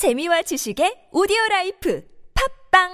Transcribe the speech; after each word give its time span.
재미와 0.00 0.40
지식의 0.40 1.08
오디오 1.12 1.36
life 1.50 2.02
팟빵 2.70 2.88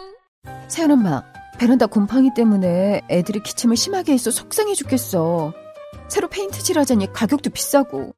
세연 0.66 0.90
엄마, 0.90 1.22
베란다 1.56 1.86
곰팡이 1.86 2.34
때문에 2.34 3.00
애들이 3.08 3.38
기침을 3.44 3.76
심하게 3.76 4.14
해서 4.14 4.32
속상해 4.32 4.74
죽겠어. 4.74 5.54
새로 6.08 6.26
페인트 6.26 6.60
칠하자니 6.60 7.12
가격도 7.12 7.50
비싸고. 7.50 8.12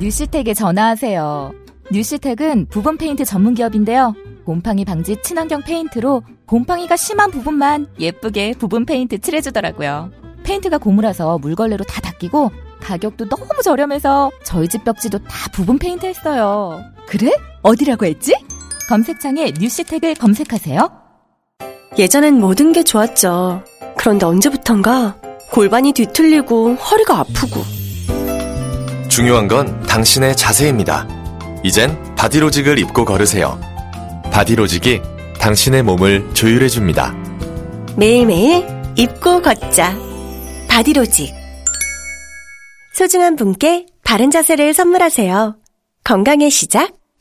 뉴시텍에 0.00 0.52
전화하세요. 0.52 1.54
뉴시텍은 1.90 2.66
부분 2.68 2.98
페인트 2.98 3.24
전문 3.24 3.54
기업인데요. 3.54 4.14
곰팡이 4.44 4.84
방지 4.84 5.16
친환경 5.22 5.62
페인트로 5.62 6.22
곰팡이가 6.44 6.94
심한 6.96 7.30
부분만 7.30 7.86
예쁘게 7.98 8.52
부분 8.58 8.84
페인트 8.84 9.16
칠해주더라고요. 9.16 10.10
페인트가 10.44 10.76
고무라서 10.76 11.38
물걸레로 11.38 11.84
다 11.84 12.02
닦이고 12.02 12.50
가격도 12.80 13.30
너무 13.30 13.62
저렴해서 13.64 14.30
저희 14.44 14.68
집 14.68 14.84
벽지도 14.84 15.20
다 15.20 15.50
부분 15.52 15.78
페인트 15.78 16.04
했어요. 16.04 16.82
그래? 17.06 17.32
어디라고 17.66 18.06
했지? 18.06 18.32
검색창에 18.88 19.52
뉴시텍을 19.58 20.14
검색하세요. 20.14 20.88
예전엔 21.98 22.38
모든 22.38 22.72
게 22.72 22.84
좋았죠. 22.84 23.64
그런데 23.98 24.24
언제부턴가 24.24 25.20
골반이 25.50 25.92
뒤틀리고 25.92 26.74
허리가 26.74 27.18
아프고 27.18 27.62
중요한 29.08 29.48
건 29.48 29.80
당신의 29.82 30.36
자세입니다. 30.36 31.08
이젠 31.64 32.14
바디로직을 32.14 32.78
입고 32.78 33.04
걸으세요. 33.04 33.58
바디로직이 34.30 35.00
당신의 35.40 35.82
몸을 35.82 36.34
조율해줍니다. 36.34 37.14
매일매일 37.96 38.64
입고 38.96 39.42
걷자. 39.42 39.96
바디로직. 40.68 41.34
소중한 42.94 43.34
분께 43.34 43.86
바른 44.04 44.30
자세를 44.30 44.72
선물하세요. 44.72 45.56
건강의 46.04 46.50
시작, 46.50 46.95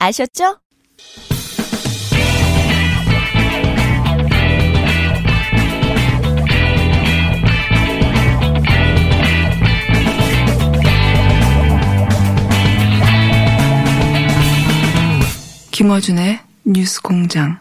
아셨죠? 0.00 0.56
김어준의 15.70 16.40
뉴스 16.64 17.00
공장. 17.00 17.60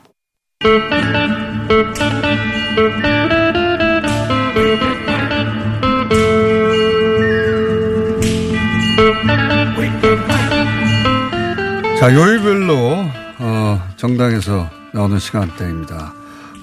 자, 12.00 12.14
요일별로, 12.14 13.10
어, 13.40 13.90
정당에서 13.98 14.70
나오는 14.94 15.20
시간대입니다. 15.20 16.14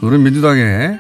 오늘은 0.01 0.23
민주당의 0.23 0.99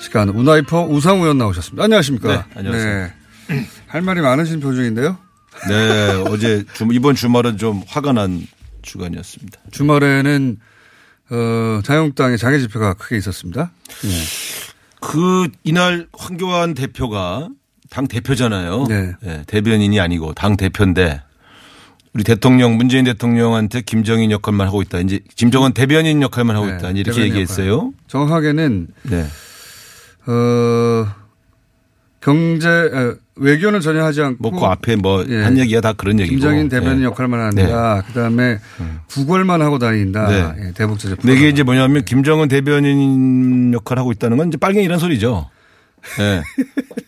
시간, 0.00 0.30
우나이퍼 0.30 0.84
우상우 0.86 1.20
의원 1.20 1.36
나오셨습니다. 1.36 1.84
안녕하십니까. 1.84 2.28
네, 2.28 2.44
안녕하세요. 2.54 3.10
네. 3.48 3.66
할 3.86 4.00
말이 4.00 4.22
많으신 4.22 4.60
표정인데요. 4.60 5.18
네, 5.68 6.24
어제 6.28 6.64
주, 6.72 6.88
이번 6.90 7.14
주말은 7.16 7.58
좀 7.58 7.82
화가 7.86 8.12
난 8.14 8.46
주간이었습니다. 8.80 9.60
주말에는, 9.72 10.56
어, 11.30 11.80
자유한국당의 11.84 12.38
장애 12.38 12.58
집회가 12.58 12.94
크게 12.94 13.18
있었습니다. 13.18 13.72
네. 14.04 14.08
그, 15.02 15.48
이날 15.64 16.06
황교안 16.16 16.72
대표가 16.72 17.50
당 17.90 18.08
대표잖아요. 18.08 18.86
네. 18.88 19.12
네, 19.20 19.42
대변인이 19.46 20.00
아니고 20.00 20.32
당 20.32 20.56
대표인데 20.56 21.22
우리 22.14 22.24
대통령 22.24 22.76
문재인 22.76 23.04
대통령한테 23.04 23.82
김정인 23.82 24.30
역할만 24.30 24.66
하고 24.66 24.82
있다. 24.82 24.98
이제 25.00 25.20
김정은 25.36 25.72
대변인 25.72 26.22
역할만 26.22 26.56
하고 26.56 26.66
네, 26.66 26.76
있다. 26.76 26.90
이렇게 26.90 27.22
얘기했어요. 27.22 27.72
역할. 27.72 27.90
정확하게는, 28.08 28.88
네. 29.02 29.24
어, 30.26 31.06
경제, 32.20 32.68
어, 32.68 33.16
외교는 33.36 33.80
전혀 33.80 34.02
하지 34.04 34.20
않고. 34.22 34.50
뭐그 34.50 34.66
앞에 34.66 34.96
뭐 34.96 35.24
예. 35.28 35.42
한 35.42 35.56
얘기가 35.58 35.80
다 35.80 35.92
그런 35.92 36.18
얘기고. 36.18 36.34
김정인 36.34 36.68
대변인 36.68 36.98
네. 37.00 37.04
역할만 37.04 37.38
한다. 37.40 38.02
그 38.06 38.12
다음에 38.12 38.58
구걸만 39.08 39.62
하고 39.62 39.78
다닌다. 39.78 40.28
네. 40.56 40.66
예, 40.68 40.72
대북 40.72 40.98
제재. 40.98 41.14
근데 41.14 41.36
이게 41.36 41.48
이제 41.48 41.62
뭐냐면 41.62 42.04
김정은 42.04 42.48
대변인 42.48 43.72
역할을 43.74 44.00
하고 44.00 44.10
있다는 44.10 44.36
건 44.38 44.48
이제 44.48 44.56
빨갱이란 44.56 44.98
소리죠. 44.98 45.48
예. 46.20 46.42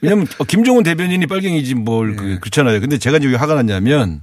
왜냐면 0.02 0.26
어, 0.38 0.44
김정은 0.44 0.84
대변인이 0.84 1.26
빨갱이지 1.26 1.74
뭘 1.74 2.14
그- 2.14 2.38
그렇잖아요. 2.40 2.80
근데 2.80 2.96
제가 2.98 3.16
이제 3.16 3.26
왜 3.26 3.34
화가 3.34 3.54
났냐면 3.56 4.22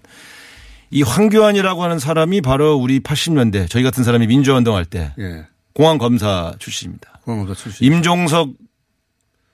이 0.90 1.02
황교안이라고 1.04 1.84
하는 1.84 2.00
사람이 2.00 2.42
바로 2.42 2.76
우리 2.76 3.00
80년대 3.00 3.70
저희 3.70 3.84
같은 3.84 4.04
사람이 4.04 4.28
민주화 4.28 4.58
운동할 4.58 4.86
때 4.86 5.14
예. 5.20 5.46
공안 5.74 5.98
검사 5.98 6.54
출신입니다. 6.60 7.20
공항 7.24 7.46
검사 7.46 7.62
출신. 7.62 7.86
임종석 7.86 8.52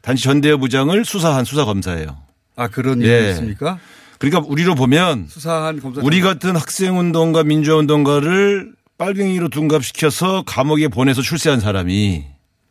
단시 0.01 0.23
전대회 0.25 0.55
부장을 0.55 1.03
수사한 1.05 1.45
수사 1.45 1.65
검사예요. 1.65 2.17
아, 2.55 2.67
그런 2.67 3.01
예. 3.01 3.05
일이 3.07 3.29
있습니까? 3.31 3.79
그러니까 4.19 4.43
우리로 4.47 4.75
보면 4.75 5.25
수사한 5.27 5.79
검사. 5.79 6.01
우리 6.03 6.21
같은 6.21 6.55
학생 6.55 6.99
운동가 6.99 7.43
민주화 7.43 7.77
운동가를 7.77 8.73
빨갱이로 8.97 9.49
둔갑시켜서 9.49 10.43
감옥에 10.45 10.87
보내서 10.87 11.21
출세한 11.21 11.59
사람이 11.59 12.25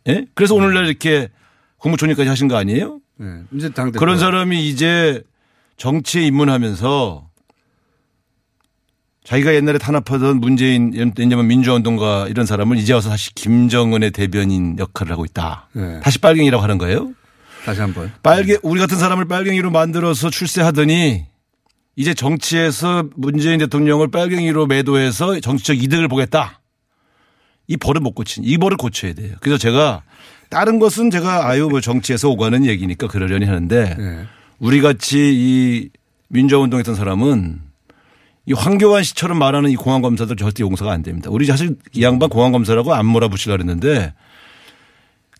예? 0.08 0.26
그래서 0.34 0.54
오늘날 0.54 0.86
이렇게 0.86 1.28
국무총리까지 1.78 2.28
하신 2.28 2.48
거 2.48 2.56
아니에요? 2.56 3.00
예. 3.20 3.26
이제 3.54 3.68
당대표. 3.70 3.98
그런 3.98 4.18
사람이 4.18 4.68
이제 4.68 5.22
정치에 5.76 6.22
입문하면서 6.26 7.28
자기가 9.24 9.54
옛날에 9.54 9.78
탄압하던 9.78 10.40
문재인 10.40 11.12
왜냐면 11.16 11.46
민주화 11.46 11.76
운동가 11.76 12.26
이런 12.28 12.44
사람을 12.44 12.76
이제 12.76 12.92
와서 12.92 13.10
다시 13.10 13.32
김정은의 13.34 14.10
대변인 14.10 14.76
역할을 14.78 15.12
하고 15.12 15.24
있다. 15.24 15.68
네. 15.74 16.00
다시 16.00 16.18
빨갱이라고 16.18 16.62
하는 16.62 16.78
거예요. 16.78 17.12
다시 17.64 17.80
한 17.80 17.94
번. 17.94 18.10
빨개 18.22 18.58
우리 18.62 18.80
같은 18.80 18.98
사람을 18.98 19.26
빨갱이로 19.26 19.70
만들어서 19.70 20.30
출세하더니 20.30 21.26
이제 21.94 22.14
정치에서 22.14 23.04
문재인 23.14 23.58
대통령을 23.58 24.10
빨갱이로 24.10 24.66
매도해서 24.66 25.38
정치적 25.38 25.80
이득을 25.80 26.08
보겠다. 26.08 26.60
이 27.68 27.76
버릇 27.76 28.00
못 28.00 28.14
고친 28.14 28.42
이 28.44 28.58
버릇 28.58 28.76
고쳐야 28.76 29.12
돼요. 29.12 29.36
그래서 29.40 29.56
제가 29.56 30.02
다른 30.50 30.80
것은 30.80 31.10
제가 31.10 31.48
아유 31.48 31.68
뭐 31.68 31.80
정치에서 31.80 32.28
오가는 32.28 32.66
얘기니까 32.66 33.06
그러려니 33.06 33.46
하는데 33.46 33.96
예. 33.98 34.26
우리 34.58 34.80
같이 34.80 35.18
이 35.18 35.90
민주화 36.28 36.60
운동했던 36.60 36.96
사람은 36.96 37.60
이 38.46 38.52
황교안 38.52 39.02
씨처럼 39.04 39.38
말하는 39.38 39.70
이 39.70 39.76
공안 39.76 40.02
검사들 40.02 40.36
절대 40.36 40.62
용서가 40.62 40.90
안 40.92 41.02
됩니다. 41.02 41.30
우리 41.30 41.46
사실 41.46 41.76
이 41.92 42.02
양반 42.02 42.28
공안 42.28 42.52
검사라고 42.52 42.92
안 42.94 43.06
몰아붙이려 43.06 43.54
그랬는데 43.54 44.14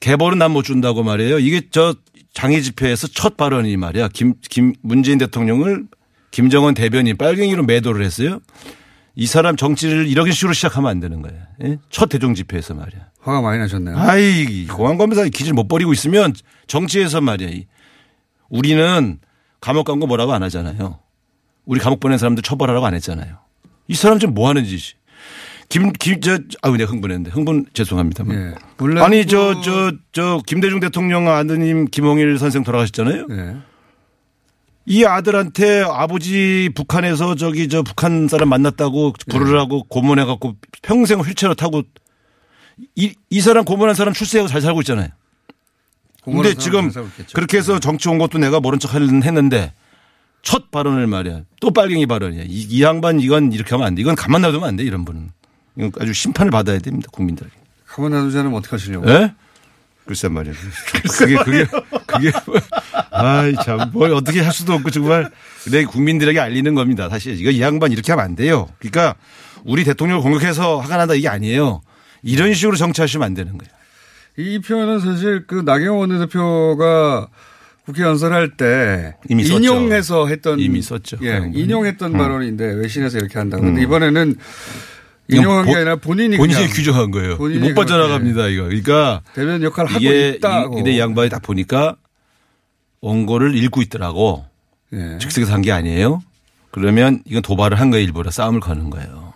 개벌은 0.01 0.39
난 0.39 0.53
못 0.53 0.63
준다고 0.63 1.03
말이에요. 1.03 1.39
이게 1.39 1.63
저 1.71 1.95
장애 2.33 2.61
집회에서 2.61 3.09
첫 3.09 3.37
발언이 3.37 3.77
말이야. 3.77 4.09
김, 4.09 4.35
김, 4.49 4.75
문재인 4.83 5.19
대통령을 5.19 5.87
김정은 6.31 6.75
대변인 6.75 7.17
빨갱이로 7.17 7.65
매도를 7.65 8.05
했어요. 8.05 8.41
이 9.15 9.27
사람 9.27 9.57
정치를 9.57 10.07
이런 10.09 10.31
식으로 10.31 10.55
시작하면 10.55 10.91
안 10.91 10.99
되는 11.01 11.21
거예요. 11.23 11.39
예? 11.65 11.79
첫 11.91 12.09
대중 12.09 12.35
집회에서 12.35 12.73
말이야. 12.75 13.09
화가 13.21 13.43
많이 13.43 13.59
나셨네요. 13.59 13.97
아이, 13.99 14.67
공안 14.67 14.97
검사 14.97 15.23
기질 15.25 15.53
못 15.53 15.69
버리고 15.69 15.93
있으면 15.93 16.33
정치에서 16.69 17.21
말이야. 17.21 17.51
이 17.51 17.67
우리는 18.49 19.19
감옥 19.61 19.85
간 19.85 20.01
거 20.01 20.07
뭐라고 20.07 20.33
안 20.33 20.43
하잖아요. 20.45 20.99
우리 21.65 21.81
감옥 21.81 22.01
보낸 22.01 22.19
사람들 22.19 22.43
처벌하라고 22.43 22.87
안 22.87 22.95
했잖아요. 22.95 23.39
이 23.89 23.95
사람 23.95 24.19
지금 24.19 24.35
뭐 24.35 24.49
하는 24.49 24.65
짓이. 24.65 24.95
김, 25.69 25.93
김, 25.93 26.21
저, 26.21 26.39
아유, 26.61 26.77
내가 26.77 26.91
흥분했는데. 26.91 27.31
흥분 27.31 27.65
죄송합니다만. 27.73 28.37
예. 28.37 29.01
아니, 29.01 29.27
저, 29.27 29.61
저, 29.63 29.93
저, 30.13 30.43
김대중 30.47 30.81
대통령 30.81 31.29
아드님 31.29 31.87
김홍일 31.87 32.39
선생 32.39 32.63
돌아가셨잖아요. 32.63 33.27
예. 33.31 33.57
이 34.85 35.05
아들한테 35.05 35.83
아버지 35.83 36.69
북한에서 36.75 37.37
저기 37.37 37.69
저 37.69 37.83
북한 37.83 38.29
사람 38.29 38.49
만났다고 38.49 39.15
부르라고 39.31 39.85
고문해 39.85 40.25
갖고 40.25 40.57
평생 40.83 41.21
휠체어 41.21 41.55
타고 41.55 41.83
이, 42.97 43.15
이 43.31 43.41
사람 43.41 43.65
고문한 43.65 43.95
사람 43.95 44.13
출세하고 44.13 44.49
잘 44.49 44.61
살고 44.61 44.81
있잖아요. 44.81 45.09
근데 46.25 46.55
지금. 46.55 46.91
그렇게 47.33 47.59
해서 47.59 47.79
정치 47.79 48.09
온 48.09 48.19
것도 48.19 48.39
내가 48.39 48.61
모른 48.61 48.79
척 48.79 48.95
했는데 48.95 49.73
첫 50.43 50.71
발언을 50.71 51.07
말이야. 51.07 51.43
또 51.61 51.71
빨갱이 51.71 52.07
발언이야. 52.07 52.43
이, 52.45 52.67
이 52.69 52.83
양반 52.83 53.21
이건 53.21 53.53
이렇게 53.53 53.71
하면 53.71 53.87
안 53.87 53.95
돼. 53.95 54.03
이건 54.03 54.15
가만 54.15 54.43
놔두면 54.43 54.69
안 54.69 54.77
돼. 54.77 54.83
이런 54.83 55.05
분은. 55.05 55.31
이건 55.79 55.93
아주 56.01 56.13
심판을 56.13 56.51
받아야 56.51 56.79
됩니다. 56.79 57.09
국민들에게. 57.13 57.55
가만 57.87 58.11
놔두지 58.11 58.39
않으면 58.39 58.59
어떡하시려고. 58.59 59.09
예? 59.09 59.35
글쎄 60.05 60.29
말이야. 60.29 60.53
그게, 61.17 61.37
그게, 61.37 61.65
그게, 62.07 62.33
아이, 63.13 63.55
참, 63.65 63.91
뭘 63.93 64.13
어떻게 64.13 64.41
할 64.41 64.53
수도 64.53 64.73
없고 64.73 64.91
정말 64.91 65.31
내 65.71 65.85
국민들에게 65.85 66.41
알리는 66.41 66.75
겁니다. 66.75 67.09
사실 67.09 67.41
이거 67.41 67.51
이 67.51 67.61
양반 67.61 67.93
이렇게 67.93 68.11
하면 68.11 68.25
안 68.25 68.35
돼요. 68.35 68.69
그러니까 68.81 69.15
우리 69.65 69.85
대통령을 69.85 70.23
공격해서 70.23 70.81
화가 70.81 70.97
난다 70.97 71.15
이게 71.15 71.29
아니에요. 71.29 71.83
이런 72.25 72.53
식으로 72.53 72.77
정치하시면 72.77 73.25
안 73.25 73.35
되는 73.35 73.57
거예요. 73.57 73.73
이 74.39 74.59
표현은 74.61 74.99
사실 75.01 75.47
그 75.47 75.63
나경원 75.65 76.11
원내대표가 76.11 77.29
국회 77.85 78.03
연설할 78.03 78.51
때 78.57 79.15
이미. 79.29 79.43
인용해서 79.45 80.29
했던 80.29 80.61
이미 80.61 80.83
썼죠. 80.83 81.19
예, 81.23 81.39
음. 81.39 81.53
인용했던 81.55 82.13
음. 82.15 82.19
발언인데 82.19 82.65
외신에서 82.75 83.19
이렇게 83.19 83.39
한다고. 83.39 83.63
근데 83.65 83.81
음. 83.81 83.85
이번에는 83.85 84.37
인용한 85.29 85.65
게 85.65 85.71
본- 85.71 85.77
아니라 85.77 85.97
본인이 85.97 86.37
본인이 86.37 86.67
규정한 86.69 87.11
거예요. 87.11 87.37
본인이 87.39 87.69
못 87.69 87.75
빠져나갑니다, 87.75 88.49
이거. 88.49 88.65
그러니까 88.65 89.23
대변 89.35 89.63
역할을 89.63 89.91
하고. 89.91 90.05
이- 90.05 90.39
근데 90.77 90.93
이 90.93 90.99
양반이 91.01 91.29
딱 91.31 91.43
보니까 91.43 91.97
원고를 93.01 93.57
읽고 93.57 93.83
있더라고. 93.83 94.45
예. 94.93 95.19
즉석에서 95.19 95.53
한 95.53 95.63
게 95.63 95.73
아니에요. 95.73 96.23
그러면 96.71 97.23
이건 97.25 97.43
도발을 97.43 97.81
한 97.81 97.91
거예요. 97.91 98.05
일부러 98.05 98.31
싸움을 98.31 98.61
거는 98.61 98.91
거예요. 98.91 99.33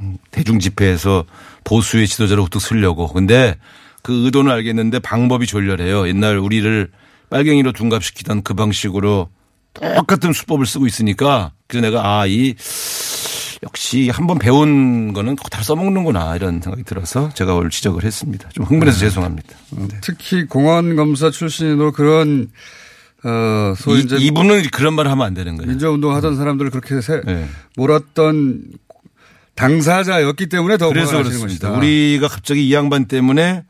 음, 0.00 0.16
대중 0.30 0.58
집회에서 0.58 1.24
보수의 1.64 2.06
지도자를 2.08 2.42
우뚝 2.44 2.60
쓰려고. 2.60 3.08
근데 3.12 3.56
그 4.02 4.24
의도는 4.24 4.50
알겠는데 4.50 4.98
방법이 5.00 5.46
졸렬해요. 5.46 6.08
옛날 6.08 6.38
우리를 6.38 6.88
빨갱이로 7.30 7.72
둔갑시키던 7.72 8.42
그 8.42 8.54
방식으로 8.54 9.28
똑같은 9.72 10.32
수법을 10.32 10.66
쓰고 10.66 10.86
있으니까 10.86 11.52
그래서 11.66 11.86
내가 11.86 12.20
아, 12.20 12.26
이 12.26 12.54
역시 13.62 14.08
한번 14.08 14.38
배운 14.38 15.12
거는 15.12 15.36
다 15.50 15.62
써먹는구나 15.62 16.34
이런 16.36 16.60
생각이 16.60 16.82
들어서 16.84 17.30
제가 17.34 17.54
오늘 17.54 17.70
지적을 17.70 18.04
했습니다. 18.04 18.48
좀 18.50 18.64
흥분해서 18.64 18.98
죄송합니다. 18.98 19.56
어, 19.72 19.88
특히 20.00 20.46
공안 20.46 20.96
검사 20.96 21.30
출신으로 21.30 21.92
그런 21.92 22.48
어 23.22 23.74
소위 23.76 24.00
이, 24.00 24.26
이분은 24.26 24.62
그런 24.72 24.94
말을 24.94 25.10
하면 25.10 25.26
안 25.26 25.34
되는 25.34 25.56
거예요. 25.56 25.68
민주운동 25.68 26.14
하던 26.16 26.36
사람들을 26.36 26.70
그렇게 26.70 27.02
세, 27.02 27.20
네. 27.20 27.46
몰았던 27.76 28.62
당사자였기 29.56 30.48
때문에 30.48 30.78
더 30.78 30.88
그래서 30.88 31.18
그렇습니다. 31.18 31.46
것이다. 31.46 31.72
우리가 31.72 32.28
갑자기 32.28 32.66
이 32.66 32.72
양반 32.72 33.04
때문에 33.04 33.64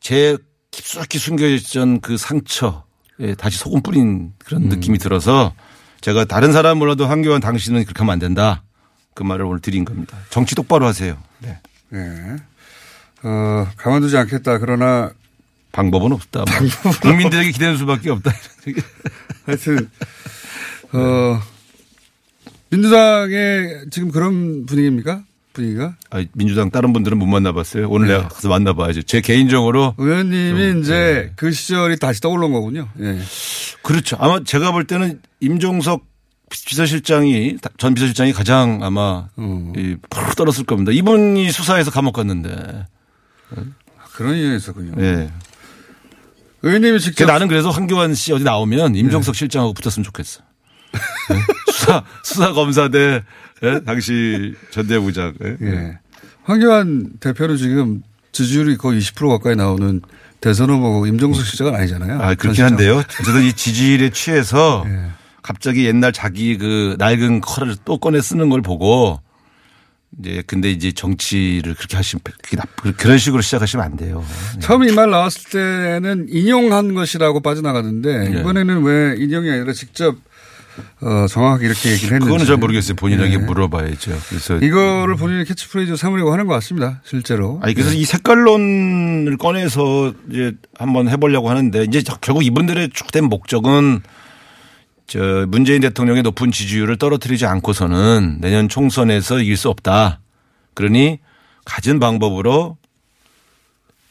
제 0.00 0.38
깊숙이 0.72 1.18
숨겨있던 1.18 2.00
그 2.00 2.16
상처에 2.16 3.34
다시 3.38 3.58
소금 3.58 3.82
뿌린 3.82 4.32
그런 4.38 4.64
느낌이 4.64 4.98
들어서 4.98 5.54
제가 6.00 6.24
다른 6.24 6.52
사람 6.52 6.78
몰라도 6.78 7.06
한교안 7.06 7.40
당신은 7.40 7.84
그렇게 7.84 7.98
하면 8.00 8.14
안 8.14 8.18
된다. 8.18 8.64
그 9.14 9.22
말을 9.22 9.44
오늘 9.44 9.60
드린 9.60 9.84
겁니다. 9.84 10.18
정치 10.30 10.54
똑바로 10.54 10.86
하세요. 10.86 11.16
네. 11.38 11.58
예. 11.92 12.36
어, 13.22 13.68
가만두지 13.76 14.16
않겠다. 14.16 14.58
그러나 14.58 15.12
방법은 15.70 16.12
없다. 16.12 16.44
뭐. 16.44 16.92
국민들에게 17.02 17.50
기대는 17.52 17.76
수밖에 17.76 18.10
없다. 18.10 18.32
하여튼 19.46 19.90
어 20.92 21.40
민주당의 22.70 23.86
지금 23.90 24.10
그런 24.10 24.66
분위기입니까? 24.66 25.22
분위기가? 25.52 25.96
아, 26.10 26.24
민주당 26.32 26.70
다른 26.70 26.92
분들은 26.92 27.18
못 27.18 27.26
만나봤어요. 27.26 27.88
오늘 27.88 28.08
내가 28.08 28.28
가서 28.28 28.48
만나봐야죠. 28.48 29.02
제 29.02 29.20
개인적으로 29.20 29.94
의원님이 29.98 30.80
이제 30.80 31.32
그 31.36 31.52
시절이 31.52 31.98
다시 31.98 32.20
떠오른 32.20 32.52
거군요. 32.52 32.88
예. 33.00 33.18
그렇죠. 33.82 34.16
아마 34.20 34.42
제가 34.42 34.72
볼 34.72 34.86
때는 34.86 35.20
임종석 35.40 36.04
비서실장이 36.50 37.56
전 37.78 37.94
비서실장이 37.94 38.32
가장 38.32 38.80
아마 38.82 39.28
이 39.76 39.96
푸르 40.10 40.34
떨었을 40.36 40.64
겁니다. 40.64 40.92
이분이 40.92 41.50
수사해서 41.50 41.90
감옥 41.90 42.14
갔는데. 42.14 42.86
그런 44.14 44.36
있었군요. 44.36 44.92
예. 45.02 45.30
의원님이 46.62 47.00
직접 47.00 47.26
나는 47.26 47.48
그래서 47.48 47.70
황교안 47.70 48.14
씨 48.14 48.32
어디 48.32 48.44
나오면 48.44 48.94
임종석 48.94 49.34
실장하고 49.34 49.72
붙었으면 49.74 50.04
좋겠어. 50.04 50.42
예? 51.30 51.72
수사 51.72 52.04
수사 52.22 52.52
검사대 52.52 53.22
예? 53.62 53.80
당시 53.84 54.54
전 54.70 54.86
대부장. 54.86 55.34
예? 55.44 55.56
예. 55.62 55.98
황교안 56.44 57.12
대표는 57.20 57.56
지금 57.56 58.02
지지율이 58.32 58.76
거의 58.76 59.00
20% 59.00 59.28
가까이 59.28 59.54
나오는 59.56 60.00
대선 60.40 60.70
후보고 60.70 61.06
임종석 61.06 61.44
실장은 61.46 61.74
아니잖아요. 61.76 62.20
아, 62.20 62.34
그렇긴 62.34 62.54
전 62.54 62.66
한데요. 62.66 62.96
어쨌든 63.20 63.42
이 63.42 63.52
지지율에 63.52 64.10
취해서 64.10 64.84
예. 64.88 65.10
갑자기 65.42 65.86
옛날 65.86 66.12
자기 66.12 66.56
그 66.58 66.96
낡은 66.98 67.40
칼을 67.40 67.76
또 67.84 67.98
꺼내 67.98 68.20
쓰는 68.20 68.48
걸 68.48 68.62
보고 68.62 69.20
이제 70.20 70.42
근데 70.46 70.70
이제 70.70 70.92
정치를 70.92 71.74
그렇게 71.74 71.96
하시면 71.96 72.20
그렇게 72.22 72.56
나 72.56 72.64
그런 72.96 73.18
식으로 73.18 73.40
시작하시면 73.42 73.84
안 73.84 73.96
돼요. 73.96 74.24
처음 74.60 74.84
이 74.84 74.92
말 74.92 75.10
나왔을 75.10 75.50
때는 75.50 76.26
인용한 76.28 76.94
것이라고 76.94 77.40
빠져나가는데 77.40 78.28
네. 78.30 78.40
이번에는 78.40 78.82
왜 78.82 79.16
인용이 79.18 79.50
아니라 79.50 79.72
직접 79.72 80.16
어, 81.00 81.26
정확하게 81.28 81.66
이렇게 81.66 81.90
얘기를 81.92 82.14
했는지. 82.14 82.26
그거는 82.26 82.46
잘 82.46 82.56
모르겠어요. 82.56 82.96
본인에게 82.96 83.38
네. 83.38 83.44
물어봐야죠. 83.44 84.18
그래서 84.28 84.56
이거를 84.58 85.16
본인의 85.16 85.44
캐치프레이즈 85.44 85.96
삼으려고 85.96 86.32
하는 86.32 86.46
것 86.46 86.54
같습니다. 86.54 87.00
실제로. 87.04 87.60
아니 87.62 87.74
그래서 87.74 87.92
이 87.92 88.04
색깔론을 88.04 89.36
꺼내서 89.36 90.14
이제 90.30 90.52
한번 90.78 91.08
해보려고 91.08 91.50
하는데 91.50 91.84
이제 91.84 92.02
결국 92.20 92.44
이분들의 92.44 92.90
주된 92.94 93.24
목적은 93.24 94.02
저 95.06 95.44
문재인 95.48 95.82
대통령의 95.82 96.22
높은 96.22 96.50
지지율을 96.50 96.96
떨어뜨리지 96.96 97.44
않고서는 97.44 98.38
내년 98.40 98.68
총선에서 98.68 99.40
이길 99.40 99.56
수 99.56 99.68
없다. 99.68 100.20
그러니 100.74 101.18
가진 101.64 102.00
방법으로 102.00 102.78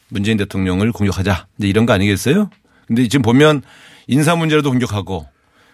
문재인 0.09 0.37
대통령을 0.37 0.91
공격하자. 0.91 1.47
이제 1.57 1.67
이런 1.67 1.85
거 1.85 1.93
아니겠어요? 1.93 2.49
근데 2.85 3.07
지금 3.07 3.23
보면 3.23 3.63
인사 4.07 4.35
문제로도 4.35 4.69
공격하고 4.69 5.27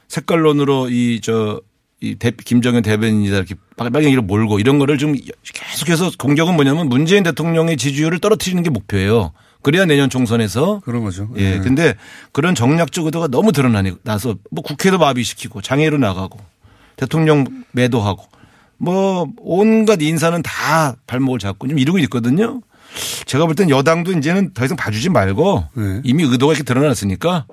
색깔론으로 0.08 0.90
이 0.90 1.22
저이 1.22 2.16
김정은 2.46 2.82
대변인이다 2.82 3.36
이렇게 3.36 3.56
빨갱이를 3.76 4.22
몰고 4.22 4.60
이런 4.60 4.80
거를 4.80 4.98
좀 4.98 5.16
계속해서 5.54 6.12
공격은 6.18 6.56
뭐냐면 6.56 6.90
문재인 6.90 7.24
대통령의 7.24 7.78
지지율을 7.78 8.20
떨어뜨리는 8.20 8.62
게 8.64 8.70
목표예요. 8.70 9.34
그래야 9.62 9.86
내년 9.86 10.10
총선에서 10.10 10.82
그런 10.86 11.04
거죠. 11.04 11.30
예. 11.38 11.56
예. 11.56 11.60
근데 11.60 11.96
그런 12.32 12.56
정략적 12.56 13.06
의도가 13.06 13.28
너무 13.28 13.52
드러나서 13.52 14.36
뭐 14.52 14.64
국회도 14.64 14.98
마비시키고 14.98 15.62
장애로 15.62 15.98
나가고 15.98 16.40
대통령 16.96 17.46
매도하고 17.72 18.24
뭐 18.78 19.28
온갖 19.38 20.02
인사는 20.02 20.42
다 20.44 20.96
발목을 21.08 21.40
잡고 21.40 21.68
좀 21.68 21.80
이러고 21.80 22.00
있거든요. 22.00 22.62
제가 23.26 23.46
볼 23.46 23.56
땐 23.56 23.70
여당도 23.70 24.14
이제는 24.14 24.54
더 24.54 24.64
이상 24.64 24.78
봐주지 24.78 25.10
말고 25.10 25.66
네. 25.74 26.02
이미 26.04 26.24
의도가 26.24 26.54
이렇게 26.54 26.64
드러났으니까 26.64 27.46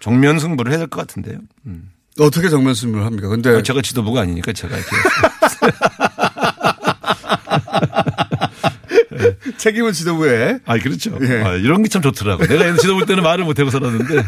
정면 0.00 0.38
승부를 0.38 0.72
해야 0.72 0.78
될 0.78 0.88
것 0.88 1.00
같은데요. 1.00 1.38
음. 1.66 1.90
어떻게 2.20 2.48
정면 2.48 2.74
승부를 2.74 3.04
합니까? 3.04 3.28
근데 3.28 3.62
제가 3.62 3.82
지도부가 3.82 4.22
아니니까 4.22 4.52
제가 4.52 4.76
이렇게 4.76 4.90
책임은 9.58 9.92
지도부에. 9.92 10.58
아 10.64 10.78
그렇죠. 10.78 11.16
예. 11.22 11.42
아, 11.42 11.52
이런 11.54 11.82
게 11.82 11.88
참 11.88 12.02
좋더라고. 12.02 12.46
내가 12.46 12.76
지도부 12.76 13.06
때는 13.06 13.22
말을 13.22 13.44
못하고 13.44 13.70
살았는데. 13.70 14.16
예. 14.16 14.22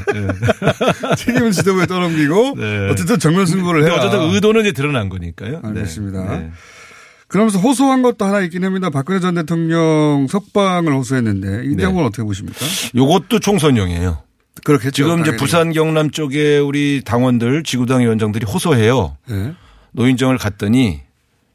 책임은 1.16 1.52
지도부에 1.52 1.86
떠넘기고 1.86 2.54
네. 2.56 2.88
어쨌든 2.90 3.18
정면 3.18 3.46
승부를 3.46 3.84
해라. 3.84 3.96
어쨌든 3.96 4.20
의도는 4.32 4.62
이제 4.62 4.72
드러난 4.72 5.08
거니까요. 5.08 5.60
네. 5.62 5.68
알겠습니다. 5.68 6.38
네. 6.38 6.50
그러면서 7.26 7.58
호소한 7.58 8.02
것도 8.02 8.24
하나 8.24 8.40
있긴 8.40 8.64
합니다. 8.64 8.88
박근혜 8.90 9.20
전 9.20 9.34
대통령 9.34 10.26
석방을 10.30 10.92
호소했는데 10.94 11.64
이 11.64 11.68
네. 11.70 11.74
내용은 11.76 12.04
어떻게 12.04 12.22
보십니까? 12.22 12.58
요것도 12.96 13.40
총선용이에요. 13.40 14.22
그렇겠죠. 14.64 14.90
지금 14.92 15.12
이제 15.20 15.30
당연히. 15.30 15.36
부산 15.38 15.72
경남 15.72 16.10
쪽에 16.10 16.58
우리 16.58 17.02
당원들 17.04 17.62
지구당 17.64 18.00
위원장들이 18.02 18.46
호소해요. 18.46 19.16
예. 19.30 19.54
노인정을 19.92 20.38
갔더니 20.38 21.00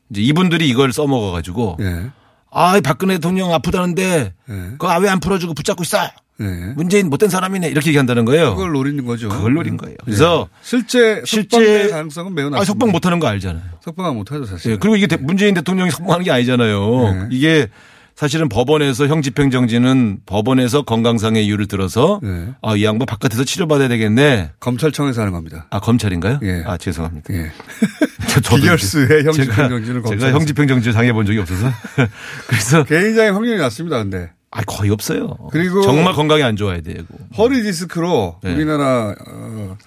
이제 0.10 0.22
이분들이 0.22 0.68
이걸 0.70 0.92
써먹어 0.94 1.32
가지고 1.32 1.78
예. 1.82 2.08
아, 2.52 2.78
이 2.78 2.82
박근혜 2.82 3.16
대통령 3.16 3.54
아프다는데 3.54 4.34
예. 4.50 4.54
그거 4.78 4.96
왜 5.00 5.10
안 5.10 5.20
풀어주고 5.20 5.54
붙잡고 5.54 5.84
있어? 5.84 5.98
예. 6.42 6.46
문재인 6.76 7.10
못된 7.10 7.30
사람이네 7.30 7.68
이렇게 7.70 7.90
얘기한다는 7.90 8.26
거예요. 8.26 8.56
그걸 8.56 8.72
노리는 8.72 9.06
거죠. 9.06 9.30
그걸 9.30 9.54
노린 9.54 9.78
거예요. 9.78 9.96
그래서 10.04 10.48
예. 10.50 10.58
실제 10.64 11.22
실제 11.26 11.90
가능성은 11.90 12.34
매우 12.34 12.50
낮습니다. 12.50 12.62
아, 12.62 12.66
석방 12.66 12.92
못하는 12.92 13.20
거 13.20 13.28
알잖아요. 13.28 13.64
석방은 13.82 14.16
못하죠 14.16 14.46
사실. 14.46 14.72
예, 14.74 14.78
그리고 14.78 14.96
이게 14.96 15.08
대- 15.08 15.18
문재인 15.18 15.54
대통령이 15.54 15.92
석방하는 15.92 16.24
게 16.26 16.32
아니잖아요. 16.32 17.02
네. 17.14 17.28
이게 17.32 17.68
사실은 18.16 18.48
법원에서 18.48 19.08
형 19.08 19.22
집행정지는 19.24 20.20
법원에서 20.26 20.84
건강상의 20.84 21.46
이유를 21.48 21.68
들어서 21.68 22.20
네. 22.22 22.50
아, 22.62 22.76
이 22.76 22.84
양반 22.86 23.06
바깥에서 23.08 23.44
치료받아야 23.44 23.88
되겠네. 23.88 24.52
검찰청에서 24.60 25.22
하는 25.22 25.34
겁니다. 25.34 25.66
아, 25.72 25.80
검찰인가요? 25.80 26.40
예. 26.44 26.64
아, 26.66 26.78
죄송합니다. 26.78 27.34
예. 27.34 27.52
저- 28.30 28.40
저도 28.42 28.58
비결수의 28.58 29.06
이제 29.22 29.24
형집행정지는 29.28 30.04
제가. 30.04 30.18
제가 30.20 30.32
형 30.40 30.46
집행정지 30.46 30.94
당해본 30.94 31.26
적이 31.26 31.40
없어서. 31.40 31.72
그래서 32.48 32.84
개인장애 32.84 33.30
확률이 33.30 33.58
낮습니다. 33.60 33.98
근데 33.98 34.32
아, 34.52 34.62
거의 34.62 34.92
없어요. 34.92 35.36
그리고 35.52 35.82
정말 35.82 36.14
건강이 36.14 36.44
안 36.44 36.56
좋아야 36.56 36.82
되고. 36.82 37.06
허리 37.38 37.64
디스크로 37.64 38.40
네. 38.44 38.54
우리나라 38.54 39.16
어, 39.28 39.78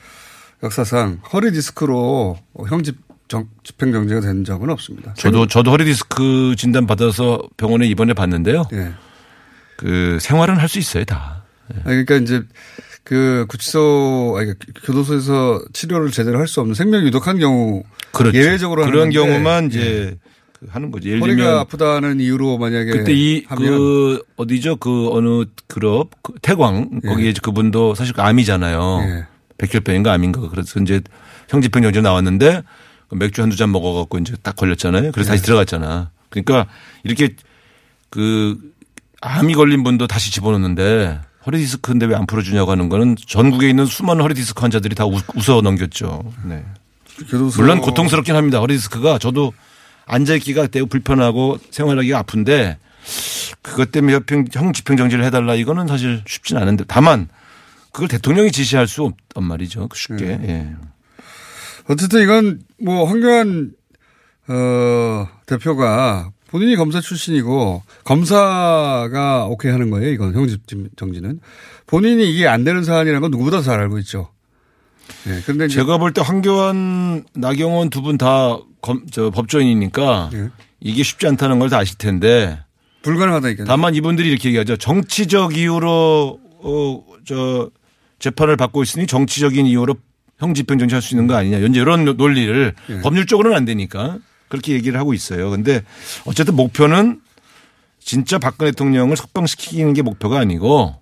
역사상 0.65 1.21
허리 1.33 1.53
디스크로 1.53 2.37
형집 2.69 2.97
정, 3.29 3.49
집행 3.65 3.93
정지가 3.93 4.21
된 4.21 4.45
적은 4.45 4.71
없습니다. 4.71 5.15
저도 5.15 5.47
저도 5.47 5.71
허리 5.73 5.85
디스크 5.85 6.55
진단 6.57 6.87
받아서 6.87 7.41
병원에 7.57 7.87
입원해 7.87 8.13
봤는데요. 8.15 8.65
예. 8.73 8.93
그 9.77 10.19
생활은 10.21 10.57
할 10.57 10.69
수 10.69 10.79
있어요 10.79 11.05
다. 11.05 11.43
아니, 11.85 12.05
그러니까 12.05 12.17
이제 12.17 12.43
그 13.05 13.47
구치소, 13.49 14.37
아니, 14.39 14.53
교도소에서 14.85 15.63
치료를 15.73 16.11
제대로 16.11 16.39
할 16.39 16.47
수 16.49 16.61
없는 16.61 16.75
생명 16.75 17.05
유독한 17.05 17.39
경우 17.39 17.83
그렇죠. 18.13 18.37
예외적으로 18.39 18.85
그런 18.85 19.09
예. 19.13 19.19
경우만 19.19 19.67
이제 19.67 20.17
그 20.59 20.67
하는 20.71 20.91
거죠. 20.91 21.09
예를 21.09 21.21
허리가 21.21 21.37
들면 21.37 21.59
아프다는 21.61 22.21
이유로 22.21 22.59
만약에 22.59 22.91
그때 22.91 23.13
이 23.13 23.45
그 23.45 24.23
어디죠 24.37 24.77
그 24.77 25.11
어느 25.13 25.45
그룹 25.67 26.11
그 26.23 26.33
태광 26.43 26.89
예. 27.05 27.09
거기에 27.09 27.35
그분도 27.43 27.95
사실 27.95 28.15
그 28.15 28.23
암이잖아요. 28.23 29.01
예. 29.03 29.25
백혈병인가 29.59 30.13
암인가 30.13 30.49
그래서 30.49 30.81
이제 30.81 31.01
형집행 31.49 31.83
정지 31.83 32.01
나왔는데 32.03 32.63
그 32.63 32.63
맥주 33.11 33.43
한두 33.43 33.57
잔 33.57 33.71
먹어갖고 33.73 34.19
이제 34.19 34.35
딱 34.43 34.57
걸렸잖아요. 34.57 35.13
그래서 35.13 35.31
예. 35.31 35.33
다시 35.37 35.43
들어갔잖아. 35.45 36.11
그러니까 36.31 36.67
이렇게 37.05 37.35
그 38.11 38.59
암이 39.21 39.55
걸린 39.55 39.83
분도 39.85 40.07
다시 40.07 40.31
집어넣는데 40.33 41.21
허리 41.47 41.59
디스크인데 41.59 42.07
왜 42.07 42.15
안 42.17 42.27
풀어주냐고 42.27 42.71
하는 42.73 42.89
거는 42.89 43.17
전국에 43.27 43.69
있는 43.69 43.87
수많은 43.87 44.23
허리 44.23 44.35
디스크 44.35 44.61
환자들이 44.61 44.95
다 44.95 45.07
우- 45.07 45.21
웃어 45.37 45.61
넘겼죠. 45.63 46.33
네. 46.45 46.65
물론 47.57 47.81
고통스럽긴 47.81 48.35
합니다. 48.37 48.59
허리 48.59 48.75
디스크가 48.75 49.19
저도 49.19 49.53
앉아있기가 50.07 50.69
매우 50.73 50.87
불편하고 50.87 51.59
생활하기가 51.71 52.19
아픈데 52.19 52.79
그것 53.63 53.91
때문에 53.93 54.15
협행, 54.15 54.45
형 54.53 54.73
집행정지를 54.73 55.25
해달라 55.25 55.55
이거는 55.55 55.87
사실 55.87 56.23
쉽진 56.27 56.57
않은데 56.57 56.85
다만 56.87 57.29
그걸 57.93 58.09
대통령이 58.09 58.53
지시할 58.53 58.87
수 58.87 59.05
없단 59.05 59.45
말이죠. 59.45 59.89
쉽게. 59.95 60.27
예. 60.27 60.71
어쨌든 61.89 62.23
이건 62.23 62.61
뭐 62.81 63.05
황교안 63.05 63.73
어, 64.49 65.29
대표가 65.47 66.31
본인이 66.49 66.77
검사 66.77 67.01
출신이고 67.01 67.83
검사가 68.05 69.47
오케이 69.47 69.73
하는 69.73 69.91
거예요. 69.91 70.11
이건 70.11 70.35
형집 70.35 70.63
정지는 70.97 71.41
본인이 71.87 72.31
이게 72.31 72.47
안 72.47 72.65
되는 72.65 72.85
사안이라는 72.85 73.21
건 73.21 73.31
누구보다 73.31 73.63
잘 73.63 73.81
알고 73.81 73.99
있죠. 73.99 74.29
예. 75.29 75.41
그런데 75.45 75.67
이제 75.67 75.77
제가 75.77 75.99
볼 75.99 76.13
때 76.13 76.21
황교안, 76.21 77.25
나경원 77.35 77.91
두 77.91 78.03
분다저 78.03 79.31
법조인이니까 79.33 80.31
예. 80.35 80.51
이게 80.81 81.03
쉽지 81.03 81.27
않다는 81.27 81.59
걸 81.59 81.69
다 81.69 81.79
아실 81.79 81.99
텐데 81.99 82.59
불가능하다니까. 83.03 83.65
다만 83.65 83.95
이분들이 83.95 84.29
이렇게 84.29 84.49
얘기하죠. 84.49 84.77
정치적 84.77 85.57
이유로 85.57 86.41
어, 86.61 87.05
저 87.25 87.71
재판을 88.19 88.57
받고 88.57 88.83
있으니 88.83 89.07
정치적인 89.07 89.67
이유로 89.67 89.95
형 90.39 90.55
집행정지 90.55 90.95
할 90.95 91.03
수 91.03 91.15
있는 91.15 91.27
거 91.27 91.35
아니냐. 91.35 91.61
현재 91.61 91.81
이런 91.81 92.05
논리를 92.05 92.75
예. 92.91 93.01
법률적으로는 93.01 93.57
안 93.57 93.65
되니까 93.65 94.19
그렇게 94.49 94.73
얘기를 94.75 94.99
하고 95.01 95.15
있어요. 95.15 95.51
근데 95.51 95.83
어쨌든 96.25 96.55
목표는 96.57 97.21
진짜 98.01 98.39
박근혜 98.39 98.71
대통령을 98.71 99.17
석방시키는 99.17 99.93
게 99.95 100.03
목표가 100.03 100.39
아니고 100.39 100.95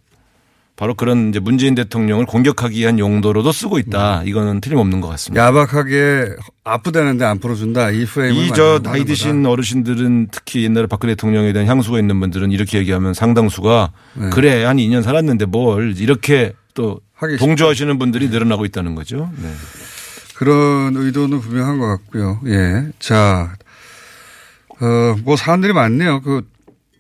바로 0.76 0.95
그런 0.95 1.29
이제 1.29 1.38
문재인 1.38 1.75
대통령을 1.76 2.26
공격하기 2.26 2.81
위한 2.81 2.99
용도로도 2.99 3.53
쓰고 3.53 3.79
있다. 3.79 4.23
음. 4.23 4.26
이거는 4.29 4.61
틀림없는 4.61 5.00
것 5.00 5.09
같습니다. 5.09 5.45
야박하게 5.45 6.31
아프다는데 6.64 7.25
안 7.25 7.38
풀어준다. 7.38 7.91
이 7.91 8.05
프레임을 8.07 8.43
이 8.45 8.50
저 8.55 8.81
나이 8.83 9.05
드신 9.05 9.47
어르신들은 9.47 10.29
특히 10.33 10.64
옛날에 10.64 10.87
박근혜 10.87 11.12
대통령에 11.14 11.53
대한 11.53 11.69
향수가 11.69 11.99
있는 12.00 12.19
분들은 12.19 12.50
이렇게 12.50 12.79
얘기하면 12.79 13.14
상당수가 13.14 13.93
네. 14.14 14.31
그래 14.31 14.64
한 14.64 14.79
2년 14.79 15.03
살았는데 15.03 15.45
뭘 15.47 15.95
이렇게 15.99 16.55
또 16.75 17.00
하기 17.14 17.37
동조하시는 17.37 17.99
분들이 17.99 18.28
늘어나고 18.28 18.64
있다는 18.64 18.95
거죠. 18.95 19.31
네. 19.40 19.50
그런 20.35 20.97
의도는 20.97 21.40
분명한 21.40 21.78
것 21.78 21.87
같고요. 21.87 22.40
예. 22.47 22.88
자, 22.99 23.57
어, 24.81 25.16
뭐 25.23 25.37
사람들이 25.37 25.73
많네요. 25.73 26.21
그 26.23 26.47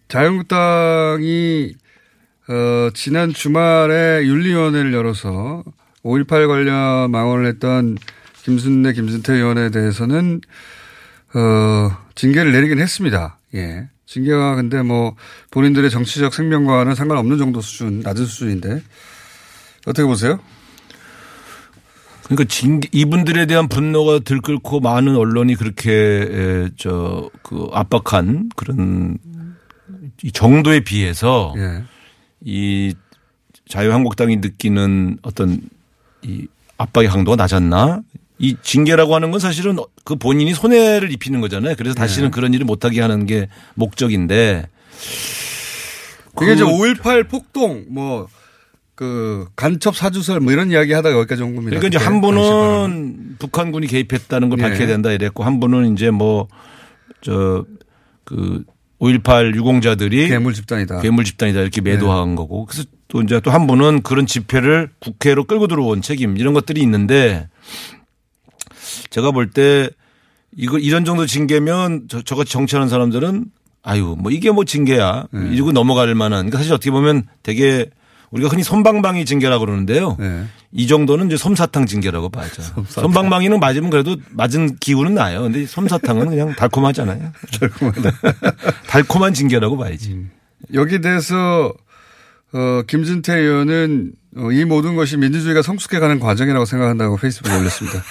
자유한국당이 0.08 1.74
어, 2.48 2.90
지난 2.94 3.32
주말에 3.32 4.22
윤리위원회를 4.24 4.92
열어서 4.92 5.64
5.18 6.04 6.46
관련 6.46 7.10
망언을 7.10 7.46
했던 7.46 7.98
김순례, 8.42 8.92
김순태 8.92 9.32
의원에 9.34 9.70
대해서는 9.70 10.40
어, 11.34 11.96
징계를 12.14 12.52
내리긴 12.52 12.78
했습니다. 12.78 13.38
예. 13.54 13.88
징계가 14.06 14.54
근데 14.54 14.82
뭐 14.82 15.16
본인들의 15.50 15.90
정치적 15.90 16.34
생명과는 16.34 16.94
상관없는 16.94 17.38
정도 17.38 17.60
수준, 17.60 18.00
낮은 18.00 18.26
수준인데 18.26 18.82
어떻게 19.86 20.04
보세요? 20.06 20.40
그러니까 22.24 22.44
징계, 22.48 22.88
이분들에 22.92 23.46
대한 23.46 23.68
분노가 23.68 24.18
들끓고 24.20 24.80
많은 24.80 25.14
언론이 25.16 25.56
그렇게 25.56 26.70
저그 26.76 27.68
압박한 27.72 28.50
그런 28.56 29.18
이 30.22 30.32
정도에 30.32 30.80
비해서 30.80 31.54
예. 31.58 31.84
이 32.40 32.94
자유한국당이 33.68 34.36
느끼는 34.36 35.18
어떤 35.22 35.60
이 36.22 36.46
압박의 36.78 37.08
강도가 37.10 37.36
낮았나? 37.36 38.02
이 38.38 38.56
징계라고 38.62 39.14
하는 39.14 39.30
건 39.30 39.38
사실은 39.38 39.76
그 40.04 40.16
본인이 40.16 40.54
손해를 40.54 41.12
입히는 41.12 41.40
거잖아요. 41.40 41.74
그래서 41.76 41.94
다시는 41.94 42.30
그런 42.30 42.52
일을 42.54 42.64
못하게 42.64 43.00
하는 43.00 43.26
게 43.26 43.48
목적인데. 43.74 44.66
그게 46.34 46.54
이제 46.54 46.64
그5.18 46.64 47.28
폭동, 47.28 47.84
뭐, 47.90 48.28
그, 48.94 49.46
간첩 49.56 49.96
사주설 49.96 50.40
뭐 50.40 50.52
이런 50.52 50.70
이야기 50.70 50.92
하다가 50.92 51.16
여기까지 51.18 51.42
온 51.42 51.54
겁니다. 51.56 51.78
그러니까 51.78 51.88
이제 51.88 52.04
한. 52.04 52.20
분은 52.20 53.36
북한군이 53.38 53.86
개입했다는 53.88 54.48
걸 54.50 54.58
예. 54.60 54.62
밝혀야 54.62 54.86
된다 54.86 55.10
이랬고 55.10 55.42
한 55.44 55.58
분은 55.60 55.92
이제 55.94 56.10
뭐, 56.10 56.48
저, 57.20 57.64
그, 58.24 58.62
5.18 59.00 59.54
유공자들이 59.56 60.28
괴물 60.28 60.54
집단이다. 60.54 61.00
괴물 61.00 61.24
집단이다 61.24 61.60
이렇게 61.60 61.80
매도한 61.82 62.36
거고 62.36 62.64
그래서 62.64 62.88
또 63.08 63.20
이제 63.20 63.38
또 63.40 63.50
한 63.50 63.66
분은 63.66 64.02
그런 64.02 64.24
집회를 64.24 64.88
국회로 65.00 65.44
끌고 65.44 65.66
들어온 65.66 66.00
책임 66.00 66.38
이런 66.38 66.54
것들이 66.54 66.80
있는데 66.80 67.48
제가 69.10 69.30
볼 69.32 69.50
때 69.50 69.90
이거 70.56 70.78
이런 70.78 71.04
정도 71.04 71.26
징계면 71.26 72.04
저, 72.08 72.22
저같이 72.22 72.52
정치하는 72.52 72.88
사람들은 72.88 73.46
아유 73.82 74.14
뭐 74.18 74.30
이게 74.30 74.50
뭐 74.52 74.64
징계야 74.64 75.26
네. 75.32 75.48
이러고 75.54 75.72
넘어갈 75.72 76.14
만한 76.14 76.38
그러니까 76.46 76.58
사실 76.58 76.72
어떻게 76.72 76.90
보면 76.90 77.24
되게 77.42 77.90
우리가 78.34 78.48
흔히 78.48 78.64
손방망이 78.64 79.24
징계라고 79.24 79.64
그러는데요. 79.64 80.16
네. 80.18 80.44
이 80.72 80.88
정도는 80.88 81.26
이제 81.26 81.36
솜사탕 81.36 81.86
징계라고 81.86 82.30
봐야죠. 82.30 82.62
손방망이는 82.88 83.60
맞으면 83.60 83.90
그래도 83.90 84.16
맞은 84.30 84.76
기운은 84.80 85.14
나요. 85.14 85.42
근데 85.42 85.66
솜사탕은 85.66 86.30
그냥 86.30 86.54
달콤하잖아요. 86.56 87.32
달콤한 88.88 89.34
징계라고 89.34 89.76
봐야지. 89.76 90.26
여기 90.72 91.00
대해서, 91.00 91.72
어, 92.52 92.82
김진태 92.88 93.36
의원은 93.36 94.12
어, 94.36 94.50
이 94.50 94.64
모든 94.64 94.96
것이 94.96 95.16
민주주의가 95.16 95.62
성숙해가는 95.62 96.18
과정이라고 96.18 96.64
생각한다고 96.64 97.16
페이스북에 97.18 97.56
올렸습니다. 97.56 98.02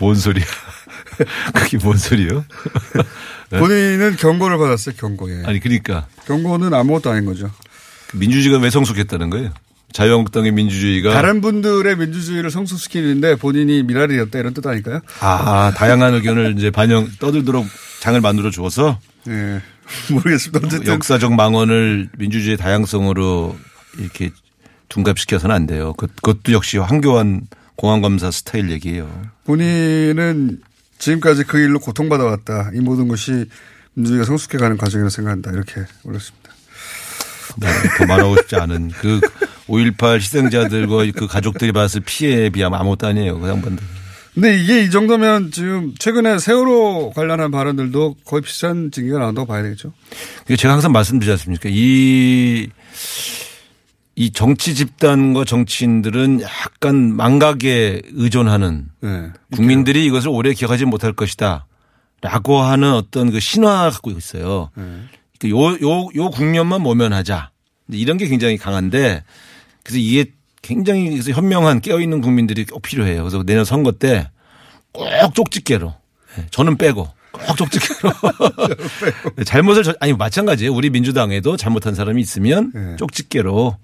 뭔 0.00 0.14
소리야? 0.14 0.44
그게 1.54 1.76
뭔 1.78 1.98
소리예요? 1.98 2.44
본인은 3.50 4.16
경고를 4.16 4.56
받았어요, 4.56 4.94
경고. 4.96 5.30
예. 5.30 5.42
아니 5.44 5.60
그러니까 5.60 6.06
경고는 6.26 6.72
아무것도 6.72 7.10
아닌 7.10 7.26
거죠. 7.26 7.50
민주주의가 8.14 8.58
왜 8.62 8.70
성숙했다는 8.70 9.30
거예요? 9.30 9.50
자유한국당의 9.92 10.52
민주주의가 10.52 11.12
다른 11.14 11.40
분들의 11.40 11.96
민주주의를 11.96 12.50
성숙시키는데 12.50 13.36
본인이 13.36 13.82
미랄이었다 13.82 14.38
이런 14.38 14.52
뜻 14.52 14.66
아닐까요? 14.66 15.00
아 15.20 15.72
다양한 15.74 16.14
의견을 16.14 16.54
이제 16.58 16.70
반영 16.70 17.08
떠들도록 17.18 17.66
장을 18.00 18.20
만들어 18.20 18.50
주어서 18.50 18.98
예. 19.28 19.62
모르겠습니다. 20.12 20.66
어쨌든. 20.66 20.92
역사적 20.92 21.32
망언을 21.34 22.08
민주주의 22.18 22.56
다양성으로 22.56 23.56
이렇게 23.98 24.30
둔갑시켜서는 24.88 25.54
안 25.54 25.66
돼요. 25.66 25.94
그- 25.96 26.08
그것도 26.08 26.52
역시 26.52 26.76
황교안 26.78 27.42
공안검사 27.76 28.30
스타일 28.30 28.70
얘기예요. 28.70 29.08
본인은 29.44 30.60
지금까지 30.98 31.44
그 31.44 31.58
일로 31.58 31.78
고통받아왔다. 31.78 32.70
이 32.74 32.80
모든 32.80 33.06
것이 33.08 33.46
민주주의가 33.94 34.24
성숙해가는 34.26 34.76
과정이라고 34.76 35.08
생각한다. 35.10 35.52
이렇게 35.52 35.82
올렸습니다. 36.04 36.45
네, 37.56 37.68
더 37.98 38.06
말하고 38.06 38.36
싶지 38.36 38.56
않은 38.56 38.90
그 38.90 39.20
5.18 39.68 40.16
희생자들과 40.16 41.04
그 41.14 41.26
가족들이 41.26 41.72
받았을 41.72 42.00
피해에 42.00 42.50
비하면 42.50 42.78
아무것도 42.80 43.06
아니에요. 43.06 43.38
그 43.38 43.48
양반들. 43.48 43.84
근데 44.34 44.62
이게 44.62 44.82
이 44.82 44.90
정도면 44.90 45.50
지금 45.50 45.94
최근에 45.98 46.38
세월호 46.38 47.12
관련한 47.14 47.50
발언들도 47.50 48.16
거의 48.26 48.42
비슷한 48.42 48.90
징계가 48.90 49.18
나온다고 49.18 49.46
봐야 49.46 49.62
되겠죠. 49.62 49.94
제가 50.58 50.74
항상 50.74 50.92
말씀드리지 50.92 51.30
않습니까? 51.32 51.70
이, 51.72 52.68
이 54.14 54.32
정치 54.32 54.74
집단과 54.74 55.46
정치인들은 55.46 56.42
약간 56.42 57.16
망각에 57.16 58.02
의존하는 58.12 58.88
네. 59.00 59.30
국민들이 59.52 60.04
이것을 60.04 60.28
오래 60.28 60.52
기억하지 60.52 60.84
못할 60.84 61.14
것이다. 61.14 61.66
라고 62.20 62.60
하는 62.60 62.92
어떤 62.92 63.30
그 63.30 63.40
신화 63.40 63.88
갖고 63.90 64.10
있어요. 64.10 64.70
네. 64.76 64.84
그 65.38 65.48
요, 65.50 65.72
요, 65.82 66.08
요 66.14 66.30
국면만 66.30 66.80
모면하자. 66.82 67.50
이런 67.90 68.16
게 68.16 68.26
굉장히 68.26 68.56
강한데 68.56 69.22
그래서 69.82 69.98
이게 69.98 70.32
굉장히 70.62 71.10
그래서 71.10 71.30
현명한 71.32 71.80
깨어있는 71.80 72.20
국민들이 72.20 72.64
꼭 72.64 72.82
필요해요. 72.82 73.22
그래서 73.22 73.42
내년 73.44 73.64
선거 73.64 73.92
때 73.92 74.28
꼭 74.92 75.34
쪽집게로. 75.34 75.94
예, 76.38 76.46
저는 76.50 76.78
빼고. 76.78 77.06
꼭 77.30 77.56
쪽집게로. 77.58 78.12
네, 79.36 79.44
잘못을, 79.44 79.82
저- 79.82 79.94
아니, 80.00 80.14
마찬가지예요. 80.14 80.72
우리 80.72 80.88
민주당에도 80.88 81.58
잘못한 81.58 81.94
사람이 81.94 82.18
있으면 82.22 82.72
네. 82.74 82.96
쪽집게로. 82.96 83.76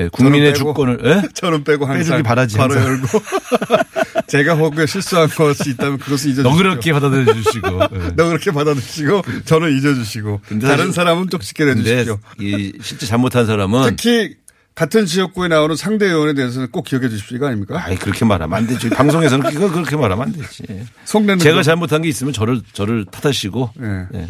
예, 0.00 0.08
국민의 0.08 0.54
저는 0.54 0.74
빼고. 0.74 0.98
주권을, 0.98 1.00
예? 1.04 1.28
저는 1.34 1.62
빼고 1.62 1.84
항상 1.86 1.98
빼주길 2.00 2.22
바라지, 2.24 2.56
바로 2.56 2.74
항상. 2.74 2.92
열고 2.92 3.06
제가 4.30 4.54
혹여 4.54 4.86
실수한 4.86 5.28
것이 5.28 5.70
있다면 5.70 5.98
그것을 5.98 6.30
잊어주시고 6.30 6.48
너그럽게 6.48 6.92
받아들여 6.92 7.34
주시고. 7.34 7.80
예. 7.94 7.98
너그럽게 8.16 8.50
받아주시고 8.52 9.22
저는 9.44 9.76
잊어주시고 9.76 10.40
다른 10.62 10.92
사람은 10.92 11.30
쪽집게 11.30 11.64
근데 11.64 11.82
내주십시오. 11.82 12.18
이 12.38 12.72
실제 12.80 13.06
잘못한 13.06 13.46
사람은 13.46 13.96
특히 13.96 14.36
같은 14.76 15.04
지역구에 15.04 15.48
나오는 15.48 15.74
상대 15.74 16.06
의원에 16.06 16.32
대해서는 16.34 16.68
꼭 16.70 16.84
기억해 16.84 17.08
주십시오. 17.08 17.36
이거 17.36 17.48
아닙니까? 17.48 17.82
아이 17.84 17.96
그렇게 17.96 18.24
말하면 18.24 18.56
안 18.56 18.66
되지. 18.66 18.88
방송에서는 18.90 19.50
그거 19.50 19.70
그렇게 19.70 19.96
말하면 19.96 20.28
안 20.28 20.32
되지. 20.32 20.62
속내는 21.04 21.38
제가 21.40 21.56
거. 21.56 21.62
잘못한 21.64 22.02
게 22.02 22.08
있으면 22.08 22.32
저를 22.32 22.62
저를 22.72 23.04
탓하시고. 23.10 23.70
예. 23.82 24.06
예. 24.20 24.26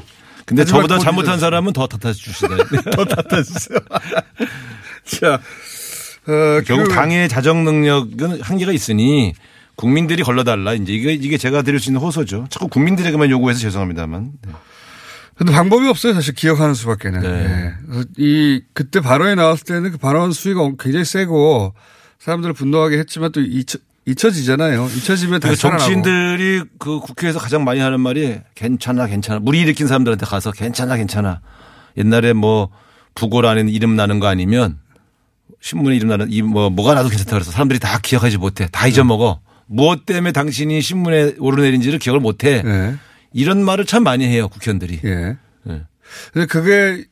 근데 0.47 0.65
저보다 0.65 0.97
곧 0.97 1.03
잘못한 1.03 1.35
잊어주세요. 1.35 1.47
사람은 1.47 1.73
더 1.75 1.87
탓해 1.87 2.13
주시다. 2.15 2.49
더 2.97 3.05
탓해 3.05 3.43
주세요. 3.45 3.79
자, 5.05 5.35
어, 6.27 6.61
결국 6.67 6.89
그- 6.89 6.95
당의 6.95 7.29
자정 7.29 7.65
능력은 7.65 8.41
한계가 8.41 8.73
있으니 8.73 9.35
국민들이 9.81 10.23
걸러달라. 10.23 10.75
이제 10.75 10.93
이게 10.93 11.15
이게 11.15 11.39
제가 11.39 11.63
드릴 11.63 11.81
수 11.81 11.89
있는 11.89 12.03
호소죠. 12.03 12.47
자꾸 12.51 12.69
국민들에게만 12.69 13.31
요구해서 13.31 13.61
죄송합니다만. 13.61 14.33
네. 14.47 14.53
근데 15.37 15.53
방법이 15.55 15.89
없어요. 15.89 16.13
사실 16.13 16.35
기억하는 16.35 16.75
수밖에는. 16.75 17.21
네. 17.23 17.29
예. 17.29 17.75
그래서 17.87 18.05
이 18.19 18.61
그때 18.75 19.01
발언이 19.01 19.37
나왔을 19.37 19.65
때는 19.65 19.93
그 19.93 19.97
발언 19.97 20.33
수위가 20.33 20.61
굉장히 20.79 21.07
세고 21.07 21.73
사람들을 22.19 22.53
분노하게 22.53 22.99
했지만 22.99 23.33
또 23.33 23.41
잊혀, 23.41 23.79
잊혀지잖아요. 24.05 24.85
잊혀지면 24.95 25.41
그 25.41 25.49
다시 25.49 25.63
살아나고. 25.63 25.83
정치인들이 25.83 26.65
그 26.79 27.01
국회에서 27.01 27.39
가장 27.39 27.65
많이 27.65 27.81
하는 27.81 28.01
말이 28.01 28.39
괜찮아 28.55 29.07
괜찮아 29.07 29.41
무리 29.41 29.61
일으킨 29.63 29.87
사람들한테 29.87 30.27
가서 30.27 30.53
괜찮아 30.53 30.97
괜찮아 30.97 31.41
옛날에 31.97 32.35
뭐 32.35 32.69
안에 33.47 33.63
이름 33.71 33.97
나는 33.97 34.21
거 34.21 34.27
아니면 34.27 34.79
신문에 35.63 35.97
이름 35.97 36.09
나는 36.11 36.27
이 36.31 36.43
뭐 36.43 36.69
뭐가 36.69 36.93
나도 36.93 37.09
괜찮다 37.09 37.31
그래서 37.33 37.51
사람들이 37.51 37.79
다 37.79 37.99
기억하지 38.03 38.37
못해 38.37 38.69
다 38.71 38.87
잊어먹어 38.87 39.41
무엇 39.73 40.05
때문에 40.05 40.33
당신이 40.33 40.81
신문에 40.83 41.35
오르내린지를 41.39 42.01
기억을 42.01 42.19
못해 42.21 42.61
예. 42.65 42.97
이런 43.33 43.65
말을 43.65 43.87
참 43.87 44.03
많이 44.03 44.27
해요 44.27 44.49
국회의원들이 44.49 45.01
예. 45.05 45.37
예. 45.69 45.83
근데 46.33 46.47
그게 46.47 47.05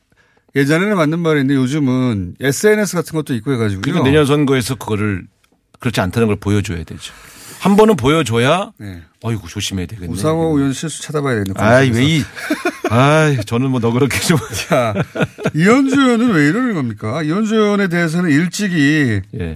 예전에는 0.55 0.97
맞는 0.97 1.19
말인데 1.19 1.53
요즘은 1.55 2.35
SNS 2.41 2.95
같은 2.97 3.13
것도 3.13 3.33
있고 3.35 3.53
해가지고요. 3.53 3.81
그러니까 3.81 4.03
내년 4.03 4.25
선거에서 4.25 4.75
그거를 4.75 5.23
그렇지 5.79 6.01
않다는 6.01 6.27
걸 6.27 6.35
보여줘야 6.35 6.83
되죠 6.83 7.13
한 7.59 7.75
번은 7.77 7.95
보여줘야 7.95 8.71
네. 8.77 9.01
어이구 9.21 9.47
조심해야 9.47 9.85
되겠네 9.87 10.11
우상호 10.11 10.57
의원 10.57 10.73
실수 10.73 11.01
찾아봐야 11.03 11.35
되는 11.43 11.53
아이 11.57 11.91
왜 11.91 12.03
이 12.03 12.23
아이 12.89 13.37
저는 13.45 13.69
뭐 13.69 13.79
너 13.79 13.91
그렇게 13.91 14.19
좀 14.19 14.37
자, 14.67 14.93
이현주 15.55 15.99
의원은 16.01 16.31
왜 16.33 16.47
이러는 16.49 16.73
겁니까? 16.73 17.21
이현주 17.23 17.55
의원에 17.55 17.87
대해서는 17.87 18.29
일찍이 18.31 19.21
예. 19.39 19.55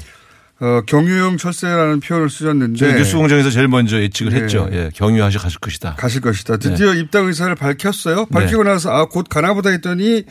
어, 0.63 0.81
경유형 0.85 1.35
철새라는 1.35 1.99
표현을 1.99 2.29
쓰셨는데 2.29 2.77
저희 2.79 2.93
뉴스 2.93 3.17
공장에서 3.17 3.49
제일 3.49 3.67
먼저 3.67 3.99
예측을 3.99 4.31
네. 4.31 4.41
했죠. 4.43 4.69
예, 4.71 4.89
경유하시 4.95 5.37
가실 5.37 5.59
것이다. 5.59 5.95
가실 5.95 6.21
것이다. 6.21 6.55
드디어 6.55 6.93
입당 6.93 7.25
의사를 7.27 7.53
밝혔어요. 7.53 8.27
밝히고 8.27 8.63
네. 8.63 8.69
나서 8.69 8.89
아, 8.91 9.05
곧 9.09 9.27
가나보다 9.29 9.71
했더니 9.71 10.23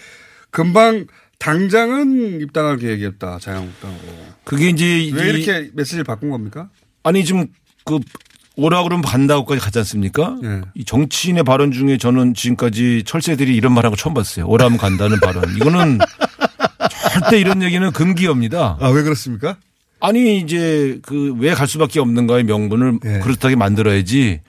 금방 0.51 1.07
당장은 1.39 2.41
입당할 2.41 2.79
계획이었다. 2.79 3.41
자유한국당으로. 3.43 3.99
그게 4.45 4.71
이제 4.71 4.87
왜 5.12 5.27
이- 5.33 5.43
이렇게 5.43 5.71
메시지를 5.75 6.05
바꾼 6.05 6.31
겁니까? 6.31 6.71
아니 7.03 7.27
지금 7.27 7.49
그 7.85 7.99
오라 8.57 8.85
그러면 8.85 9.03
간다고까지 9.05 9.61
가지 9.61 9.79
않습니까? 9.81 10.39
예. 10.45 10.62
이 10.75 10.85
정치인의 10.87 11.43
발언 11.45 11.73
중에 11.73 11.99
저는 11.99 12.33
지금까지 12.33 13.03
철새들이 13.05 13.55
이런 13.55 13.75
거 13.75 13.83
처음 13.97 14.15
봤어요. 14.15 14.47
오라면 14.47 14.79
간다는 14.79 15.21
발언. 15.21 15.45
이거는 15.57 15.99
절대 17.12 17.38
이런 17.38 17.62
얘기는 17.62 17.90
금기입니다. 17.92 18.79
아, 18.81 18.88
왜 18.88 19.03
그렇습니까? 19.03 19.57
아니 20.03 20.38
이제 20.38 20.99
그 21.03 21.35
왜 21.38 21.55
갈 21.55 21.67
수밖에 21.69 22.01
없는가의 22.01 22.45
명분을 22.45 22.99
예. 23.05 23.19
그렇다게 23.21 23.57
만들어야지. 23.57 24.41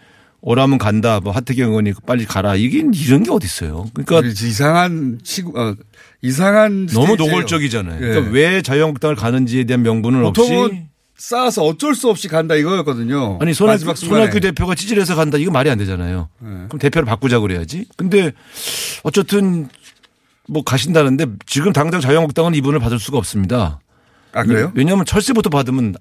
오라면 0.42 0.78
간다. 0.78 1.22
뭐 1.22 1.32
하태경 1.32 1.70
의원이 1.70 1.94
빨리 2.06 2.26
가라. 2.26 2.56
이게 2.56 2.80
이런 2.80 3.24
게 3.24 3.32
어디 3.32 3.46
있어요. 3.46 3.86
그러니까 3.94 4.28
이상한 4.28 5.20
치구, 5.24 5.54
어, 5.58 5.74
이상한 6.22 6.88
너무. 6.88 7.16
노골적이잖아요. 7.16 7.96
예. 7.96 8.00
그러니까 8.10 8.32
왜 8.32 8.62
자유한국당을 8.62 9.16
가는지에 9.16 9.63
대한 9.63 9.84
명분은 9.84 10.26
없이 10.26 10.42
보통은 10.42 10.89
쌓아서 11.16 11.63
어쩔 11.63 11.96
수 11.96 12.10
없이 12.10 12.28
간다 12.28 12.56
이거였거든요. 12.56 13.38
아니 13.39 13.54
순간에. 13.54 13.78
손학규 13.96 14.39
대표가 14.42 14.76
찌질해서 14.76 15.16
간다 15.16 15.38
이거 15.38 15.50
말이 15.52 15.70
안 15.70 15.78
되잖아요. 15.78 16.28
네. 16.39 16.50
그럼 16.68 16.80
대표를 16.80 17.06
바꾸자 17.06 17.39
그래야지. 17.39 17.86
근데 17.96 18.34
어쨌든 19.04 19.70
뭐 20.50 20.62
가신다는데 20.63 21.28
지금 21.46 21.72
당장 21.72 22.02
자유한국당은 22.02 22.54
이분을 22.56 22.80
받을 22.80 23.00
수가 23.00 23.18
없습니다. 23.18 23.80
아 24.34 24.43
그래요? 24.43 24.72
왜냐하면 24.76 25.06
철새부터 25.06 25.50
받으면 25.50 25.96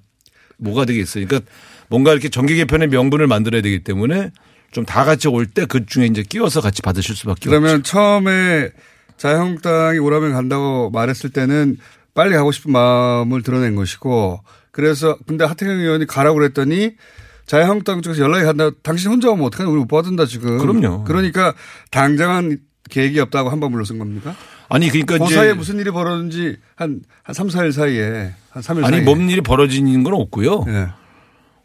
뭐가 0.59 0.85
되겠어요. 0.85 1.27
그러니까 1.27 1.51
뭔가 1.89 2.13
이렇게 2.13 2.29
정계 2.29 2.55
개편의 2.55 2.89
명분을 2.89 3.27
만들어야 3.27 3.63
되기 3.63 3.83
때문에 3.85 4.31
좀 4.73 4.85
다 4.87 5.05
같이 5.05 5.29
올 5.29 5.47
때 5.47 5.67
그 5.67 5.85
중에 5.85 6.07
이제 6.07 6.23
끼워서 6.23 6.61
같이 6.63 6.81
받으실 6.83 7.15
수밖에 7.15 7.49
그러면 7.51 7.77
없죠. 7.77 7.83
처음에 7.93 8.71
자유한국당이 9.19 9.99
오라면 9.99 10.33
간다고 10.33 10.91
말했을 10.91 11.31
때는 11.31 11.77
빨리 12.15 12.35
가고 12.35 12.53
싶은 12.53 12.73
마음을 12.73 13.43
드러낸 13.43 13.75
것이고 13.77 14.41
그래서 14.71 15.19
근데 15.27 15.45
하태경 15.45 15.79
의원이 15.79 16.07
가라고 16.07 16.39
그랬더니 16.39 16.93
자유한국당 17.47 18.01
쪽에서 18.01 18.23
연락이 18.23 18.45
간다. 18.45 18.71
당신 18.83 19.11
혼자 19.11 19.29
오면 19.31 19.45
어떡하냐. 19.47 19.69
우리 19.69 19.81
못 19.81 19.89
받는다 19.89 20.25
지금. 20.27 20.57
그럼요. 20.59 21.05
그러니까 21.05 21.55
당장은 21.91 22.59
계획이 22.91 23.21
없다고 23.21 23.51
한 23.51 23.61
번 23.61 23.71
물러선 23.73 23.99
겁니까? 23.99 24.35
아니 24.69 24.89
그러니까 24.89 25.19
그 25.19 25.25
이제 25.25 25.35
사이에 25.35 25.53
무슨 25.53 25.79
일이 25.79 25.91
벌어졌는지 25.91 26.57
한, 26.77 27.01
한 27.23 27.35
3, 27.35 27.49
4일 27.49 27.73
사이에 27.73 28.33
한 28.51 28.63
3일 28.63 28.85
아니 28.85 28.97
사이에. 28.97 29.01
몸 29.03 29.29
일이 29.31 29.41
벌어지는 29.41 30.03
건 30.03 30.15
없고요. 30.15 30.65
예. 30.69 30.89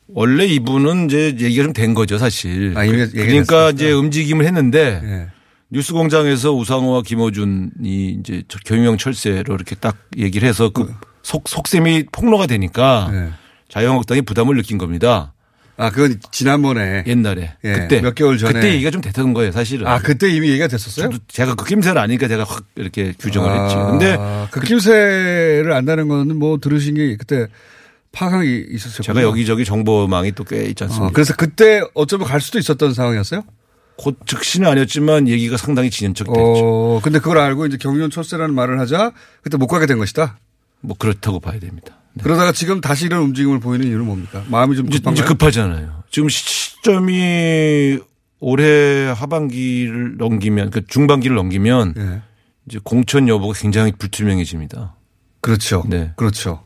원래 0.10 0.46
이분은 0.46 1.06
이제 1.06 1.36
얘기가 1.40 1.64
좀 1.64 1.74
된 1.74 1.94
거죠, 1.94 2.18
사실. 2.18 2.74
아, 2.78 2.86
그- 2.86 3.00
얘기가 3.00 3.12
그러니까? 3.26 3.70
이제 3.72 3.92
움직임을 3.92 4.46
했는데 4.46 5.02
예. 5.04 5.28
뉴스공장에서 5.70 6.54
우상호와 6.54 7.02
김호준이 7.02 8.18
이제 8.20 8.44
저- 8.48 8.60
경유형 8.66 8.98
철새로 8.98 9.56
이렇게 9.56 9.76
딱 9.76 9.98
얘기를 10.18 10.48
해서 10.48 10.70
그 10.70 10.94
속, 11.24 11.50
속셈이 11.50 12.06
폭로가 12.12 12.46
되니까 12.48 13.10
예. 13.14 13.30
자유한국당이 13.70 14.22
부담을 14.22 14.56
느낀 14.56 14.78
겁니다. 14.78 15.34
아, 15.78 15.92
그건 15.92 16.20
지난번에. 16.32 17.04
옛날에. 17.06 17.54
예, 17.64 17.74
그때. 17.74 18.02
몇 18.02 18.16
개월 18.16 18.38
전에. 18.38 18.54
그때 18.54 18.74
얘기가 18.74 18.90
좀 18.92 19.02
됐던 19.02 19.34
거예요, 19.34 19.52
사실은. 19.52 19.86
아, 19.88 20.00
그때 20.00 20.30
이미 20.30 20.50
얘기가 20.50 20.68
됐었어요? 20.68 21.10
제가 21.28 21.54
그 21.56 21.66
낌새를 21.66 22.02
아니까 22.02 22.28
제가 22.28 22.44
확 22.44 22.64
이렇게 22.76 23.14
규정을 23.20 23.50
아, 23.50 23.64
했지. 23.64 23.76
근데 23.76 24.18
그 24.52 24.60
낌새를 24.62 25.72
안다는 25.72 26.08
거는 26.08 26.36
뭐 26.38 26.58
들으신 26.60 26.96
게 26.96 27.16
그때 27.16 27.48
파악이 28.12 28.68
있었어요. 28.72 29.04
제가 29.04 29.22
여기저기 29.22 29.64
정보망이 29.66 30.32
또 30.32 30.44
꽤 30.44 30.64
있지 30.66 30.84
않습니까? 30.86 31.08
어, 31.08 31.12
그래서 31.14 31.36
그때 31.36 31.82
어쩌면 31.94 32.28
갈 32.28 32.42
수도 32.42 32.58
있었던 32.58 32.94
상황이었어요? 32.96 33.44
곧 33.98 34.18
즉시는 34.26 34.68
아니었지만 34.68 35.28
얘기가 35.28 35.58
상당히 35.58 35.90
진연척됐죠. 35.92 36.40
어, 36.42 37.00
근데 37.04 37.20
그걸 37.20 37.38
알고 37.40 37.66
이제 37.68 37.78
경유원 37.78 38.10
철새라는 38.10 38.56
말을 38.56 38.80
하자 38.80 39.12
그때 39.44 39.58
못 39.58 39.68
가게 39.68 39.86
된 39.86 39.98
것이다. 40.00 40.40
뭐 40.82 40.96
그렇다고 40.98 41.40
봐야 41.40 41.60
됩니다. 41.60 41.97
네. 42.18 42.24
그러다가 42.24 42.52
지금 42.52 42.82
다시 42.82 43.06
이런 43.06 43.22
움직임을 43.24 43.60
보이는 43.60 43.88
이유는 43.88 44.06
뭡니까? 44.06 44.44
마음이 44.48 44.76
좀 44.76 44.88
이제, 44.88 44.96
이제 44.98 45.04
급한가요? 45.04 45.26
급하잖아요. 45.28 46.04
지금 46.12 46.30
시점이 46.30 48.00
올해 48.40 49.06
하반기를 49.08 50.18
넘기면, 50.18 50.70
그 50.70 50.86
중반기를 50.86 51.36
넘기면 51.36 51.94
예. 51.98 52.22
이제 52.68 52.80
공천 52.84 53.28
여부가 53.28 53.54
굉장히 53.58 53.92
불투명해집니다. 53.98 54.96
그렇죠. 55.42 55.84
네. 55.88 56.12
그렇죠. 56.16 56.64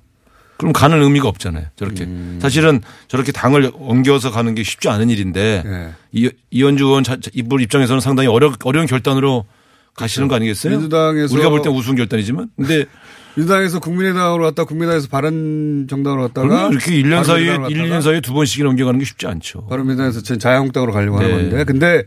그럼 0.58 0.74
가는 0.74 1.02
의미가 1.02 1.28
없잖아요. 1.28 1.66
저렇게. 1.76 2.04
음. 2.04 2.40
사실은 2.42 2.82
저렇게 3.08 3.32
당을 3.32 3.72
옮겨서 3.74 4.32
가는 4.32 4.54
게 4.54 4.64
쉽지 4.64 4.90
않은 4.90 5.10
일인데 5.10 5.64
예. 5.66 5.90
이, 6.12 6.30
이현주 6.52 6.86
의원 6.86 7.04
이분 7.34 7.62
입장에서는 7.62 8.00
상당히 8.00 8.28
어려, 8.28 8.54
어려운 8.64 8.86
결단으로 8.86 9.46
가시는 9.96 10.28
거 10.28 10.36
아니겠어요? 10.36 10.72
그렇죠. 10.72 10.82
민주당에서 10.82 11.34
우리가 11.34 11.50
볼 11.50 11.62
땐 11.62 11.74
우스운 11.74 11.96
결단이지만. 11.96 12.50
근데 12.56 12.86
민주당에서 13.36 13.80
국민의당으로 13.80 14.44
갔다 14.44 14.64
국민의당에서 14.64 15.08
바른정당으로 15.08 16.28
갔다가 16.28 16.70
이렇게 16.70 16.92
1년 16.92 17.24
사이에, 17.24 17.48
바른미래당으로 17.48 17.70
1, 17.70 17.78
2년 17.78 17.82
갔다가 17.82 18.02
사이에 18.02 18.22
두 18.22 18.34
번씩이나 18.34 18.70
옮겨가는 18.70 19.00
게 19.00 19.06
쉽지 19.06 19.28
않죠. 19.28 19.68
바른미래당에서 19.68 20.22
전 20.22 20.40
자유한국당으로 20.40 20.92
가려고 20.92 21.18
하는 21.20 21.30
네. 21.30 21.50
건데 21.50 21.64
근데 21.64 22.04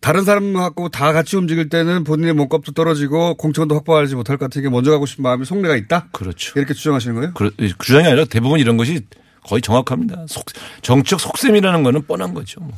다른 0.00 0.24
사람하고 0.24 0.88
다 0.88 1.12
같이 1.12 1.36
움직일 1.36 1.68
때는 1.68 2.04
본인의 2.04 2.32
몸값도 2.32 2.72
떨어지고 2.72 3.34
공천도 3.34 3.74
확보하지 3.76 4.14
못할 4.14 4.38
것 4.38 4.46
같으니까 4.46 4.70
먼저 4.70 4.90
가고 4.90 5.04
싶은 5.06 5.22
마음이 5.22 5.44
속내가 5.44 5.76
있다. 5.76 6.08
그렇죠. 6.12 6.58
이렇게 6.58 6.72
주장하시는 6.72 7.14
거예요? 7.16 7.32
그 7.34 7.50
주장이 7.78 8.06
아니라 8.06 8.24
대부분 8.24 8.60
이런 8.60 8.78
것이 8.78 9.02
거의 9.44 9.60
정확합니다. 9.60 10.24
속, 10.26 10.46
정치적 10.82 11.20
속셈이라는 11.20 11.82
거는 11.82 12.06
뻔한 12.06 12.32
거죠. 12.34 12.60
뭐. 12.60 12.72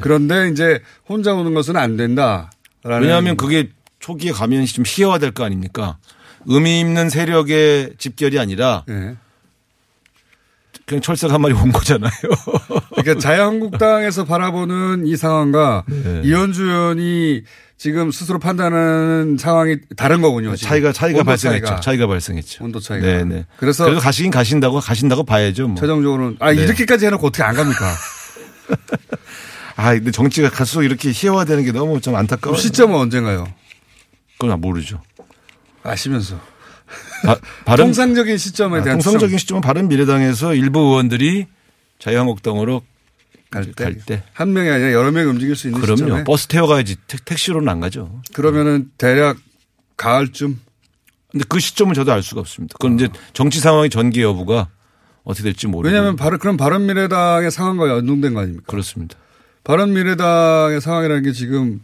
그런데 0.00 0.48
이제 0.50 0.80
혼자 1.08 1.34
오는 1.34 1.52
것은 1.52 1.76
안 1.76 1.96
된다. 1.96 2.50
왜냐하면 2.84 3.36
그게 3.36 3.70
초기에 3.98 4.30
가면 4.30 4.64
좀 4.66 4.84
희화화될 4.86 5.32
거 5.32 5.44
아닙니까? 5.44 5.98
의미 6.48 6.80
있는 6.80 7.10
세력의 7.10 7.94
집결이 7.98 8.38
아니라 8.38 8.84
예. 8.88 9.16
그냥 10.86 11.02
철새가 11.02 11.34
한 11.34 11.42
마리 11.42 11.52
온 11.52 11.70
거잖아요. 11.70 12.10
그러니까 12.96 13.18
자유한국당에서 13.20 14.24
바라보는 14.24 15.06
이 15.06 15.16
상황과 15.16 15.84
네. 15.86 16.22
이현주 16.24 16.64
의원이 16.64 17.42
지금 17.76 18.10
스스로 18.10 18.38
판단하는 18.38 19.36
상황이 19.38 19.76
다른 19.96 20.22
거군요. 20.22 20.56
지금. 20.56 20.68
차이가 20.68 20.92
차이가 20.92 21.22
발생했죠. 21.22 21.66
차이가. 21.66 21.80
차이가 21.80 22.06
발생했죠. 22.06 22.64
온도 22.64 22.80
차이가. 22.80 23.06
네네. 23.06 23.44
그래서 23.58 23.84
그래서 23.84 24.00
가시긴 24.00 24.30
가신다고 24.30 24.80
가신다고 24.80 25.24
봐야죠. 25.24 25.68
뭐. 25.68 25.76
최종적으로는 25.76 26.36
아 26.40 26.52
네. 26.54 26.62
이렇게까지 26.62 27.04
해놓고 27.06 27.26
어떻게 27.26 27.42
안 27.42 27.54
갑니까? 27.54 27.84
아 29.76 29.92
근데 29.92 30.10
정치가 30.10 30.48
갈수록 30.48 30.84
이렇게 30.84 31.10
희화화되는 31.12 31.64
게 31.64 31.72
너무 31.72 32.00
좀 32.00 32.16
안타까워. 32.16 32.54
그럼 32.54 32.62
시점은 32.62 32.96
언젠가요? 32.98 33.46
그건 34.32 34.50
난 34.50 34.60
모르죠. 34.60 35.02
아시면서 35.88 36.40
바, 37.24 37.38
바른 37.64 37.86
통상적인 37.86 38.38
시점에 38.38 38.78
아, 38.78 38.82
대한 38.82 38.98
통상적인 38.98 39.38
시점은 39.38 39.60
바른 39.60 39.88
미래당에서 39.88 40.54
일부 40.54 40.80
의원들이 40.80 41.46
자유한국당으로 41.98 42.82
갈갈 43.50 43.94
때. 44.04 44.22
때한 44.34 44.52
명이 44.52 44.68
아니라 44.68 44.92
여러 44.92 45.10
명이 45.10 45.28
움직일 45.30 45.56
수 45.56 45.68
있는 45.68 45.80
그럼요. 45.80 45.96
시점에 45.96 46.24
버스 46.24 46.46
태워가야지 46.48 46.96
택, 47.06 47.24
택시로는 47.24 47.68
안 47.68 47.80
가죠. 47.80 48.20
그러면은 48.34 48.90
대략 48.98 49.38
가을쯤 49.96 50.60
근데 51.30 51.44
그 51.48 51.60
시점은 51.60 51.94
저도 51.94 52.12
알 52.12 52.22
수가 52.22 52.40
없습니다. 52.40 52.74
그건 52.78 52.94
이제 52.94 53.08
정치 53.34 53.60
상황의 53.60 53.90
전개 53.90 54.22
여부가 54.22 54.68
어떻게 55.24 55.44
될지 55.44 55.66
모르고. 55.66 55.86
왜냐하면 55.88 56.16
바로 56.16 56.38
그럼 56.38 56.56
바른미래당의 56.56 57.50
상황과 57.50 57.88
연동된 57.88 58.32
거 58.32 58.40
아닙니까? 58.40 58.64
그렇습니다. 58.66 59.16
바른미래당의 59.64 60.80
상황이라는 60.80 61.22
게 61.24 61.32
지금 61.32 61.80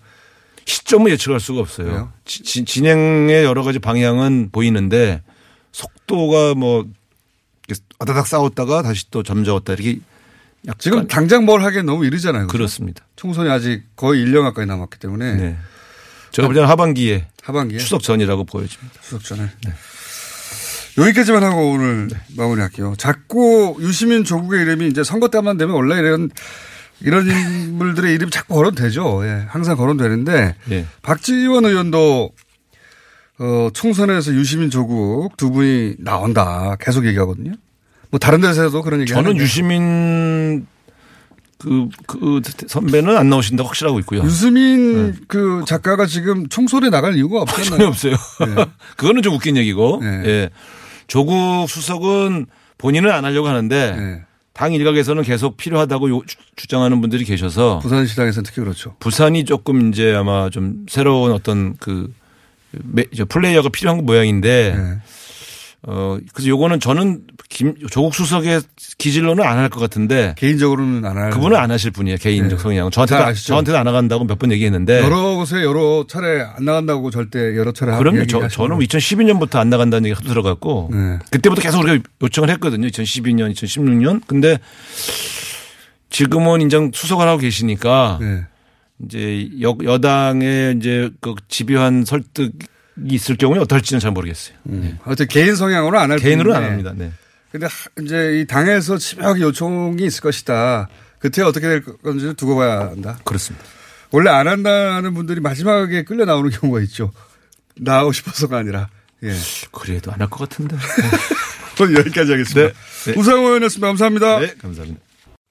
시점은 0.67 1.11
예측할 1.13 1.41
수가 1.41 1.61
없어요. 1.61 2.13
지- 2.25 2.43
지- 2.43 2.65
진행의 2.65 3.45
여러 3.45 3.63
가지 3.63 3.79
방향은 3.79 4.51
보이는데 4.53 5.23
속도가 5.73 6.55
뭐 6.55 6.87
어다닥 7.99 8.27
싸웠다가 8.27 8.83
다시 8.83 9.11
또 9.11 9.23
잠재웠다 9.23 9.73
이렇게 9.75 9.99
약간 10.67 10.79
지금 10.79 11.07
당장 11.09 11.45
뭘 11.45 11.63
하기엔 11.63 11.85
너무 11.87 12.07
이르잖아요. 12.07 12.47
그죠? 12.47 12.59
그렇습니다. 12.59 13.05
총선이 13.17 13.51
아직 13.51 13.83
거의 13.97 14.25
1년 14.25 14.43
가까이 14.43 14.67
남았기 14.67 14.99
때문에 14.99 15.35
네. 15.35 15.57
제가 16.31 16.49
볼 16.49 16.55
때는 16.55 16.69
하반기에 16.69 17.29
하반기에 17.43 17.79
추석 17.79 18.03
전이라고 18.03 18.45
보여집니다. 18.45 19.01
추석 19.03 19.23
전에 19.25 19.49
여기까지만 20.97 21.43
하고 21.43 21.73
오늘 21.73 22.09
마무리할게요. 22.37 22.95
자꾸 22.97 23.77
유시민 23.81 24.25
조국의 24.25 24.63
이름이 24.63 24.89
이제 24.89 25.03
선거 25.03 25.29
때만 25.29 25.57
되면 25.57 25.75
원래 25.75 25.97
이런 25.99 26.31
이런 27.05 27.27
인물들의 27.29 28.15
이름이 28.15 28.31
자꾸 28.31 28.55
거론되죠. 28.55 29.27
예, 29.27 29.47
항상 29.49 29.77
거론되는데 29.77 30.55
예. 30.71 30.87
박지원 31.03 31.65
의원도 31.65 32.31
어, 33.39 33.69
총선에서 33.73 34.33
유시민 34.35 34.71
조국 34.71 35.37
두 35.37 35.51
분이 35.51 35.97
나온다 35.99 36.77
계속 36.81 37.07
얘기하거든요. 37.07 37.53
뭐 38.11 38.19
다른 38.19 38.41
데서도 38.41 38.83
그런 38.83 39.01
얘기 39.01 39.11
저는 39.11 39.25
하는데 39.25 39.43
유시민 39.43 40.67
그, 41.59 41.89
그 42.07 42.41
선배는 42.67 43.17
안 43.17 43.29
나오신다고 43.29 43.69
확실하고 43.69 43.99
있고요. 44.01 44.23
유시민 44.23 45.15
그 45.29 45.63
작가가 45.67 46.07
지금 46.07 46.49
총선에 46.49 46.91
나갈 46.91 47.17
이유가 47.17 47.45
전혀 47.45 47.87
없잖아요. 47.87 47.89
없어요. 47.89 48.15
네. 48.55 48.67
그거는 48.97 49.23
좀 49.23 49.35
웃긴 49.35 49.57
얘기고. 49.57 50.01
네. 50.03 50.23
예. 50.27 50.51
조국 51.07 51.67
수석은 51.69 52.47
본인은 52.79 53.11
안 53.11 53.25
하려고 53.25 53.49
하는데 53.49 53.97
네. 53.97 54.23
당 54.55 54.73
일각에서는 54.73 55.23
계속 55.25 55.57
필요하다고 55.57 56.11
요- 56.11 56.23
주- 56.27 56.37
주장하는 56.57 57.01
분들이 57.01 57.25
계셔서 57.25 57.81
부산시당에서는 57.81 58.45
특히 58.45 58.63
그렇죠. 58.63 58.95
부산이 59.01 59.45
조금 59.45 59.91
이제 59.91 60.15
아마 60.15 60.49
좀 60.49 60.87
새로운 60.89 61.33
어떤 61.33 61.77
그 61.79 62.13
플레이어가 63.29 63.69
필요한 63.69 64.05
모양인데 64.07 64.75
네. 64.77 64.99
어 65.87 66.17
그래서 66.33 66.49
요거는 66.49 66.81
저는 66.81 67.25
김 67.51 67.75
조국 67.91 68.15
수석의 68.15 68.63
기질로는 68.97 69.45
안 69.45 69.59
할 69.59 69.69
것 69.69 69.81
같은데 69.81 70.35
개인적으로는 70.39 71.05
안 71.05 71.17
할. 71.19 71.29
그분은 71.31 71.59
안 71.59 71.71
하실 71.71 71.91
분이에요 71.91 72.17
개인적 72.17 72.57
네. 72.59 72.63
성향. 72.63 72.91
아시죠? 73.27 73.49
저한테도 73.49 73.77
안 73.79 73.85
나간다고 73.85 74.25
몇 74.25 74.39
번 74.39 74.51
얘기했는데 74.53 75.03
여러 75.03 75.35
곳에 75.35 75.63
여러 75.63 76.07
차례 76.09 76.41
안 76.41 76.65
나간다고 76.65 77.11
절대 77.11 77.55
여러 77.57 77.73
차례 77.73 77.97
그럼요. 77.99 78.27
저, 78.27 78.49
저는 78.49 78.79
2012년부터 78.79 79.57
안 79.57 79.69
나간다는 79.69 80.09
얘기가 80.09 80.27
들어갔고 80.27 80.89
네. 80.91 81.19
그때부터 81.31 81.61
계속 81.61 81.81
우리가 81.85 82.03
요청을 82.23 82.49
했거든요. 82.51 82.89
2012년, 82.89 83.53
2016년. 83.55 84.23
근데 84.27 84.59
지금은 86.11 86.61
인정 86.61 86.91
수석을 86.95 87.27
하고 87.29 87.39
계시니까 87.41 88.19
네. 88.21 88.45
이제 89.05 89.49
여, 89.61 89.77
여당의 89.83 90.77
이제 90.79 91.11
그 91.21 91.35
집요한 91.49 92.05
설득이 92.05 92.53
있을 93.09 93.37
경우에 93.37 93.59
어떨지는 93.61 94.01
잘 94.01 94.11
모르겠어요. 94.13 94.57
음. 94.69 94.99
하여튼 95.03 95.27
개인 95.29 95.57
성향으로 95.57 95.99
안 95.99 96.11
할 96.11 96.19
개인으로는 96.19 96.57
안. 96.63 96.71
합니다. 96.71 96.93
네. 96.95 97.11
근데 97.51 97.67
하- 97.67 98.03
이제 98.03 98.41
이 98.41 98.47
당에서 98.47 98.99
집요하게 98.99 99.41
요청이 99.43 100.03
있을 100.05 100.21
것이다. 100.21 100.89
그때 101.19 101.43
어떻게 101.43 101.67
될 101.69 101.83
건지 101.83 102.25
를 102.27 102.35
두고 102.35 102.57
봐야 102.57 102.81
한다. 102.81 103.19
그렇습니다. 103.25 103.65
원래 104.11 104.31
안 104.31 104.47
한다는 104.47 105.15
분들이 105.15 105.41
마지막에 105.41 106.05
끌려 106.05 106.25
나오는 106.25 106.51
경우가 106.51 106.81
있죠. 106.83 107.13
나오고 107.77 108.13
싶어서가 108.13 108.59
아니라. 108.59 108.89
예. 109.23 109.33
그래도 109.73 110.13
안 110.13 110.21
할 110.21 110.29
것 110.29 110.49
같은데. 110.49 110.77
오늘 111.81 111.97
여기까지 111.99 112.31
하겠습니다. 112.33 112.73
네. 112.73 113.13
네. 113.13 113.19
우상호 113.19 113.47
의원이었습니다. 113.47 113.87
감사합니다. 113.89 114.39
네, 114.41 114.55
감사합니다. 114.61 115.01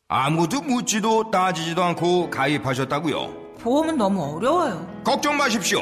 아무도 0.07 0.61
묻지도 0.61 1.31
따지지도 1.31 1.83
않고 1.83 2.29
가입하셨다고요? 2.29 3.55
보험은 3.61 3.97
너무 3.97 4.37
어려워요. 4.37 5.01
걱정 5.03 5.35
마십시오. 5.37 5.81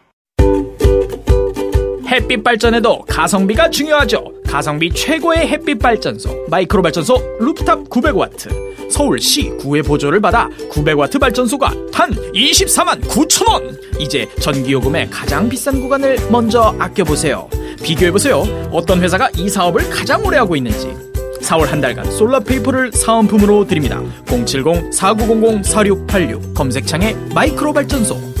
햇빛 2.11 2.43
발전에도 2.43 3.03
가성비가 3.07 3.69
중요하죠. 3.69 4.33
가성비 4.45 4.91
최고의 4.91 5.47
햇빛 5.47 5.79
발전소 5.79 6.47
마이크로 6.49 6.81
발전소 6.81 7.17
루프탑 7.39 7.89
900와트 7.89 8.91
서울시 8.91 9.47
구의 9.51 9.81
보조를 9.81 10.19
받아 10.19 10.49
900와트 10.69 11.21
발전소가 11.21 11.73
단 11.93 12.11
24만 12.33 12.99
9천 13.03 13.49
원. 13.49 13.77
이제 13.97 14.27
전기요금의 14.41 15.09
가장 15.09 15.47
비싼 15.47 15.79
구간을 15.79 16.17
먼저 16.29 16.75
아껴보세요. 16.77 17.47
비교해보세요. 17.81 18.43
어떤 18.71 19.01
회사가 19.01 19.29
이 19.37 19.47
사업을 19.47 19.89
가장 19.89 20.21
오래 20.25 20.37
하고 20.37 20.57
있는지. 20.57 20.93
4월 21.41 21.67
한 21.67 21.79
달간 21.79 22.11
솔라페이퍼를 22.11 22.91
사은품으로 22.91 23.67
드립니다. 23.67 24.01
070-4900-4686 24.25 26.53
검색창에 26.53 27.15
마이크로 27.33 27.71
발전소 27.71 28.40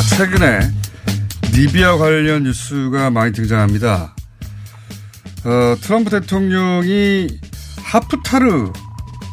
자, 0.00 0.16
최근에 0.16 0.60
리비아 1.52 1.98
관련 1.98 2.44
뉴스가 2.44 3.10
많이 3.10 3.32
등장합니다. 3.32 4.14
어, 5.44 5.76
트럼프 5.78 6.08
대통령이 6.08 7.28
하프타르 7.82 8.72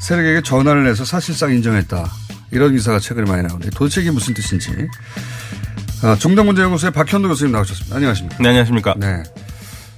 세력에게 0.01 0.41
전화를 0.41 0.85
해서 0.89 1.05
사실상 1.05 1.53
인정했다. 1.53 2.05
이런 2.51 2.73
기사가 2.73 2.99
최근에 2.99 3.29
많이 3.29 3.43
나오는데 3.43 3.69
도대체 3.69 4.01
이게 4.01 4.11
무슨 4.11 4.33
뜻인지. 4.33 4.71
어, 6.03 6.15
중동문제연구소의 6.17 6.91
박현도 6.91 7.29
교수님 7.29 7.53
나오셨습니다. 7.53 7.95
안녕하십니까. 7.95 8.37
네, 8.41 8.49
안녕하십니까. 8.49 8.95
네. 8.97 9.23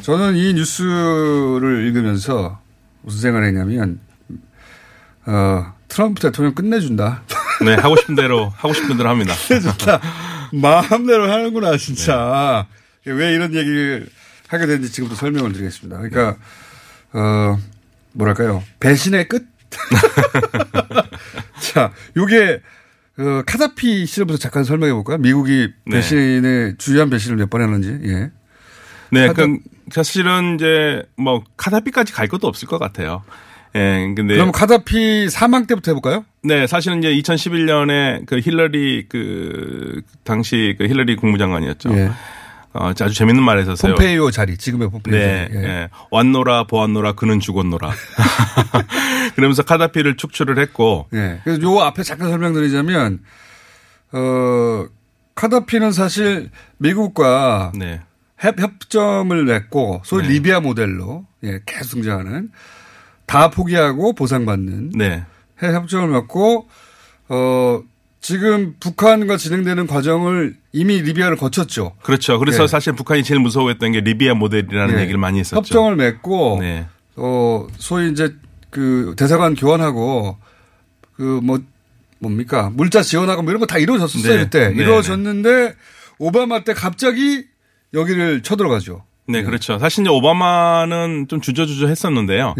저는 0.03 0.35
이 0.35 0.53
뉴스를 0.53 1.87
읽으면서 1.87 2.59
무슨 3.01 3.21
생각을 3.21 3.47
했냐면, 3.47 3.99
어, 5.25 5.73
트럼프 5.87 6.21
대통령 6.21 6.53
끝내준다. 6.53 7.23
네, 7.65 7.73
하고 7.73 7.95
싶은 7.95 8.13
대로, 8.13 8.53
하고 8.55 8.73
싶은 8.73 8.97
대로 8.97 9.09
합니다. 9.09 9.33
좋다. 9.49 9.99
마음대로 10.53 11.31
하는구나, 11.31 11.77
진짜. 11.77 12.67
왜 13.05 13.33
이런 13.33 13.53
얘기를 13.53 14.07
하게 14.47 14.65
된지 14.67 14.91
지금부터 14.91 15.19
설명을 15.19 15.53
드리겠습니다. 15.53 15.97
그러니까 15.97 16.37
어 17.13 17.57
뭐랄까요 18.13 18.63
배신의 18.79 19.27
끝. 19.27 19.45
자, 21.73 21.91
요게 22.17 22.61
어, 23.19 23.41
카다피 23.45 24.05
시절부터 24.05 24.37
잠깐 24.37 24.63
설명해 24.63 24.93
볼까요? 24.93 25.17
미국이 25.17 25.69
네. 25.85 25.97
배신의 25.97 26.75
주요한 26.77 27.09
배신을 27.09 27.37
몇 27.37 27.49
번 27.49 27.61
했는지. 27.61 27.99
예. 28.09 28.31
네, 29.11 29.33
그 29.33 29.57
사실은 29.91 30.55
이제 30.55 31.03
뭐 31.17 31.43
카다피까지 31.57 32.13
갈 32.13 32.27
것도 32.27 32.47
없을 32.47 32.67
것 32.67 32.77
같아요. 32.77 33.23
예, 33.75 34.13
근데 34.15 34.35
그럼 34.35 34.51
카다피 34.51 35.29
사망 35.29 35.67
때부터 35.67 35.91
해볼까요? 35.91 36.25
네, 36.41 36.65
사실은 36.67 36.99
이제 36.99 37.13
2011년에 37.13 38.25
그 38.25 38.39
힐러리 38.39 39.05
그 39.07 40.01
당시 40.23 40.75
그 40.77 40.87
힐러리 40.87 41.15
국무장관이었죠. 41.15 41.91
예. 41.93 42.11
어, 42.73 42.89
아주 42.89 43.13
재밌는 43.13 43.43
말 43.43 43.57
했었어요. 43.59 43.95
폼페이오 43.95 44.31
자리, 44.31 44.55
지금의 44.57 44.89
폼페이오 44.91 45.17
네, 45.17 45.47
자리. 45.51 45.59
예. 45.59 45.63
예. 45.67 45.89
왔노라 46.11 46.65
보았노라 46.65 47.13
그는 47.13 47.39
죽었노라. 47.39 47.91
그러면서 49.35 49.63
카다피를 49.63 50.17
축출을 50.17 50.59
했고 50.59 51.07
예. 51.13 51.41
그래서 51.43 51.61
요 51.61 51.79
앞에 51.79 52.03
잠깐 52.03 52.29
설명드리자면, 52.29 53.19
어, 54.11 54.85
카다피는 55.35 55.91
사실 55.91 56.49
미국과 56.77 57.71
네. 57.75 58.01
협, 58.37 58.59
협정을 58.59 59.45
맺고 59.45 60.01
소위 60.05 60.23
네. 60.23 60.33
리비아 60.33 60.59
모델로 60.59 61.25
예, 61.43 61.59
계속 61.65 61.95
등장하는 61.95 62.51
다 63.29 63.51
포기하고 63.51 64.13
보상받는 64.13 64.93
네. 64.95 65.23
해 65.61 65.67
협정을 65.67 66.07
맺고 66.09 66.67
어 67.29 67.81
지금 68.21 68.75
북한과 68.79 69.37
진행되는 69.37 69.85
과정을 69.85 70.55
이미 70.73 70.99
리비아를 71.01 71.37
거쳤죠. 71.37 71.93
그렇죠. 72.01 72.39
그래서 72.39 72.63
예. 72.63 72.67
사실 72.67 72.93
북한이 72.93 73.23
제일 73.23 73.39
무서워했던 73.39 73.91
게 73.91 74.01
리비아 74.01 74.33
모델이라는 74.33 74.97
예. 74.97 75.01
얘기를 75.03 75.19
많이 75.19 75.39
했었죠. 75.39 75.57
협정을 75.59 75.95
맺고 75.95 76.57
네. 76.61 76.87
어 77.17 77.67
소위 77.77 78.09
이제 78.11 78.33
그 78.71 79.13
대사관 79.15 79.53
교환하고 79.55 80.37
그 81.15 81.39
뭐 81.43 81.59
뭡니까 82.19 82.69
물자 82.73 83.01
지원하고 83.03 83.43
뭐 83.43 83.51
이런 83.51 83.59
거 83.59 83.65
다 83.67 83.77
이루어졌었어요 83.77 84.33
네. 84.33 84.43
그때 84.43 84.69
네, 84.69 84.75
이루어졌는데 84.83 85.75
오바마 86.17 86.63
때 86.63 86.73
갑자기 86.73 87.45
여기를 87.93 88.41
쳐들어가죠. 88.41 89.03
네, 89.27 89.43
그렇죠. 89.43 89.77
사실 89.77 90.01
이제 90.01 90.09
오바마는 90.09 91.27
좀 91.29 91.39
주저주저 91.39 91.87
했었는데요. 91.87 92.55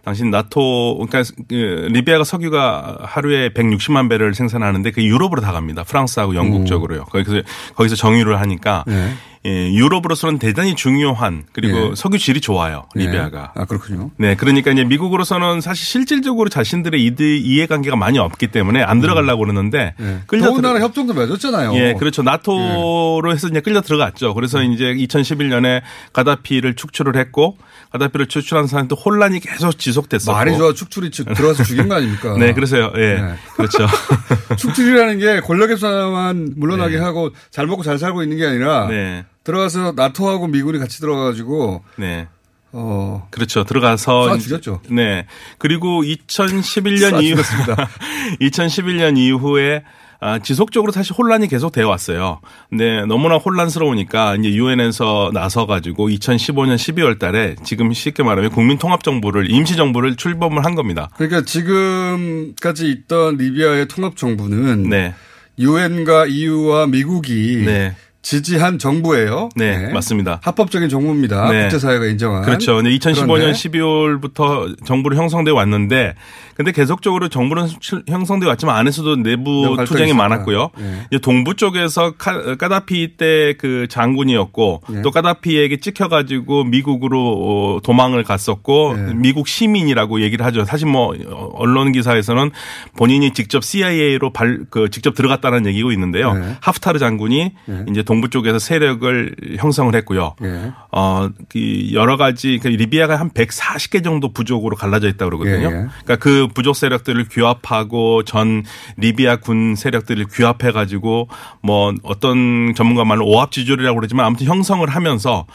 예. 0.00 0.04
당시 0.04 0.24
나토, 0.24 0.98
그러니까 1.06 1.22
그 1.48 1.54
리비아가 1.90 2.24
석유가 2.24 2.98
하루에 3.02 3.50
160만 3.50 4.08
배를 4.08 4.34
생산하는데 4.34 4.90
그 4.92 5.02
유럽으로 5.04 5.40
다 5.40 5.52
갑니다. 5.52 5.84
프랑스하고 5.84 6.34
영국 6.34 6.66
쪽으로요. 6.66 7.04
거기서, 7.04 7.42
거기서 7.74 7.96
정유를 7.96 8.40
하니까 8.40 8.84
네. 8.86 9.12
예, 9.46 9.72
유럽으로서는 9.72 10.38
대단히 10.38 10.74
중요한 10.74 11.44
그리고 11.52 11.92
예. 11.92 11.94
석유 11.94 12.18
질이 12.18 12.42
좋아요. 12.42 12.84
리비아가. 12.94 13.52
아 13.56 13.64
그렇군요. 13.64 14.10
네, 14.18 14.34
그러니까 14.34 14.70
이제 14.70 14.84
미국으로서는 14.84 15.62
사실 15.62 15.86
실질적으로 15.86 16.50
자신들의 16.50 17.02
이드 17.02 17.22
이해관계가 17.22 17.96
많이 17.96 18.18
없기 18.18 18.48
때문에 18.48 18.82
안 18.82 19.00
들어가려고 19.00 19.40
그러는데 19.40 19.94
예. 19.98 20.18
끌려 20.26 20.44
더군다나 20.44 20.74
들어- 20.74 20.84
협정도 20.84 21.14
맺었잖아요. 21.14 21.72
예, 21.74 21.94
그렇죠. 21.98 22.22
나토로 22.22 23.32
해서 23.32 23.48
이제 23.48 23.60
끌려 23.60 23.80
들어갔죠. 23.80 24.34
그래서 24.34 24.62
이제 24.62 24.92
2011년에 24.94 25.80
가다피를 26.12 26.74
축출을 26.76 27.16
했고 27.16 27.56
가다피를 27.92 28.26
축출한 28.26 28.66
상황도 28.66 28.94
혼란이 28.94 29.40
계속 29.40 29.78
지속됐었고. 29.78 30.32
말이 30.32 30.56
좋아 30.56 30.72
축출이 30.72 31.10
즉 31.10 31.32
들어가서 31.34 31.64
죽인 31.64 31.88
거 31.88 31.96
아닙니까? 31.96 32.36
네, 32.38 32.52
그래서요. 32.52 32.92
예. 32.96 33.14
네. 33.20 33.34
그렇죠. 33.56 33.86
축출이라는 34.56 35.18
게 35.18 35.40
권력에서만 35.40 36.54
물러나게 36.56 36.96
네. 36.96 37.02
하고 37.02 37.30
잘 37.50 37.66
먹고 37.66 37.82
잘 37.82 37.98
살고 37.98 38.22
있는 38.22 38.36
게 38.36 38.46
아니라 38.46 38.86
네. 38.86 39.24
들어가서 39.42 39.92
나토하고 39.96 40.46
미군이 40.46 40.78
같이 40.78 41.00
들어가가지고 41.00 41.82
네. 41.96 42.28
어 42.72 43.26
그렇죠. 43.30 43.64
들어가서 43.64 44.38
죽였죠. 44.38 44.82
네. 44.90 45.26
그리고 45.58 46.02
2011년 46.02 47.14
쏴 47.14 47.22
이후 47.24 47.36
죽였습니다. 47.36 47.88
2011년 48.40 49.18
이후에 49.18 49.82
아, 50.20 50.38
지속적으로 50.38 50.92
사실 50.92 51.14
혼란이 51.16 51.48
계속 51.48 51.72
되어 51.72 51.88
왔어요. 51.88 52.40
근데 52.68 53.06
너무나 53.06 53.36
혼란스러우니까 53.36 54.36
이제 54.36 54.50
유엔에서 54.50 55.30
나서 55.32 55.66
가지고 55.66 56.08
2015년 56.08 56.76
12월 56.76 57.18
달에 57.18 57.56
지금 57.64 57.92
쉽게 57.92 58.22
말하면 58.22 58.50
국민통합정부를 58.50 59.50
임시정부를 59.50 60.16
출범을 60.16 60.64
한 60.64 60.74
겁니다. 60.74 61.08
그러니까 61.16 61.42
지금까지 61.42 62.90
있던 62.90 63.38
리비아의 63.38 63.88
통합 63.88 64.16
정부는 64.16 64.90
네. 64.90 65.14
유엔과 65.58 66.26
EU와 66.26 66.86
미국이 66.86 67.62
네. 67.64 67.94
지지한 68.22 68.78
정부예요. 68.78 69.48
네, 69.56 69.90
맞습니다. 69.92 70.40
합법적인 70.42 70.88
정부입니다. 70.90 71.50
네. 71.50 71.62
국제사회가 71.62 72.04
인정한. 72.06 72.42
그렇죠. 72.42 72.76
근데 72.76 72.90
2015년 72.90 73.26
그런데 73.26 73.52
12월부터 73.52 74.84
정부로 74.84 75.16
형성돼 75.16 75.50
왔는데 75.50 76.14
근데 76.54 76.72
계속적으로 76.72 77.28
정부는 77.28 77.68
출- 77.80 78.02
형성돼 78.06 78.46
왔지만 78.46 78.76
안에서도 78.76 79.16
내부 79.22 79.74
투쟁이 79.86 80.10
있었다. 80.10 80.22
많았고요. 80.22 80.70
네. 80.78 81.02
이제 81.10 81.18
동부 81.18 81.54
쪽에서 81.56 82.12
카, 82.18 82.56
까다피 82.56 83.16
때 83.16 83.54
그 83.58 83.86
장군이었고 83.88 84.82
네. 84.90 85.02
또 85.02 85.10
까다피에게 85.10 85.78
찍혀가지고 85.80 86.64
미국으로 86.64 87.76
어, 87.76 87.80
도망을 87.82 88.22
갔었고 88.22 88.94
네. 88.96 89.14
미국 89.14 89.48
시민이라고 89.48 90.20
얘기를 90.20 90.44
하죠. 90.46 90.64
사실 90.66 90.86
뭐 90.86 91.14
어, 91.26 91.50
언론 91.54 91.92
기사에서는 91.92 92.50
본인이 92.96 93.32
직접 93.32 93.64
CIA로 93.64 94.32
발, 94.32 94.60
그 94.70 94.88
직접 94.90 95.14
들어갔다는 95.14 95.66
얘기고 95.66 95.90
있는데요. 95.92 96.34
네. 96.34 96.56
하프타르 96.60 96.98
장군이 96.98 97.52
네. 97.66 97.84
이제 97.90 98.02
동부 98.10 98.28
쪽에서 98.28 98.58
세력을 98.58 99.36
형성을 99.58 99.94
했고요. 99.94 100.34
예. 100.42 100.72
어, 100.90 101.30
그 101.48 101.92
여러 101.92 102.16
가지 102.16 102.58
그 102.60 102.66
리비아가 102.66 103.14
한 103.14 103.30
140개 103.30 104.02
정도 104.02 104.32
부족으로 104.32 104.74
갈라져 104.74 105.06
있다 105.06 105.26
고 105.26 105.38
그러거든요. 105.38 105.68
예, 105.68 105.82
예. 105.82 105.86
그러니까 106.02 106.16
그 106.16 106.48
부족 106.52 106.74
세력들을 106.74 107.26
규합하고 107.30 108.24
전 108.24 108.64
리비아 108.96 109.36
군 109.36 109.76
세력들을 109.76 110.24
규합해 110.24 110.72
가지고 110.72 111.28
뭐 111.62 111.94
어떤 112.02 112.74
전문가 112.74 113.04
말로 113.04 113.28
오합 113.28 113.52
지졸이라고 113.52 113.94
그러지만 113.94 114.26
아무튼 114.26 114.48
형성을 114.48 114.88
하면서 114.88 115.46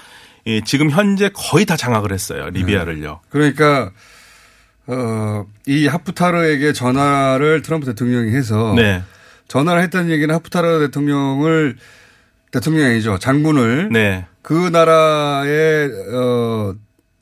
예, 0.47 0.61
지금 0.61 0.89
현재 0.89 1.29
거의 1.33 1.65
다 1.65 1.75
장악을 1.75 2.13
했어요. 2.13 2.49
리비아를요. 2.51 3.19
그러니까 3.27 3.91
어, 4.87 5.45
이 5.67 5.87
하프타르에게 5.87 6.71
전화를 6.71 7.63
트럼프 7.63 7.85
대통령이 7.85 8.33
해서 8.33 8.75
네. 8.77 9.03
전화를 9.49 9.81
했다는 9.81 10.09
얘기는 10.09 10.33
하프타르 10.33 10.79
대통령을 10.79 11.75
대통령이 12.55 12.85
아니죠. 12.91 13.17
장군을 13.19 13.89
네. 13.91 14.25
그 14.41 14.69
나라의 14.71 15.89
어, 16.13 16.73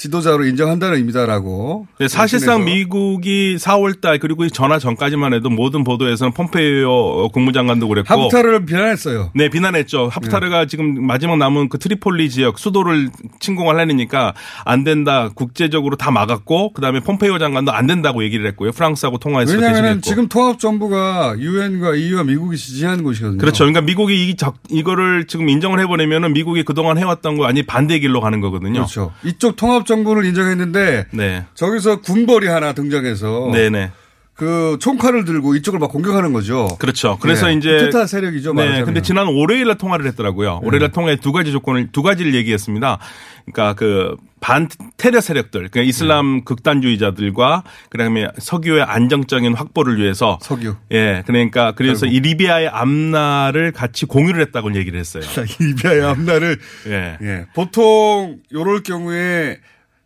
지도자로 0.04 0.46
인정한다는 0.46 0.98
의미다라고. 0.98 1.88
네, 1.98 2.10
사실상. 2.10 2.66
미국이 2.66 3.56
4월 3.58 4.02
달 4.02 4.20
그리고 4.20 4.44
이 4.44 4.52
전화 4.52 4.78
전까지만 4.78 5.34
해도 5.34 5.50
모든 5.50 5.86
보도에서는 5.86 6.34
폼페이오 6.34 7.30
국무장관도 7.30 7.88
그랬고 7.88 8.14
하프타르를 8.14 8.66
비난했어요. 8.66 9.32
네, 9.34 9.50
비난했죠. 9.50 10.10
하프타르가 10.12 10.66
지금 10.66 11.06
마지막 11.06 11.38
남은 11.38 11.70
그 11.70 11.80
트리폴리 11.80 12.30
지역 12.30 12.60
수도를 12.60 13.12
침공을 13.40 13.78
하려니까 13.78 14.34
안 14.66 14.84
된다. 14.84 15.30
국제적으로 15.34 15.96
다 15.96 16.12
막았고 16.12 16.74
그다음에 16.74 17.00
폼페이오 17.00 17.40
장관도 17.40 17.72
안 17.72 17.88
된다고 17.88 18.24
얘기를 18.24 18.46
했고요. 18.48 18.72
프랑스하고 18.72 19.20
통화해서 19.20 19.54
왜냐하면. 19.54 20.02
지금 20.02 20.28
통합 20.28 20.60
정부가 20.60 21.36
유엔과 21.38 21.96
EU와 21.96 22.24
미국이 22.24 22.58
지지하는 22.58 23.04
곳이거든요. 23.06 23.38
그렇죠. 23.40 23.64
그러니까 23.64 23.82
미국이 23.82 24.28
이 24.30 24.36
적, 24.36 24.56
이거를 24.70 25.28
지금 25.28 25.48
인정을 25.48 25.80
해버리면은 25.80 26.34
미국이 26.34 26.64
그동안 26.64 26.98
해왔던 26.98 27.38
거 27.38 27.46
아니 27.46 27.64
반대 27.64 28.00
길로 28.00 28.20
가는 28.20 28.42
거거든요. 28.42 28.74
그렇죠. 28.74 29.14
이쪽 29.24 29.56
통합 29.56 29.86
정부를 29.94 30.26
인정했는데 30.26 31.06
네. 31.12 31.46
저기서 31.54 32.02
군벌이 32.02 32.48
하나 32.48 32.74
등장해서 32.74 33.52
네네. 33.54 33.92
그 34.34 34.78
총칼을 34.82 35.26
들고 35.26 35.56
이쪽을 35.56 35.80
막 35.80 35.92
공격하는 35.92 36.34
거죠. 36.34 36.68
그렇죠. 36.80 37.20
그래서 37.22 37.48
네. 37.48 37.54
이제 37.54 37.78
쿠데타 37.78 38.08
세력이죠. 38.08 38.54
네. 38.54 38.62
말하자면. 38.62 38.86
근데 38.86 39.02
지난 39.04 39.28
월요일 39.28 39.68
날 39.68 39.78
통화를 39.78 40.08
했더라고요. 40.08 40.62
월요일 40.64 40.82
날 40.82 40.92
통화에 40.92 41.18
두 41.18 41.32
가지 41.32 41.52
조건을 41.52 41.92
두 41.92 42.02
가지를 42.02 42.34
얘기했습니다. 42.34 42.98
그러니까 43.46 43.74
그 43.76 44.16
반 44.44 44.68
테러 44.98 45.22
세력들, 45.22 45.70
그러니까 45.70 45.82
이슬람 45.84 46.40
네. 46.40 46.42
극단주의자들과 46.44 47.64
그다음에 47.90 48.28
석유의 48.38 48.84
안정적인 48.84 49.54
확보를 49.54 49.98
위해서 49.98 50.38
석유. 50.42 50.76
예. 50.92 51.24
그러니까 51.26 51.72
그래서 51.72 52.06
이 52.06 52.20
리비아의 52.20 52.68
암나를 52.68 53.72
같이 53.72 54.06
공유를 54.06 54.42
했다고 54.42 54.76
얘기를 54.76 55.00
했어요. 55.00 55.24
리비아의 55.62 56.04
앞날을 56.04 56.60
예. 56.88 57.18
예. 57.22 57.46
보통 57.56 58.40
요럴 58.52 58.84
경우에 58.84 59.60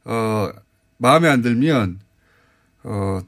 어 0.07 0.49
마음에 0.97 1.27
안 1.29 1.41
들면 1.41 1.99
어 2.83 3.19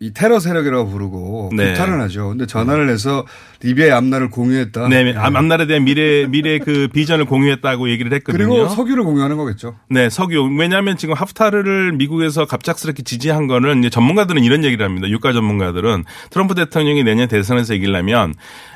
이 0.00 0.12
테러 0.12 0.40
세력이라고 0.40 0.90
부르고 0.90 1.50
네. 1.56 1.72
규탄을 1.72 1.98
하죠. 2.02 2.28
근데 2.30 2.46
전화를 2.46 2.90
해서 2.90 3.24
리비아의 3.62 3.92
앞날을 3.92 4.28
공유했다. 4.28 4.88
네, 4.88 5.14
앞- 5.16 5.34
앞날에 5.36 5.66
대한 5.66 5.84
미래 5.84 6.26
미래 6.26 6.58
그 6.58 6.88
비전을 6.92 7.24
공유했다고 7.26 7.88
얘기를 7.88 8.12
했거든요. 8.14 8.48
그리고 8.48 8.68
석유를 8.68 9.04
공유하는 9.04 9.36
거겠죠. 9.36 9.76
네, 9.88 10.10
석유. 10.10 10.42
왜냐하면 10.58 10.96
지금 10.98 11.14
하프타르를 11.14 11.92
미국에서 11.92 12.44
갑작스럽게 12.44 13.02
지지한 13.04 13.46
거는 13.46 13.78
이제 13.78 13.88
전문가들은 13.88 14.42
이런 14.42 14.64
얘기를 14.64 14.84
합니다. 14.84 15.08
유가 15.08 15.32
전문가들은 15.32 16.04
트럼프 16.28 16.54
대통령이 16.56 17.04
내년 17.04 17.28
대선에서 17.28 17.72
이기려면 17.74 18.34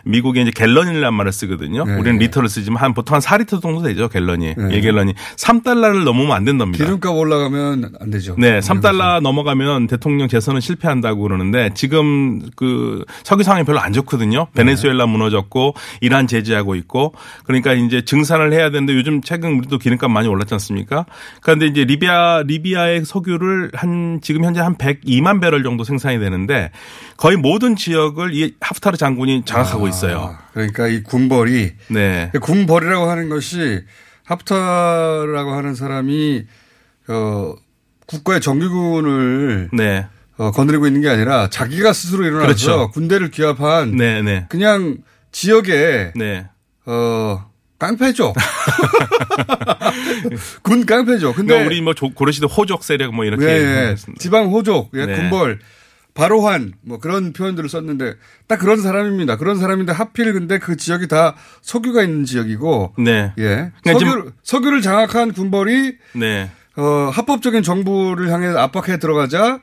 미국에 0.09 0.40
이제 0.40 0.51
갤런이라는 0.55 1.14
말을 1.14 1.33
쓰거든요. 1.33 1.85
네, 1.85 1.94
우리는 1.94 2.18
네. 2.18 2.27
리터를 2.27 2.49
쓰지만 2.49 2.83
한 2.83 2.94
보통 2.94 3.14
한 3.14 3.21
4리터 3.21 3.61
정도 3.61 3.83
되죠, 3.83 4.09
갤런이. 4.09 4.55
네. 4.57 4.68
예, 4.73 4.81
갤런이 4.81 5.14
3달러를 5.37 6.05
넘으면 6.05 6.33
안 6.33 6.44
된답니다. 6.44 6.83
기름값 6.83 7.14
올라가면 7.14 7.92
안 8.01 8.11
되죠. 8.11 8.35
네, 8.38 8.61
3달러 8.61 9.21
넘어가면 9.21 9.87
대통령 9.87 10.29
재선은 10.29 10.61
실패한다고 10.61 11.23
그러는데 11.23 11.71
지금 11.75 12.40
그 12.57 13.05
석유 13.23 13.42
상황이 13.42 13.64
별로 13.64 13.81
안 13.81 13.92
좋거든요. 13.92 14.49
베네수엘라 14.55 15.07
무너졌고 15.07 15.75
이란 16.01 16.27
제재하고 16.27 16.75
있고 16.77 17.14
그러니까 17.44 17.75
이제 17.75 18.03
증산을 18.03 18.53
해야 18.53 18.71
되는데 18.71 18.94
요즘 18.94 19.21
최근 19.21 19.59
우리도 19.59 19.79
기름값 19.79 20.11
많이 20.11 20.29
올랐지 20.29 20.55
않습니까? 20.55 21.05
그런데 21.42 21.66
이제 21.66 21.85
리비아 21.85 22.42
리비아의 22.47 23.05
석유를 23.05 23.73
한 23.75 24.21
지금 24.23 24.44
현재 24.44 24.61
한 24.61 24.77
102만 24.77 25.40
배럴 25.40 25.62
정도 25.62 25.85
생산이 25.85 26.18
되는데 26.18 26.71
거의 27.18 27.37
모든 27.37 27.74
지역을 27.74 28.33
이 28.33 28.54
하프타르 28.61 28.96
장군이 28.96 29.42
장악하고 29.44 29.88
있어요. 29.88 30.38
그러니까 30.54 30.87
이 30.87 31.02
군벌이 31.02 31.72
네. 31.88 32.31
군벌이라고 32.40 33.11
하는 33.11 33.28
것이 33.28 33.83
하프타라고 34.24 35.52
하는 35.52 35.74
사람이 35.74 36.44
어 37.09 37.54
국가의 38.07 38.40
정규군을 38.40 39.70
네. 39.72 40.07
어, 40.37 40.52
거느리고 40.52 40.87
있는 40.87 41.00
게 41.00 41.09
아니라 41.09 41.50
자기가 41.50 41.92
스스로 41.92 42.24
일어나서 42.24 42.46
그렇죠. 42.46 42.90
군대를 42.92 43.33
기합한 43.33 43.96
네, 43.96 44.22
네. 44.22 44.46
그냥 44.48 44.98
지역에 45.33 46.12
네. 46.14 46.46
어 46.87 47.44
깡패죠. 47.81 48.33
군 50.62 50.87
깡패죠. 50.87 51.33
근데 51.33 51.48
그러니까 51.54 51.66
우리 51.68 51.81
뭐 51.81 51.94
조- 51.94 52.11
고려시대 52.14 52.46
호적 52.46 52.85
세력 52.85 53.12
뭐 53.12 53.24
이렇게 53.24 53.44
예, 53.44 53.50
예. 53.50 53.88
했습니다. 53.90 54.20
지방 54.22 54.46
호족, 54.52 54.92
예, 54.94 55.07
네. 55.07 55.14
군벌, 55.16 55.59
바로한 56.18 56.72
뭐 56.83 56.98
그런 56.98 57.33
표현들을 57.33 57.68
썼는데 57.68 58.16
딱 58.48 58.59
그런 58.59 58.83
사람입니다. 58.83 59.37
그런 59.37 59.57
사람인데 59.57 59.92
하필 59.92 60.33
근데 60.33 60.59
그 60.59 60.76
지역이 60.76 61.07
다 61.07 61.37
석유가 61.62 62.02
있는 62.02 62.24
지역이고 62.24 62.94
네. 62.98 63.33
예. 63.38 63.70
그러니까 63.85 64.04
석유, 64.04 64.33
석유를 64.42 64.83
장악한 64.83 65.33
군벌이 65.33 65.96
네. 66.16 66.50
어, 66.76 67.11
합법적인 67.12 67.62
정부를 67.62 68.33
향해 68.33 68.48
압박해 68.48 68.98
들어가자 68.98 69.61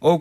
어, 0.00 0.20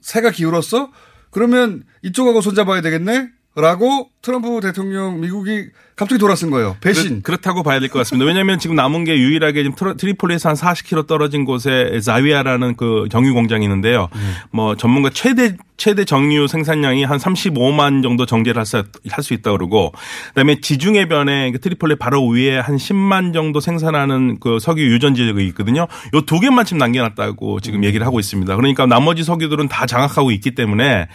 새가 0.00 0.30
기울었어? 0.30 0.90
그러면 1.30 1.82
이쪽하고 2.02 2.40
손잡아야 2.40 2.80
되겠네? 2.80 3.28
라고 3.56 4.08
트럼프 4.26 4.60
대통령 4.60 5.20
미국이 5.20 5.66
갑자기 5.94 6.18
돌아선 6.18 6.50
거예요. 6.50 6.76
배신. 6.80 7.22
그렇, 7.22 7.36
다고 7.36 7.62
봐야 7.62 7.78
될 7.80 7.88
것 7.88 8.00
같습니다. 8.00 8.26
왜냐하면 8.26 8.58
지금 8.58 8.74
남은 8.76 9.04
게 9.04 9.16
유일하게 9.16 9.62
지금 9.62 9.96
트리폴리에서 9.96 10.48
한 10.50 10.56
40km 10.56 11.06
떨어진 11.06 11.44
곳에 11.44 12.00
자위아라는 12.00 12.74
그 12.76 13.06
정유 13.10 13.32
공장이 13.32 13.64
있는데요. 13.64 14.08
뭐 14.50 14.76
전문가 14.76 15.08
최대 15.10 15.56
최대 15.78 16.04
정유 16.06 16.48
생산량이 16.48 17.04
한 17.04 17.18
35만 17.18 18.02
정도 18.02 18.24
정제를 18.26 18.62
할 18.62 19.22
수 19.22 19.34
있다 19.34 19.52
그러고 19.52 19.92
그다음에 20.28 20.60
지중해변에 20.60 21.52
그 21.52 21.60
트리폴리 21.60 21.96
바로 21.96 22.26
위에 22.26 22.58
한 22.58 22.76
10만 22.76 23.32
정도 23.34 23.60
생산하는 23.60 24.38
그 24.40 24.58
석유 24.58 24.86
유전 24.86 25.14
지역이 25.14 25.46
있거든요. 25.48 25.86
요 26.14 26.20
두 26.26 26.40
개만 26.40 26.64
지금 26.64 26.78
남겨놨다고 26.78 27.60
지금 27.60 27.84
얘기를 27.84 28.04
하고 28.04 28.18
있습니다. 28.20 28.56
그러니까 28.56 28.84
나머지 28.86 29.22
석유들은 29.22 29.68
다 29.68 29.86
장악하고 29.86 30.30
있기 30.32 30.54
때문에 30.54 31.06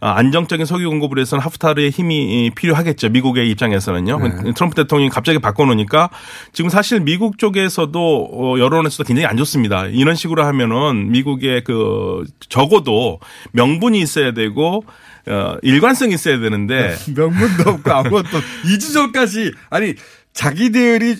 아, 0.00 0.12
안정적인 0.16 0.66
석유 0.66 0.88
공급을 0.90 1.16
위해서는 1.18 1.42
하프타르의 1.42 1.90
힘이 1.90 2.50
필요하겠죠. 2.56 3.10
미국의 3.10 3.48
입장에서는요. 3.50 4.18
네. 4.18 4.52
트럼프 4.54 4.74
대통령이 4.74 5.10
갑자기 5.10 5.38
바꿔놓으니까 5.38 6.10
지금 6.52 6.68
사실 6.68 7.00
미국 7.00 7.38
쪽에서도 7.38 8.30
어, 8.32 8.58
여론에서도 8.58 9.04
굉장히 9.04 9.26
안 9.26 9.36
좋습니다. 9.36 9.86
이런 9.86 10.16
식으로 10.16 10.44
하면은 10.44 11.12
미국의 11.12 11.62
그 11.62 12.24
적어도 12.48 13.20
명분이 13.52 14.00
있어야 14.00 14.32
되고 14.32 14.84
어, 15.28 15.56
일관성이 15.62 16.14
있어야 16.14 16.40
되는데 16.40 16.96
명분도 17.14 17.70
없고 17.70 17.92
아무것도 17.92 18.40
2주 18.64 18.92
전까지 18.92 19.52
아니 19.70 19.94
자기들이 20.32 21.16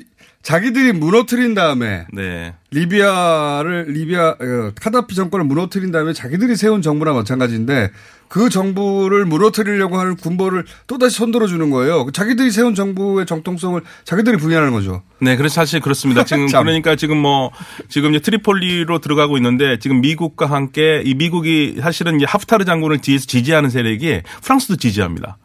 자기들이 0.46 0.92
무너뜨린 0.92 1.54
다음에 1.54 2.06
네. 2.12 2.54
리비아를 2.70 3.86
리비아 3.88 4.28
어, 4.28 4.72
카다피 4.80 5.16
정권을 5.16 5.44
무너뜨린 5.44 5.90
다음에 5.90 6.12
자기들이 6.12 6.54
세운 6.54 6.82
정부나 6.82 7.12
마찬가지인데 7.14 7.90
그 8.28 8.48
정부를 8.48 9.24
무너뜨리려고 9.24 9.98
하는 9.98 10.14
군벌을 10.14 10.64
또다시 10.86 11.16
손들어 11.16 11.48
주는 11.48 11.70
거예요. 11.70 12.06
자기들이 12.12 12.52
세운 12.52 12.76
정부의 12.76 13.26
정통성을 13.26 13.80
자기들이 14.04 14.36
부인하는 14.36 14.70
거죠. 14.70 15.02
네, 15.20 15.36
그래서 15.36 15.56
사실 15.56 15.80
그렇습니다. 15.80 16.22
지금 16.24 16.46
참. 16.46 16.62
그러니까 16.62 16.94
지금 16.94 17.16
뭐 17.16 17.50
지금 17.88 18.14
이제 18.14 18.20
트리폴리로 18.20 19.00
들어가고 19.00 19.36
있는데 19.38 19.80
지금 19.80 20.00
미국과 20.00 20.46
함께 20.46 21.02
이 21.04 21.14
미국이 21.14 21.78
사실은 21.80 22.18
이제 22.18 22.24
하프타르 22.24 22.64
장군을 22.64 22.98
뒤에서 22.98 23.26
지지하는 23.26 23.68
세력이 23.68 24.22
프랑스도 24.42 24.76
지지합니다. 24.76 25.38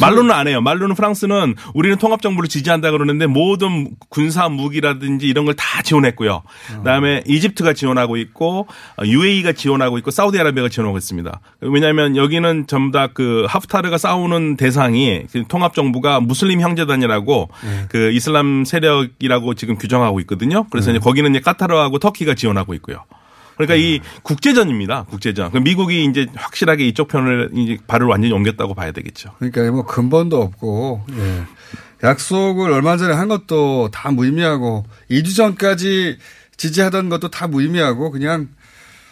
말로는 0.00 0.30
안 0.30 0.46
해요. 0.48 0.60
말로는 0.60 0.94
프랑스는 0.94 1.54
우리는 1.74 1.96
통합 1.98 2.22
정부를 2.22 2.48
지지한다 2.48 2.90
그러는데 2.92 3.26
모든 3.26 3.90
군사 4.08 4.48
무기라든지 4.48 5.26
이런 5.26 5.44
걸 5.44 5.54
다 5.58 5.82
지원했고요. 5.82 6.42
그다음에 6.78 7.22
이집트가 7.26 7.72
지원하고 7.72 8.16
있고 8.16 8.68
UAE가 9.04 9.52
지원하고 9.52 9.98
있고 9.98 10.10
사우디아라비아가 10.12 10.68
지원하고 10.68 10.96
있습니다. 10.98 11.40
왜냐하면 11.60 12.16
여기는 12.16 12.66
전부 12.68 12.92
다 12.96 13.08
그 13.14 13.46
하프타르가 13.48 13.98
싸우는 13.98 14.56
대상이 14.56 15.22
그 15.32 15.42
통합 15.48 15.74
정부가 15.74 16.20
무슬림 16.20 16.60
형제단이라고 16.60 17.48
그 17.88 18.12
이슬람 18.12 18.64
세력이라고 18.64 19.54
지금 19.54 19.76
규정하고 19.76 20.20
있거든요. 20.20 20.66
그래서 20.70 20.90
이제 20.90 20.98
거기는 21.00 21.30
이제 21.30 21.40
카타르하고 21.40 21.98
터키가 21.98 22.34
지원하고 22.34 22.74
있고요. 22.74 23.04
그러니까 23.58 23.74
이 23.74 24.00
국제전입니다. 24.22 25.04
국제전. 25.04 25.50
미국이 25.62 26.04
이제 26.04 26.26
확실하게 26.34 26.86
이쪽 26.86 27.08
편을 27.08 27.50
이제 27.54 27.76
발을 27.86 28.06
완전히 28.06 28.32
옮겼다고 28.32 28.74
봐야 28.74 28.92
되겠죠. 28.92 29.34
그러니까 29.38 29.70
뭐 29.70 29.84
근본도 29.84 30.40
없고 30.40 31.04
예. 31.12 31.42
약속을 32.06 32.72
얼마 32.72 32.96
전에 32.96 33.12
한 33.12 33.28
것도 33.28 33.90
다 33.92 34.12
무의미하고 34.12 34.84
2주 35.10 35.36
전까지 35.36 36.18
지지하던 36.56 37.08
것도 37.08 37.30
다 37.30 37.48
무의미하고 37.48 38.12
그냥 38.12 38.48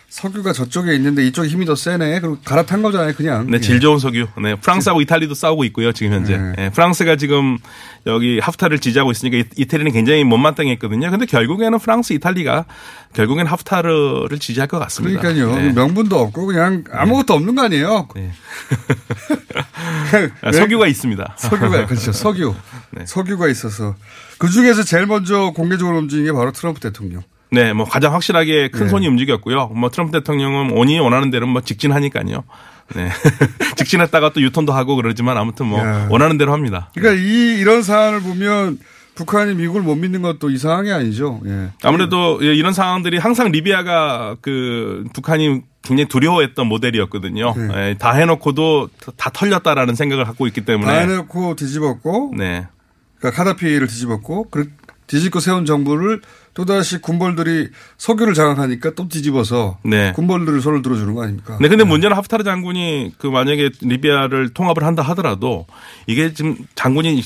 석유가 0.09 0.53
저쪽에 0.53 0.95
있는데 0.95 1.27
이쪽에 1.27 1.49
힘이 1.49 1.67
더 1.67 1.75
세네. 1.75 2.21
그리고 2.21 2.39
갈아탄 2.45 2.81
거잖아요, 2.81 3.13
그냥. 3.15 3.51
네, 3.51 3.61
질 3.61 3.81
좋은 3.81 3.99
석유. 3.99 4.27
네, 4.41 4.55
프랑스하고 4.55 5.01
이탈리도 5.03 5.35
싸우고 5.35 5.65
있고요, 5.65 5.93
지금 5.93 6.13
현재. 6.13 6.39
네, 6.57 6.71
프랑스가 6.71 7.17
지금 7.17 7.59
여기 8.07 8.39
하프타를 8.39 8.79
지지하고 8.79 9.11
있으니까 9.11 9.39
이- 9.39 9.45
이태리는 9.63 9.91
굉장히 9.93 10.23
못마땅했거든요. 10.25 11.11
근데 11.11 11.27
결국에는 11.27 11.79
프랑스, 11.81 12.13
이탈리가 12.15 12.65
결국엔 13.15 13.47
하프타르를 13.47 14.39
지지할 14.39 14.69
것 14.69 14.79
같습니다. 14.79 15.21
그러니까요. 15.21 15.57
네. 15.57 15.73
명분도 15.73 16.19
없고 16.19 16.47
그냥 16.47 16.85
아무것도 16.93 17.35
없는 17.35 17.55
거 17.57 17.65
아니에요. 17.65 18.09
아, 20.43 20.53
석유가 20.53 20.87
있습니다. 20.87 21.35
석유가 21.39 21.85
그렇죠. 21.87 22.13
석유. 22.13 22.55
석유가 23.05 23.49
있어서 23.49 23.97
그 24.39 24.49
중에서 24.49 24.83
제일 24.85 25.07
먼저 25.07 25.51
공개적으로 25.55 25.99
움직인 25.99 26.25
게 26.27 26.33
바로 26.33 26.53
트럼프 26.53 26.81
대통령. 26.81 27.23
네, 27.51 27.73
뭐 27.73 27.85
가장 27.85 28.13
확실하게 28.13 28.69
큰 28.69 28.85
네. 28.85 28.89
손이 28.89 29.07
움직였고요. 29.07 29.69
뭐 29.69 29.91
트럼프 29.91 30.13
대통령은 30.13 30.77
원이 30.77 30.99
원하는 30.99 31.31
대로 31.31 31.47
뭐 31.47 31.61
직진하니까요. 31.61 32.45
네. 32.95 33.09
직진했다가 33.77 34.33
또 34.33 34.41
유턴도 34.41 34.73
하고 34.73 34.97
그러지만 34.97 35.37
아무튼 35.37 35.67
뭐 35.67 35.81
야. 35.81 36.09
원하는 36.11 36.39
대로 36.39 36.53
합니다. 36.53 36.91
그러니까 36.95 37.23
이 37.23 37.59
이런 37.59 37.83
사안을 37.83 38.21
보면 38.21 38.79
북한이 39.17 39.55
미국을 39.55 39.83
못 39.83 39.97
믿는 39.97 40.23
것도 40.23 40.51
이상한 40.51 40.85
게 40.85 40.93
아니죠. 40.93 41.41
예. 41.47 41.71
아무래도 41.83 42.39
예, 42.43 42.55
이런 42.55 42.73
상황들이 42.73 43.17
항상 43.19 43.51
리비아가 43.51 44.37
그 44.41 45.05
북한이 45.15 45.63
굉장히 45.83 46.09
두려워했던 46.09 46.67
모델이었거든요. 46.67 47.55
예, 47.75 47.97
다 47.99 48.13
해놓고도 48.13 48.91
다 49.17 49.31
털렸다라는 49.33 49.95
생각을 49.95 50.25
갖고 50.25 50.47
있기 50.49 50.65
때문에. 50.65 50.93
다 50.93 50.99
해놓고 50.99 51.57
뒤집었고, 51.57 52.35
네. 52.37 52.67
그러니까 53.19 53.43
카다피를 53.43 53.87
뒤집었고, 53.87 54.49
그 54.51 54.71
뒤집고 55.07 55.41
세운 55.41 55.65
정부를 55.65 56.21
또다시 56.55 56.99
군벌들이 56.99 57.69
석유를 57.99 58.35
장악하니까 58.35 58.93
또 58.95 59.09
뒤집어서 59.09 59.79
네. 59.83 60.13
군벌들을 60.13 60.61
손을 60.61 60.83
들어주는 60.83 61.15
거 61.15 61.23
아닙니까? 61.23 61.59
네, 61.61 61.69
근데 61.69 61.85
문제는 61.85 62.17
하프타르 62.17 62.45
장군이 62.45 63.15
그 63.19 63.27
만약에 63.27 63.71
리비아를 63.83 64.51
통합을 64.51 64.83
한다 64.83 65.03
하더라도 65.03 65.67
이게 66.07 66.33
지금 66.33 66.57
장군이 66.75 67.23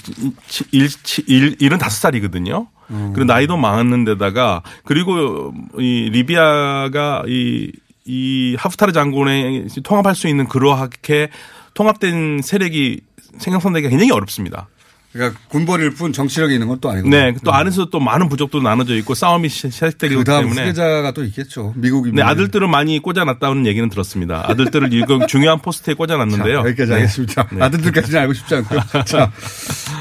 일, 0.72 0.88
일, 1.26 1.56
75살이거든요. 1.56 2.66
그리고 2.88 3.24
나이도 3.24 3.56
많은데다가 3.56 4.62
그리고 4.84 5.54
이 5.78 6.10
리비아가 6.12 7.22
이, 7.28 7.70
이 8.04 8.56
하프타르 8.58 8.92
장군에 8.92 9.66
통합할 9.84 10.16
수 10.16 10.26
있는 10.26 10.48
그러하게 10.48 11.30
통합된 11.74 12.40
세력이 12.42 13.00
생성되기가 13.38 13.90
굉장히 13.90 14.10
어렵습니다. 14.10 14.68
그러니까 15.12 15.40
군벌일 15.48 15.90
뿐 15.94 16.12
정치력이 16.12 16.54
있는 16.54 16.68
건 16.68 16.80
또 16.80 16.88
아니고. 16.88 17.08
네, 17.08 17.34
또 17.44 17.52
안에서 17.52 17.86
또 17.90 17.98
많은 17.98 18.28
부족도 18.28 18.62
나눠져 18.62 18.94
있고 18.96 19.14
싸움이 19.14 19.48
시- 19.48 19.70
시작되기 19.70 20.14
그 20.14 20.22
다음 20.24 20.42
때문에. 20.44 20.60
후계자가 20.62 21.10
또 21.12 21.24
있겠죠. 21.24 21.74
미국이. 21.76 22.12
네, 22.12 22.22
아들들을 22.22 22.68
많이 22.68 22.98
꽂아놨다는 23.00 23.66
얘기는 23.66 23.88
들었습니다. 23.88 24.44
아들들을 24.48 24.92
이거 24.94 25.26
중요한 25.26 25.60
포스트에 25.60 25.94
꽂아놨는데요. 25.94 26.62
자, 26.62 26.68
여기까지 26.68 26.90
네. 26.90 26.94
하겠습니다. 26.94 27.48
네. 27.52 27.62
아들들까지는 27.64 28.20
알고 28.20 28.32
싶지 28.34 28.54
않고요. 28.54 28.80
자, 29.04 29.32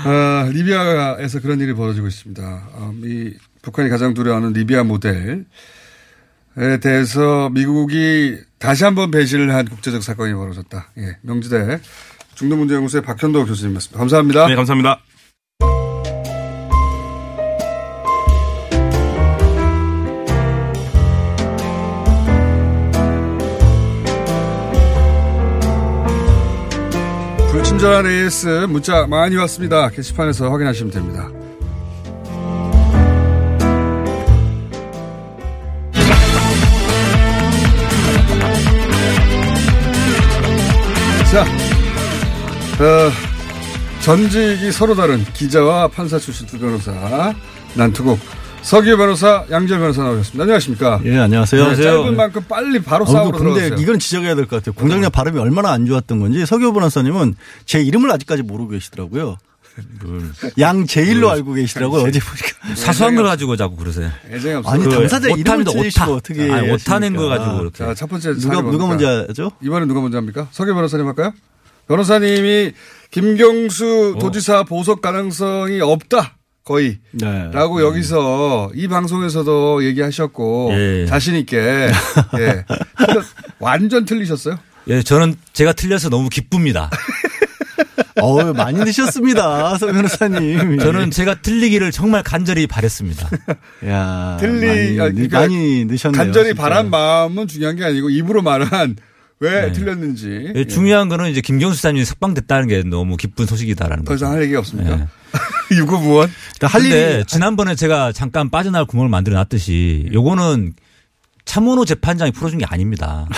어, 0.06 0.50
리비아에서 0.52 1.40
그런 1.42 1.60
일이 1.60 1.74
벌어지고 1.74 2.08
있습니다. 2.08 2.70
어, 2.74 2.94
이 3.04 3.34
북한이 3.64 3.90
가장 3.90 4.14
두려워하는 4.14 4.54
리비아 4.54 4.84
모델에 4.84 5.44
대해서 6.82 7.50
미국이 7.50 8.38
다시 8.60 8.84
한번 8.84 9.12
배신을 9.12 9.54
한 9.54 9.68
국제적 9.68 10.04
사건이 10.04 10.34
벌어졌다. 10.34 10.92
예, 11.00 11.18
명지대 11.24 11.80
중도문제연구소의 12.40 13.04
박현도 13.04 13.46
교수님이었습니다. 13.46 14.00
감사합니다. 14.00 14.48
네, 14.48 14.56
감사합니다. 14.56 15.00
불친절한 27.52 28.06
AS 28.06 28.48
문자 28.70 29.06
많이 29.06 29.36
왔습니다. 29.36 29.90
게시판에서 29.90 30.50
확인하시면 30.50 30.94
됩니다. 30.94 31.30
자, 41.32 41.46
어, 42.80 43.12
전직이 44.02 44.72
서로 44.72 44.96
다른 44.96 45.24
기자와 45.34 45.90
판사 45.90 46.18
출신 46.18 46.48
두 46.48 46.58
변호사 46.58 47.34
난투국 47.76 48.18
서기 48.62 48.96
변호사 48.96 49.46
양재 49.50 49.78
변호사 49.78 50.04
나오셨습니다. 50.04 50.44
안녕하십니까? 50.44 51.02
예, 51.06 51.18
안녕하세요. 51.18 51.70
네, 51.70 51.76
짧은 51.82 52.16
만큼 52.16 52.44
빨리 52.48 52.80
바로 52.82 53.04
어, 53.04 53.08
싸우러 53.08 53.38
근데 53.38 53.54
들어가세요. 53.62 53.76
이건 53.80 54.00
지적해야 54.00 54.36
될 54.36 54.46
것 54.48 54.58
같아요. 54.58 54.74
공장장 54.74 55.12
발음이 55.12 55.40
얼마나 55.40 55.72
안 55.72 55.86
좋았던 55.86 56.20
건지 56.20 56.46
서교 56.46 56.74
변호사님은 56.74 57.36
제 57.66 57.82
이름을 57.82 58.12
아직까지 58.12 58.44
모르고 58.44 58.70
계시더라고요. 58.72 59.38
양제일로 60.58 61.30
알고 61.32 61.54
계시더라고요. 61.54 62.02
어제 62.04 62.20
보니까. 62.20 62.76
사소한 62.76 63.16
걸 63.16 63.26
가지고 63.26 63.56
자꾸 63.56 63.78
그러세요. 63.78 64.10
아니, 64.66 64.90
당사자 64.90 65.28
이름을 65.30 65.42
오타입니다, 65.42 65.72
틀리시고 65.72 66.04
오타. 66.06 66.12
어떻게. 66.14 66.52
아니, 66.52 66.70
오타낸 66.72 67.14
하십니까? 67.16 67.22
거 67.22 67.28
가지고 67.30 67.58
그렇게. 67.60 67.78
자, 67.78 67.94
첫 67.94 68.10
번째 68.10 68.34
누가, 68.36 68.62
누가? 68.62 68.88
먼저 68.88 69.26
하죠? 69.30 69.52
이번엔 69.62 69.88
누가 69.88 70.02
먼저 70.02 70.18
합니까? 70.18 70.48
서기 70.52 70.74
변호사님 70.74 71.06
할까요? 71.08 71.32
변호사님이 71.90 72.72
김경수 73.12 74.14
어. 74.16 74.20
도지사 74.20 74.64
보석 74.64 75.02
가능성이 75.02 75.82
없다. 75.82 76.38
거의. 76.64 77.00
네. 77.12 77.50
라고 77.52 77.82
여기서 77.82 78.70
이 78.76 78.88
방송에서도 78.88 79.84
얘기하셨고 79.86 80.70
예. 80.74 81.06
자신 81.08 81.36
있게. 81.36 81.58
예. 81.58 82.66
틀려- 83.08 83.24
완전 83.60 84.06
틀리셨어요? 84.06 84.60
예, 84.88 85.02
저는 85.02 85.36
제가 85.54 85.74
틀려서 85.74 86.10
너무 86.10 86.30
기쁩니다. 86.30 86.92
어우, 88.22 88.54
많이 88.54 88.84
드셨습니다. 88.86 89.78
서 89.78 89.88
변호사님. 89.88 90.78
저는 90.80 91.10
제가 91.10 91.42
틀리기를 91.42 91.92
정말 91.92 92.22
간절히 92.22 92.68
바랬습니다. 92.68 93.28
야, 93.88 94.38
틀리, 94.40 94.68
많이, 94.68 95.00
아, 95.00 95.06
느- 95.10 95.14
그러니까 95.16 95.40
많이 95.40 95.86
넣으셨네요. 95.86 96.24
간절히 96.24 96.50
진짜. 96.50 96.62
바란 96.62 96.90
마음은 96.92 97.48
중요한 97.48 97.76
게 97.78 97.84
아니고 97.86 98.10
입으로 98.12 98.42
말한 98.44 98.98
왜 99.42 99.72
틀렸는지. 99.72 100.52
예, 100.54 100.66
중요한 100.66 101.08
거는 101.08 101.30
이제 101.32 101.40
김경수 101.42 101.78
사장님이 101.78 102.04
석방됐다는 102.06 102.68
게 102.68 102.84
너무 102.84 103.16
기쁜 103.16 103.46
소식이다라는 103.46 104.04
더 104.04 104.12
거죠. 104.12 104.26
이상 104.26 104.34
할 104.36 104.44
얘기가 104.44 104.60
없습니까? 104.60 105.00
예. 105.72 105.78
유구무원. 105.78 106.30
할 106.62 106.82
근데 106.82 107.14
일이 107.16 107.26
지난번에 107.26 107.76
제가 107.76 108.12
잠깐 108.12 108.50
빠져나갈 108.50 108.86
구멍을 108.86 109.10
만들어 109.10 109.36
놨듯이 109.38 110.10
요거는 110.12 110.74
차문호 111.46 111.86
재판장이 111.86 112.32
풀어준 112.32 112.60
게 112.60 112.66
아닙니다. 112.66 113.28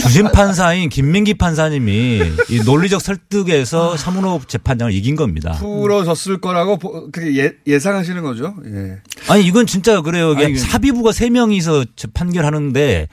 주심 0.00 0.30
판사인 0.32 0.88
김민기 0.88 1.34
판사님이 1.34 2.22
이 2.48 2.60
논리적 2.64 3.02
설득에서 3.02 3.96
차문호 3.96 4.40
재판장을 4.46 4.92
이긴 4.92 5.16
겁니다. 5.16 5.52
풀어졌을 5.58 6.40
거라고 6.40 6.78
그게 7.10 7.36
예, 7.42 7.52
예상하시는 7.66 8.22
거죠? 8.22 8.54
예. 8.64 8.98
아니 9.28 9.44
이건 9.44 9.66
진짜 9.66 10.00
그래요. 10.00 10.34
아니, 10.36 10.54
그- 10.54 10.58
사비부가 10.58 11.12
세 11.12 11.28
명이서 11.28 11.84
재- 11.96 12.08
판결하는데 12.14 13.08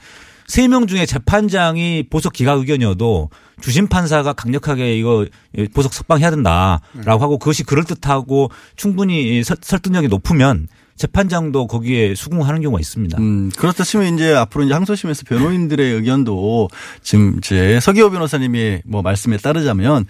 세 0.46 0.68
명 0.68 0.86
중에 0.86 1.06
재판장이 1.06 2.04
보석 2.10 2.32
기각 2.32 2.58
의견이어도 2.60 3.30
주심 3.60 3.88
판사가 3.88 4.32
강력하게 4.32 4.96
이거 4.98 5.26
보석 5.74 5.92
석방해야 5.94 6.30
된다라고 6.30 7.22
하고 7.22 7.38
그것이 7.38 7.64
그럴 7.64 7.84
듯하고 7.84 8.50
충분히 8.76 9.42
설- 9.42 9.56
설득력이 9.60 10.08
높으면 10.08 10.68
재판장도 10.96 11.66
거기에 11.66 12.14
수긍하는 12.14 12.62
경우가 12.62 12.80
있습니다. 12.80 13.18
음, 13.18 13.50
그렇다 13.58 13.84
치면 13.84 14.14
이제 14.14 14.32
앞으로 14.34 14.64
이제 14.64 14.72
항소심에서 14.72 15.24
변호인들의 15.26 15.92
의견도 15.94 16.68
지금 17.02 17.36
이제 17.38 17.78
서기호 17.80 18.10
변호사님이 18.10 18.80
뭐 18.86 19.02
말씀에 19.02 19.36
따르자면 19.36 20.06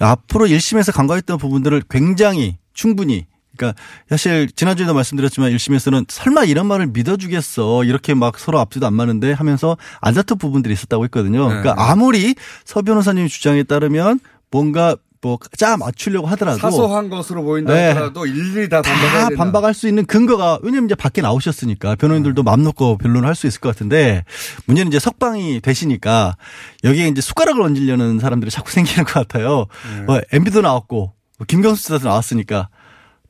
앞으로 0.00 0.46
1심에서 0.46 0.92
간과했던 0.92 1.38
부분들을 1.38 1.82
굉장히 1.88 2.56
충분히 2.72 3.26
그러니까 3.56 3.80
사실 4.08 4.48
지난주에도 4.50 4.94
말씀드렸지만 4.94 5.52
1심에서는 5.52 6.06
설마 6.08 6.44
이런 6.44 6.66
말을 6.66 6.88
믿어주겠어 6.88 7.84
이렇게 7.84 8.14
막 8.14 8.38
서로 8.38 8.58
앞뒤도 8.60 8.86
안 8.86 8.94
맞는데 8.94 9.32
하면서 9.32 9.76
안 10.00 10.14
다툰 10.14 10.38
부분들이 10.38 10.74
있었다고 10.74 11.04
했거든요. 11.04 11.48
네. 11.48 11.60
그러니까 11.60 11.74
아무리 11.90 12.34
서 12.64 12.82
변호사님 12.82 13.28
주장에 13.28 13.62
따르면 13.62 14.20
뭔가 14.50 14.96
뭐짜 15.24 15.78
맞추려고 15.78 16.26
하더라도 16.26 16.58
사소한 16.58 17.08
것으로 17.08 17.42
보인다 17.42 17.72
네. 17.72 17.88
하더라도 17.88 18.26
일일이 18.26 18.68
다 18.68 18.82
다. 18.82 18.90
반박할 19.36 19.72
수 19.72 19.88
있는 19.88 20.04
근거가 20.04 20.58
왜냐면 20.62 20.84
이제 20.84 20.94
밖에 20.94 21.22
나오셨으니까 21.22 21.94
변호인들도 21.94 22.42
음. 22.42 22.44
맘 22.44 22.62
놓고 22.62 22.98
변론을 22.98 23.26
할 23.26 23.34
수 23.34 23.46
있을 23.46 23.58
것 23.60 23.70
같은데 23.70 24.24
문제는 24.66 24.92
이제 24.92 24.98
석방이 24.98 25.60
되시니까 25.60 26.36
여기에 26.84 27.08
이제 27.08 27.20
숟가락을 27.22 27.62
얹으려는 27.62 28.18
사람들이 28.20 28.50
자꾸 28.50 28.70
생기는 28.70 29.04
것 29.04 29.14
같아요. 29.14 29.64
네. 29.96 30.02
뭐 30.02 30.20
MB도 30.30 30.60
나왔고 30.60 31.12
뭐 31.38 31.46
김경수 31.48 31.82
지사도 31.84 32.06
나왔으니까 32.06 32.68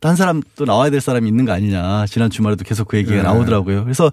딴 0.05 0.17
사람 0.17 0.43
또 0.55 0.67
나와야 0.67 0.91
될 0.91 1.01
사람이 1.01 1.27
있는 1.27 1.47
거 1.47 1.53
아니냐. 1.53 2.05
지난 2.11 2.29
주말에도 2.29 2.63
계속 2.63 2.89
그 2.89 2.99
얘기가 2.99 3.17
네. 3.17 3.23
나오더라고요. 3.23 3.85
그래서 3.85 4.11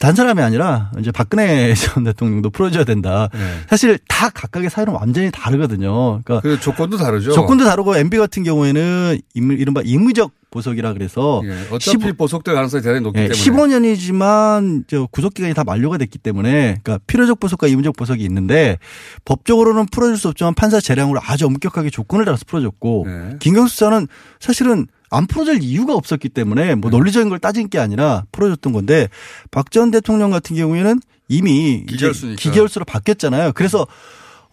단 0.00 0.16
사람이 0.16 0.42
아니라 0.42 0.90
이제 0.98 1.12
박근혜 1.12 1.72
전 1.78 2.02
대통령도 2.02 2.50
풀어줘야 2.50 2.82
된다. 2.82 3.28
네. 3.32 3.38
사실 3.68 3.96
다 4.08 4.28
각각의 4.30 4.70
사유는 4.70 4.92
완전히 4.92 5.30
다르거든요. 5.30 6.20
그러니까 6.24 6.40
그 6.40 6.58
조건도 6.58 6.96
다르죠. 6.96 7.30
조건도 7.30 7.64
다르고 7.64 7.96
MB 7.96 8.18
같은 8.18 8.42
경우에는 8.42 9.20
임- 9.34 9.52
이른바 9.52 9.82
임의적 9.84 10.32
보석이라 10.50 10.94
그래서 10.94 11.42
예, 11.44 11.68
어차피 11.70 12.12
보석될 12.12 12.52
가능성이 12.56 12.82
대단히 12.82 13.00
높기 13.02 13.20
예, 13.20 13.28
때문에. 13.28 13.40
15년이지만 13.40 14.82
저 14.88 15.06
구속 15.12 15.32
기간이 15.34 15.54
다 15.54 15.62
만료가 15.62 15.96
됐기 15.98 16.18
때문에 16.18 16.80
그러니까 16.82 16.98
필요적 17.06 17.38
보석과 17.38 17.68
임의적 17.68 17.94
보석이 17.96 18.24
있는데 18.24 18.78
법적으로는 19.24 19.86
풀어줄 19.92 20.16
수 20.18 20.26
없지만 20.26 20.54
판사 20.54 20.80
재량으로 20.80 21.20
아주 21.22 21.46
엄격하게 21.46 21.90
조건을 21.90 22.24
달아서 22.24 22.46
풀어줬고 22.48 23.04
네. 23.06 23.36
김경수 23.38 23.76
수사는 23.76 24.08
사실은 24.40 24.88
안 25.10 25.26
풀어줄 25.26 25.62
이유가 25.62 25.94
없었기 25.94 26.28
때문에 26.30 26.66
네. 26.66 26.74
뭐 26.74 26.90
논리적인 26.90 27.28
걸 27.28 27.38
따진 27.38 27.68
게 27.68 27.78
아니라 27.78 28.24
풀어줬던 28.32 28.72
건데 28.72 29.08
박 29.50 29.70
전 29.70 29.90
대통령 29.90 30.30
같은 30.30 30.56
경우에는 30.56 31.00
이미 31.28 31.84
기결수니까. 31.88 32.40
기결수로 32.40 32.84
바뀌었잖아요. 32.84 33.52
그래서 33.54 33.86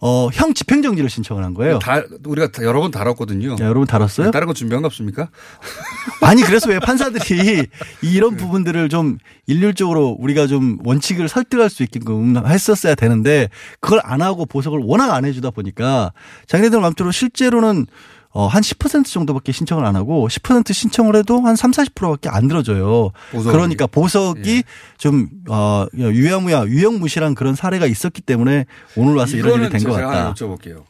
어, 0.00 0.28
형 0.32 0.54
집행정지를 0.54 1.10
신청을 1.10 1.42
한 1.42 1.54
거예요. 1.54 1.80
다 1.80 2.00
우리가 2.24 2.52
다 2.52 2.62
여러 2.62 2.80
번 2.80 2.92
다뤘거든요. 2.92 3.54
야, 3.54 3.56
여러분 3.64 3.84
다뤘어요? 3.84 4.30
다른 4.30 4.46
거 4.46 4.52
준비한 4.54 4.80
거 4.82 4.86
없습니까? 4.86 5.28
아니 6.22 6.42
그래서 6.42 6.68
왜 6.70 6.78
판사들이 6.78 7.66
이런 8.02 8.36
부분들을 8.36 8.88
좀 8.90 9.18
일률적으로 9.48 10.16
우리가 10.20 10.46
좀 10.46 10.78
원칙을 10.84 11.28
설득할 11.28 11.68
수 11.68 11.82
있게끔 11.82 12.36
했었어야 12.46 12.94
되는데 12.94 13.48
그걸 13.80 14.00
안 14.04 14.22
하고 14.22 14.46
보석을 14.46 14.80
워낙 14.84 15.12
안 15.12 15.24
해주다 15.24 15.50
보니까 15.50 16.12
장례들 16.46 16.80
맘대로 16.80 17.10
실제로는 17.10 17.86
어, 18.30 18.46
한 18.46 18.62
10% 18.62 19.06
정도밖에 19.06 19.52
신청을 19.52 19.84
안 19.84 19.96
하고 19.96 20.28
10% 20.28 20.72
신청을 20.72 21.16
해도 21.16 21.40
한 21.40 21.56
3, 21.56 21.70
40%밖에 21.72 22.28
안 22.28 22.46
들어줘요. 22.46 23.10
보석이. 23.32 23.52
그러니까 23.52 23.86
보석이 23.86 24.50
예. 24.58 24.62
좀, 24.98 25.28
어, 25.48 25.86
유야무야, 25.96 26.66
유형무실한 26.66 27.34
그런 27.34 27.54
사례가 27.54 27.86
있었기 27.86 28.20
때문에 28.22 28.66
오늘 28.96 29.14
와서 29.14 29.36
이런 29.36 29.60
일이 29.60 29.70
된것 29.70 29.96
제가 29.96 30.08
하나 30.10 30.24
같다. 30.24 30.34
여쭤볼게요. 30.34 30.84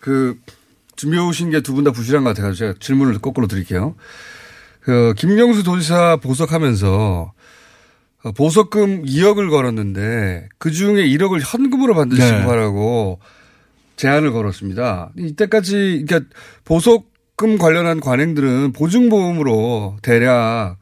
그 0.00 0.36
준비해 0.96 1.22
오신 1.22 1.50
게 1.50 1.60
두 1.60 1.74
분 1.74 1.84
다 1.84 1.92
부실한 1.92 2.24
것 2.24 2.34
같아요. 2.34 2.52
제가 2.54 2.74
질문을 2.80 3.18
거꾸로 3.18 3.46
드릴게요. 3.46 3.94
그 4.80 5.12
김경수 5.16 5.62
도지사 5.64 6.16
보석하면서 6.22 7.32
어, 8.24 8.32
보석금 8.32 9.04
2억을 9.04 9.50
걸었는데 9.50 10.48
그 10.58 10.72
중에 10.72 11.06
1억을 11.06 11.40
현금으로 11.44 11.94
반드시 11.94 12.22
네. 12.22 12.28
지급하라고 12.38 13.20
제안을 13.98 14.32
걸었습니다. 14.32 15.10
이때까지 15.18 16.04
그러니까 16.06 16.30
보석금 16.64 17.58
관련한 17.58 18.00
관행들은 18.00 18.72
보증보험으로 18.72 19.98
대략 20.02 20.76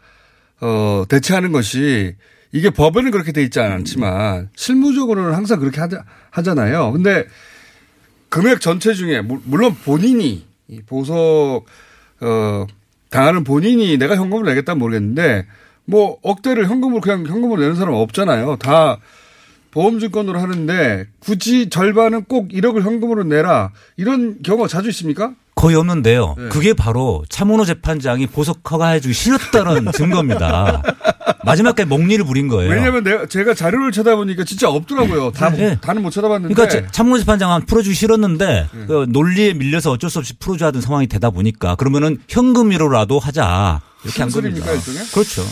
어 0.60 1.04
대체하는 1.08 1.50
것이 1.50 2.14
이게 2.52 2.70
법에는 2.70 3.10
그렇게 3.10 3.32
돼 3.32 3.42
있지 3.42 3.58
않지만 3.58 4.50
실무적으로는 4.54 5.34
항상 5.34 5.58
그렇게 5.58 5.80
하자, 5.80 6.04
하잖아요. 6.30 6.92
근데 6.92 7.24
금액 8.28 8.60
전체 8.60 8.94
중에 8.94 9.22
물- 9.22 9.40
물론 9.44 9.74
본인이 9.74 10.46
이 10.68 10.80
보석 10.86 11.64
어 12.20 12.66
당하는 13.10 13.44
본인이 13.44 13.96
내가 13.98 14.16
현금을 14.16 14.44
내겠다는 14.44 14.78
모르겠는데 14.78 15.46
뭐 15.86 16.18
억대를 16.22 16.66
현금으로 16.68 17.00
그냥 17.00 17.24
현금으로 17.26 17.60
내는 17.62 17.76
사람 17.76 17.94
은 17.94 18.00
없잖아요. 18.00 18.56
다 18.56 18.98
보험증권으로 19.76 20.40
하는데 20.40 21.04
굳이 21.20 21.68
절반은 21.68 22.24
꼭 22.24 22.48
1억을 22.48 22.80
현금으로 22.82 23.24
내라 23.24 23.72
이런 23.98 24.38
경우가 24.42 24.68
자주 24.68 24.88
있습니까? 24.88 25.32
거의 25.54 25.76
없는데요. 25.76 26.34
네. 26.38 26.48
그게 26.48 26.72
바로 26.74 27.24
차문호 27.28 27.64
재판장이 27.66 28.26
보석 28.26 28.60
허가해주기 28.70 29.12
싫었다는 29.14 29.92
증거입니다. 29.92 30.82
마지막까지 31.44 31.88
목리를 31.88 32.24
부린 32.24 32.48
거예요. 32.48 32.70
왜냐하면 32.70 33.04
내가 33.04 33.26
제가 33.26 33.52
자료를 33.54 33.92
찾아보니까 33.92 34.44
진짜 34.44 34.68
없더라고요. 34.70 35.32
다 35.32 35.50
네. 35.50 35.78
다는 35.80 36.02
못 36.02 36.10
찾아봤는데. 36.10 36.54
그러니까 36.54 36.80
차- 36.86 36.90
차문호 36.90 37.18
재판장은 37.18 37.66
풀어주기 37.66 37.94
싫었는데 37.94 38.68
그 38.86 39.06
논리에 39.10 39.52
밀려서 39.54 39.92
어쩔 39.92 40.08
수 40.10 40.18
없이 40.18 40.34
풀어줘야 40.38 40.68
하는 40.68 40.80
상황이 40.80 41.06
되다 41.06 41.30
보니까 41.30 41.74
그러면 41.76 42.18
현금으로라도 42.28 43.18
하자 43.18 43.80
이렇게 44.04 44.22
한 44.22 44.30
겁니다. 44.30 44.72
일종의? 44.72 45.00
그렇죠. 45.12 45.42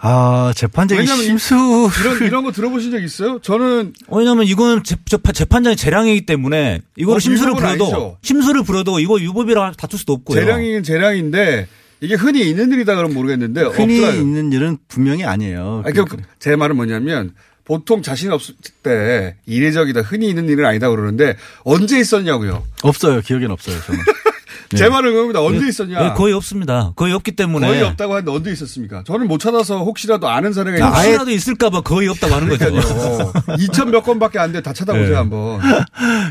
아 0.00 0.52
재판장이 0.56 1.06
심수 1.06 1.90
이런 2.00 2.22
이런 2.22 2.44
거 2.44 2.52
들어보신 2.52 2.90
적 2.90 3.02
있어요? 3.02 3.38
저는 3.42 3.92
왜냐하면 4.08 4.46
이건 4.46 4.82
재, 4.82 4.96
재판, 5.04 5.34
재판 5.34 5.62
장의 5.62 5.76
재량이기 5.76 6.24
때문에 6.26 6.80
이거를 6.96 7.16
어, 7.16 7.20
심술을 7.20 7.50
유법은 7.52 7.66
부려도 7.66 7.84
아니죠. 7.84 8.18
심술을 8.22 8.62
부려도 8.62 9.00
이거 9.00 9.20
유법이라 9.20 9.72
다툴 9.76 9.98
수도 9.98 10.14
없고요. 10.14 10.40
재량이긴 10.40 10.82
재량인데 10.82 11.68
이게 12.00 12.14
흔히 12.14 12.48
있는 12.48 12.72
일이다 12.72 12.94
그러면 12.96 13.14
모르겠는데 13.14 13.60
흔히 13.62 13.98
없더라고요. 13.98 14.20
있는 14.22 14.52
일은 14.52 14.78
분명히 14.88 15.24
아니에요. 15.24 15.82
아니, 15.84 15.94
그, 15.94 16.16
제 16.38 16.56
말은 16.56 16.76
뭐냐면 16.76 17.34
보통 17.64 18.00
자신 18.02 18.32
없을 18.32 18.54
때 18.82 19.36
이례적이다 19.44 20.00
흔히 20.00 20.28
있는 20.28 20.48
일은 20.48 20.64
아니다 20.64 20.88
그러는데 20.88 21.36
언제 21.62 22.00
있었냐고요. 22.00 22.64
없어요. 22.82 23.20
기억엔 23.20 23.50
없어요. 23.50 23.76
저는. 23.86 24.00
제 24.76 24.88
말은 24.88 25.12
그겁니다. 25.12 25.42
언제 25.42 25.66
있었냐. 25.66 26.00
네, 26.00 26.14
거의 26.14 26.32
없습니다. 26.32 26.92
거의 26.94 27.12
없기 27.12 27.32
때문에 27.32 27.66
거의 27.66 27.82
없다고 27.82 28.14
하는데 28.14 28.30
언제 28.30 28.52
있었습니까? 28.52 29.02
저는 29.04 29.26
못 29.26 29.38
찾아서 29.38 29.82
혹시라도 29.82 30.28
아는 30.28 30.52
사례가 30.52 30.78
있 30.78 30.82
혹시라도 30.82 31.30
있을까봐 31.30 31.80
거의 31.80 32.08
없다고 32.08 32.34
하는 32.34 32.48
거죠. 32.48 32.66
2천 32.70 33.90
몇 33.90 34.02
건밖에 34.02 34.38
안 34.38 34.52
돼. 34.52 34.62
다 34.62 34.72
찾아보세요 34.72 35.08
네. 35.10 35.16
한번. 35.16 35.60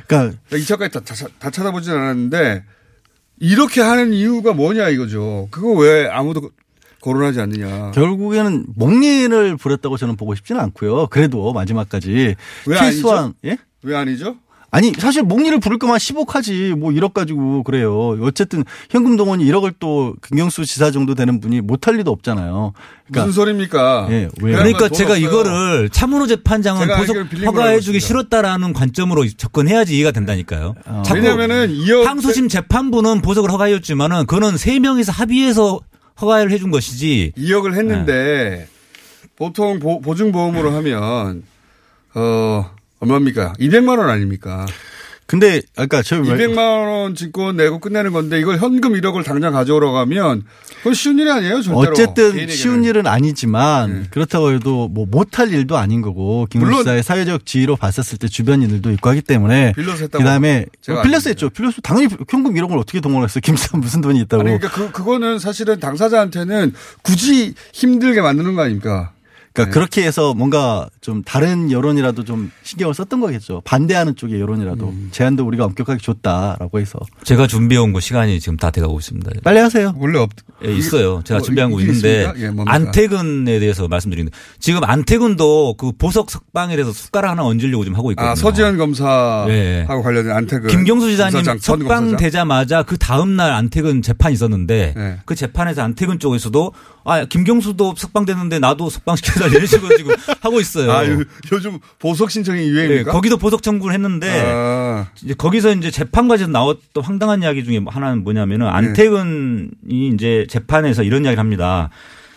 그러니까 0.08 0.40
2천까지 0.52 0.92
다, 0.92 1.00
다, 1.02 1.28
다 1.38 1.50
찾아보진 1.50 1.94
않았는데 1.94 2.64
이렇게 3.40 3.82
하는 3.82 4.14
이유가 4.14 4.54
뭐냐 4.54 4.90
이거죠. 4.90 5.48
그거 5.52 5.72
왜 5.74 6.08
아무도 6.08 6.50
거론하지 7.02 7.40
않느냐. 7.42 7.92
결국에는 7.92 8.66
목리를 8.76 9.58
부렸다고 9.58 9.98
저는 9.98 10.16
보고 10.16 10.36
싶지는 10.36 10.62
않고요. 10.62 11.08
그래도 11.08 11.52
마지막까지 11.54 12.36
왜 12.68 12.78
최소한 12.78 13.24
아니죠? 13.24 13.38
예? 13.46 13.58
왜 13.84 13.96
아니죠? 13.96 14.36
아니 14.72 14.92
사실 14.94 15.24
목리를 15.24 15.60
부를 15.60 15.78
거면 15.80 15.98
10억하지 15.98 16.76
뭐 16.76 16.92
1억 16.92 17.14
가지고 17.14 17.64
그래요. 17.64 18.18
어쨌든 18.22 18.64
현금 18.90 19.18
동원이 19.18 19.44
1억을 19.46 19.74
또 19.80 20.16
김경수 20.28 20.66
지사 20.66 20.92
정도 20.92 21.16
되는 21.16 21.40
분이 21.40 21.62
못할 21.62 21.96
리도 21.96 22.12
없잖아요. 22.12 22.74
무슨 23.08 23.32
소리입니까? 23.32 24.08
예, 24.12 24.30
왜? 24.42 24.54
그러니까 24.54 24.88
돈 24.88 24.98
제가 24.98 25.14
없어요. 25.14 25.28
이거를 25.28 25.90
차문호 25.90 26.28
재판장은 26.28 26.88
보석 26.98 27.16
허가해주기 27.46 28.00
싫었다라는 28.00 28.74
관점으로 28.74 29.28
접근해야지 29.28 29.96
이해가 29.96 30.12
된다니까요. 30.12 30.76
자꾸 31.04 31.20
왜냐면은 31.20 31.76
항소심 32.06 32.48
재판부는 32.50 33.22
보석을 33.22 33.52
허가해줬지만은 33.52 34.28
그거는 34.28 34.58
세 34.58 34.80
명이서 34.80 35.12
합의해서 35.12 35.80
허가를 36.22 36.52
해준 36.52 36.70
것이지. 36.70 37.34
2억을 37.38 37.74
했는데 37.76 38.68
보통 39.36 39.80
보, 39.80 40.02
보증보험으로 40.02 40.72
하면 40.72 41.44
어 42.14 42.72
얼마입니까? 43.00 43.54
200만 43.60 43.98
원 44.00 44.10
아닙니까? 44.10 44.66
근데 45.26 45.62
아까 45.76 46.02
저 46.02 46.20
200만 46.20 46.58
원 46.58 47.14
증권 47.14 47.56
내고 47.56 47.78
끝내는 47.78 48.14
건데 48.14 48.40
이걸 48.40 48.58
현금 48.58 48.94
1억을 48.94 49.24
당장 49.24 49.54
가져오러 49.54 49.92
가면 49.92 50.44
그건 50.80 50.94
쉬운 50.96 51.20
일이 51.20 51.30
아니에요, 51.30 51.62
절대로. 51.62 51.92
어쨌든. 51.92 52.48
쉬운 52.50 52.84
일은 52.84 53.06
아니지만 53.06 54.08
그렇다고 54.10 54.52
해도 54.54 54.88
뭐 54.88 55.06
못할 55.08 55.54
일도 55.54 55.78
아닌 55.78 56.02
거고 56.02 56.48
김 56.50 56.62
물론- 56.62 56.80
지사의 56.80 57.04
사회적 57.04 57.46
지위로 57.46 57.76
봤었을 57.76 58.18
때 58.18 58.28
주변 58.28 58.64
인들도 58.64 58.90
있고 58.94 59.10
하기 59.10 59.22
때문에 59.22 59.74
빌려서 59.74 60.04
했다고 60.06 60.24
그다음에 60.24 60.66
제가 60.82 61.04
빌려서 61.04 61.30
했죠. 61.30 61.50
빌려서 61.52 61.82
당연히 61.82 62.08
현금 62.28 62.56
1억을 62.56 62.80
어떻게 62.80 63.00
동원했어요. 63.00 63.42
김 63.44 63.56
지사 63.56 63.78
무슨 63.78 64.02
돈이 64.02 64.20
있다고. 64.22 64.42
아니, 64.42 64.58
그러니까 64.58 64.70
그, 64.72 64.92
그거는 64.92 65.38
사실은 65.38 65.80
당사자한테는 65.80 66.74
굳이 67.04 67.54
힘들게 67.72 68.22
만드는 68.22 68.56
거 68.56 68.64
아닙니까? 68.64 69.12
그러니까 69.54 69.74
그렇게 69.74 70.04
해서 70.06 70.34
뭔가 70.34 70.88
좀 71.10 71.24
다른 71.24 71.72
여론이라도 71.72 72.24
좀 72.24 72.52
신경을 72.62 72.94
썼던 72.94 73.20
거겠죠. 73.20 73.64
반대하는 73.66 74.16
쪽의 74.16 74.40
여론이라도 74.40 74.90
음. 74.90 75.10
제안도 75.12 75.44
우리가 75.44 75.66
엄격하게 75.66 76.00
줬다라고 76.04 76.80
해서 76.80 77.00
제가 77.24 77.48
준비해온 77.48 77.94
거 77.94 78.00
시간이 78.00 78.40
지금 78.40 78.58
다 78.58 78.70
돼가고 78.70 79.00
있습니다. 79.00 79.32
빨리 79.44 79.58
하세요. 79.58 79.96
원래 79.98 80.20
없. 80.20 80.30
예, 80.64 80.72
있어요. 80.72 81.22
제가 81.26 81.40
뭐, 81.40 81.46
준비한 81.46 81.72
거 81.72 81.80
있는데? 81.80 82.32
예? 82.38 82.52
안태근에 82.64 83.60
대해서 83.60 83.88
말씀드리는데 83.88 84.38
지금 84.60 84.84
안태근도 84.84 85.76
그 85.78 85.94
보석 85.94 86.30
석방에 86.30 86.76
대해서 86.76 86.92
숟가락 86.92 87.32
하나 87.32 87.44
얹으려고 87.46 87.86
지금 87.86 87.98
하고 87.98 88.12
있거든요. 88.12 88.32
아, 88.32 88.36
서지현 88.36 88.78
검사하고 88.78 89.48
네. 89.50 89.86
관련된 89.88 90.32
안태근. 90.36 90.68
김경수 90.70 91.10
지사님 91.10 91.34
검사장. 91.44 91.58
석방 91.60 92.18
되자마자 92.18 92.84
그 92.84 92.98
다음 92.98 93.36
날 93.36 93.52
안태근 93.54 94.04
재판이 94.04 94.34
있었는데 94.36 94.94
네. 94.96 95.18
그 95.26 95.34
재판에서 95.34 95.82
안태근 95.82 96.20
쪽에서도 96.20 96.72
아 97.06 97.26
김경수도 97.26 97.96
석방됐는데 97.98 98.60
나도 98.60 98.90
석방시켜달라 98.90 99.54
이런 99.54 99.66
식으로 99.66 99.98
지금 99.98 100.14
하고 100.42 100.60
있어요. 100.60 100.92
아, 100.92 100.99
요, 101.08 101.24
요즘 101.52 101.80
보석 102.00 102.32
신청이 102.32 102.62
네, 102.62 102.68
유행입니까? 102.68 103.12
거기도 103.12 103.38
보석 103.38 103.62
청구를 103.64 103.94
했는데 103.94 104.30
아. 104.46 105.08
이제 105.24 105.34
거기서 105.34 105.74
이제 105.74 105.92
재판 105.92 106.28
과정에서 106.28 106.52
나왔던 106.52 107.04
황당한 107.04 107.42
이야기 107.44 107.64
중에 107.64 107.82
하나는 107.88 108.24
뭐냐면은 108.24 108.66
네. 108.66 108.72
안태근이 108.72 109.70
이제 110.14 110.46
재판에서 110.50 111.04
이런 111.04 111.24
이야기를 111.24 111.40
합니다. 111.40 111.90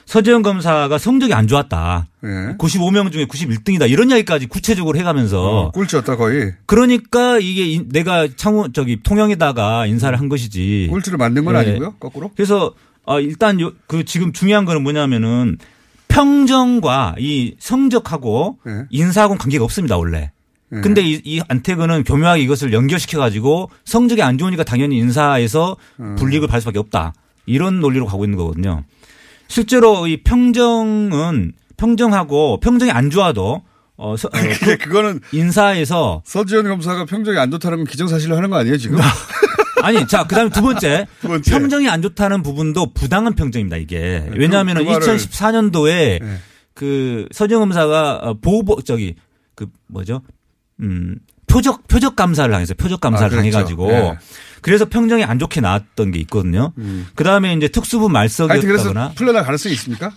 서재현 0.05 0.43
검사가 0.43 0.99
성적이 0.99 1.33
안 1.33 1.47
좋았다. 1.47 2.07
네. 2.23 2.31
95명 2.59 3.13
중에 3.13 3.25
91등이다. 3.27 3.89
이런 3.89 4.11
이야기까지 4.11 4.47
구체적으로 4.47 4.99
해가면서 4.99 5.43
어, 5.43 5.71
꿀찌였다 5.71 6.17
거의. 6.17 6.53
그러니까 6.67 7.39
이게 7.39 7.67
인- 7.67 7.89
내가 7.89 8.27
창우 8.37 8.73
저기 8.73 9.01
통영에다가 9.03 9.87
인사를 9.87 10.19
한 10.19 10.29
것이지. 10.29 10.89
꿀찌를 10.91 11.17
만든 11.19 11.45
건 11.45 11.55
네. 11.55 11.61
아니고요. 11.61 11.95
거꾸로. 11.99 12.31
그래서 12.37 12.75
아 13.07 13.21
일단 13.21 13.59
요, 13.61 13.73
그 13.87 14.05
지금 14.05 14.33
중요한 14.33 14.65
거는 14.65 14.83
뭐냐면은 14.83 15.57
평정과 16.13 17.17
이 17.19 17.55
성적하고 17.59 18.59
네. 18.65 18.83
인사하고는 18.91 19.39
관계가 19.39 19.65
없습니다 19.65 19.97
원래. 19.97 20.31
네. 20.71 20.81
근데 20.81 21.03
이, 21.03 21.21
이 21.25 21.41
안태근은 21.49 22.05
교묘하게 22.05 22.43
이것을 22.43 22.73
연결시켜 22.73 23.19
가지고 23.19 23.71
성적이 23.85 24.23
안 24.23 24.39
좋으니까 24.39 24.65
당연히 24.65 24.99
인사에서 24.99 25.77
음. 26.01 26.17
불이익을 26.17 26.49
받을 26.49 26.61
수밖에 26.61 26.79
없다. 26.79 27.13
이런 27.47 27.81
논리로 27.81 28.07
가고 28.07 28.25
있는 28.25 28.39
거거든요. 28.39 28.85
실제로 29.49 30.07
이 30.07 30.23
평정은 30.23 31.53
평정하고 31.77 32.61
평정이 32.61 32.91
안 32.91 33.11
좋아도 33.11 33.63
어, 33.97 34.17
서- 34.17 34.29
어, 34.29 34.31
그거는 34.81 35.21
인사에서 35.33 36.23
서지현 36.25 36.65
검사가 36.69 37.05
평정이 37.05 37.39
안 37.39 37.51
좋다는 37.51 37.79
건 37.79 37.87
기정사실로 37.87 38.37
하는 38.37 38.49
거 38.51 38.57
아니에요 38.57 38.77
지금? 38.79 38.99
아니, 39.83 40.07
자, 40.07 40.25
그 40.27 40.35
다음에 40.35 40.51
두 40.51 40.61
번째. 40.63 41.07
두 41.21 41.29
번째. 41.29 41.51
평정이 41.51 41.89
안 41.89 42.03
좋다는 42.03 42.43
부분도 42.43 42.93
부당한 42.93 43.35
평정입니다, 43.35 43.77
이게. 43.79 44.27
그- 44.31 44.39
왜냐하면 44.39 44.77
그 44.77 44.83
말을- 44.85 45.01
2014년도에 45.01 46.21
네. 46.23 46.39
그 46.75 47.27
서정 47.33 47.61
검사가 47.61 48.17
어, 48.23 48.35
보호, 48.41 48.81
저기, 48.83 49.15
그 49.55 49.67
뭐죠? 49.89 50.23
음, 50.81 51.17
표적, 51.47 51.87
표적 51.89 52.17
감사를 52.17 52.51
당했어요. 52.51 52.75
표적 52.77 53.01
감사를 53.01 53.27
아, 53.27 53.29
그랬죠. 53.41 53.51
당해가지고. 53.59 53.87
네. 53.89 54.19
그래서 54.63 54.85
평정이 54.87 55.25
안 55.25 55.39
좋게 55.39 55.61
나왔던 55.61 56.13
게 56.13 56.19
있거든요. 56.21 56.73
그 57.15 57.25
다음에 57.25 57.53
이제 57.55 57.69
특수부 57.69 58.07
음. 58.07 58.13
말석이었다거나. 58.13 59.13
풀려날 59.17 59.43
가능성이 59.45 59.75
있습니까? 59.75 60.11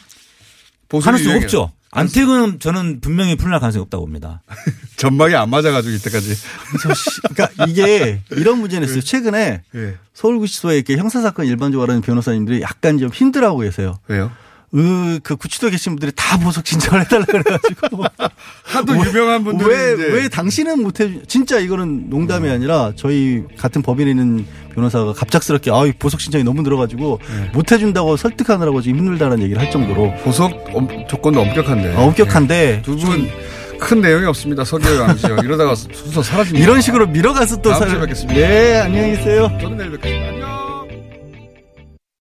보석이 0.89 1.05
가능성 1.05 1.25
유행해요. 1.25 1.45
없죠. 1.45 1.71
안태근은 1.91 2.59
저는 2.59 2.99
분명히 2.99 3.35
풀려날 3.37 3.59
가능성이 3.61 3.83
없다고 3.83 4.03
봅니다. 4.05 4.41
전망이 4.97 5.33
안 5.35 5.49
맞아가지고 5.49 5.95
이때까지. 5.95 6.35
그러니까 7.33 7.65
이게 7.67 8.21
이런 8.31 8.59
문제는 8.59 8.85
있어요. 8.87 9.01
최근에 9.01 9.61
예. 9.75 9.95
서울구치소에 10.13 10.75
이렇게 10.75 10.97
형사사건 10.97 11.45
일반적으로 11.45 11.89
하는 11.91 12.01
변호사님들이 12.01 12.61
약간 12.61 12.97
좀 12.97 13.09
힘들어하고 13.09 13.59
계세요. 13.59 13.97
왜요? 14.07 14.29
으, 14.75 15.19
그 15.23 15.37
구치소에 15.37 15.69
계신 15.69 15.93
분들이 15.93 16.11
다 16.13 16.37
보석 16.37 16.67
신청을 16.67 17.01
해달라 17.05 17.23
그래가지고. 17.25 18.03
하도 18.63 18.93
유명한 19.05 19.45
분들이 19.45 19.69
왜, 19.69 19.93
이제- 19.93 20.03
왜 20.11 20.27
당신은 20.27 20.81
못해, 20.81 21.21
진짜 21.27 21.59
이거는 21.59 22.09
농담이 22.09 22.49
아니라 22.49 22.91
저희 22.97 23.43
같은 23.57 23.81
법인에 23.81 24.09
있는 24.11 24.45
변호사가 24.75 25.13
갑작스럽게 25.13 25.71
아, 25.71 25.83
보석 25.97 26.21
신청이 26.21 26.43
너무 26.43 26.61
늘어가지고 26.61 27.19
네. 27.27 27.49
못 27.53 27.71
해준다고 27.71 28.17
설득하느라고 28.17 28.81
지금 28.81 28.99
힘들다는 28.99 29.41
얘기를 29.41 29.61
할 29.61 29.71
정도로. 29.71 30.13
보석 30.23 30.51
엄- 30.73 31.07
조건도 31.07 31.41
엄격한데. 31.41 31.95
어, 31.95 32.01
엄격한데. 32.07 32.81
두분 32.83 33.29
큰 33.79 34.01
내용이 34.01 34.25
없습니다. 34.27 34.63
서기호 34.63 34.95
양지요. 35.01 35.37
이러다가 35.43 35.75
순서 35.75 36.21
사라집니다. 36.21 36.63
이런 36.63 36.81
식으로 36.81 37.07
밀어가서 37.07 37.61
또 37.61 37.71
다음 37.71 37.81
주에 37.81 37.89
살- 37.89 37.99
뵙겠습니다. 38.01 38.39
네, 38.39 38.79
안녕히 38.81 39.15
계세요. 39.17 39.49
저는 39.61 39.77
내일 39.77 39.91
뵙겠습니다. 39.91 40.27
안녕. 40.29 40.64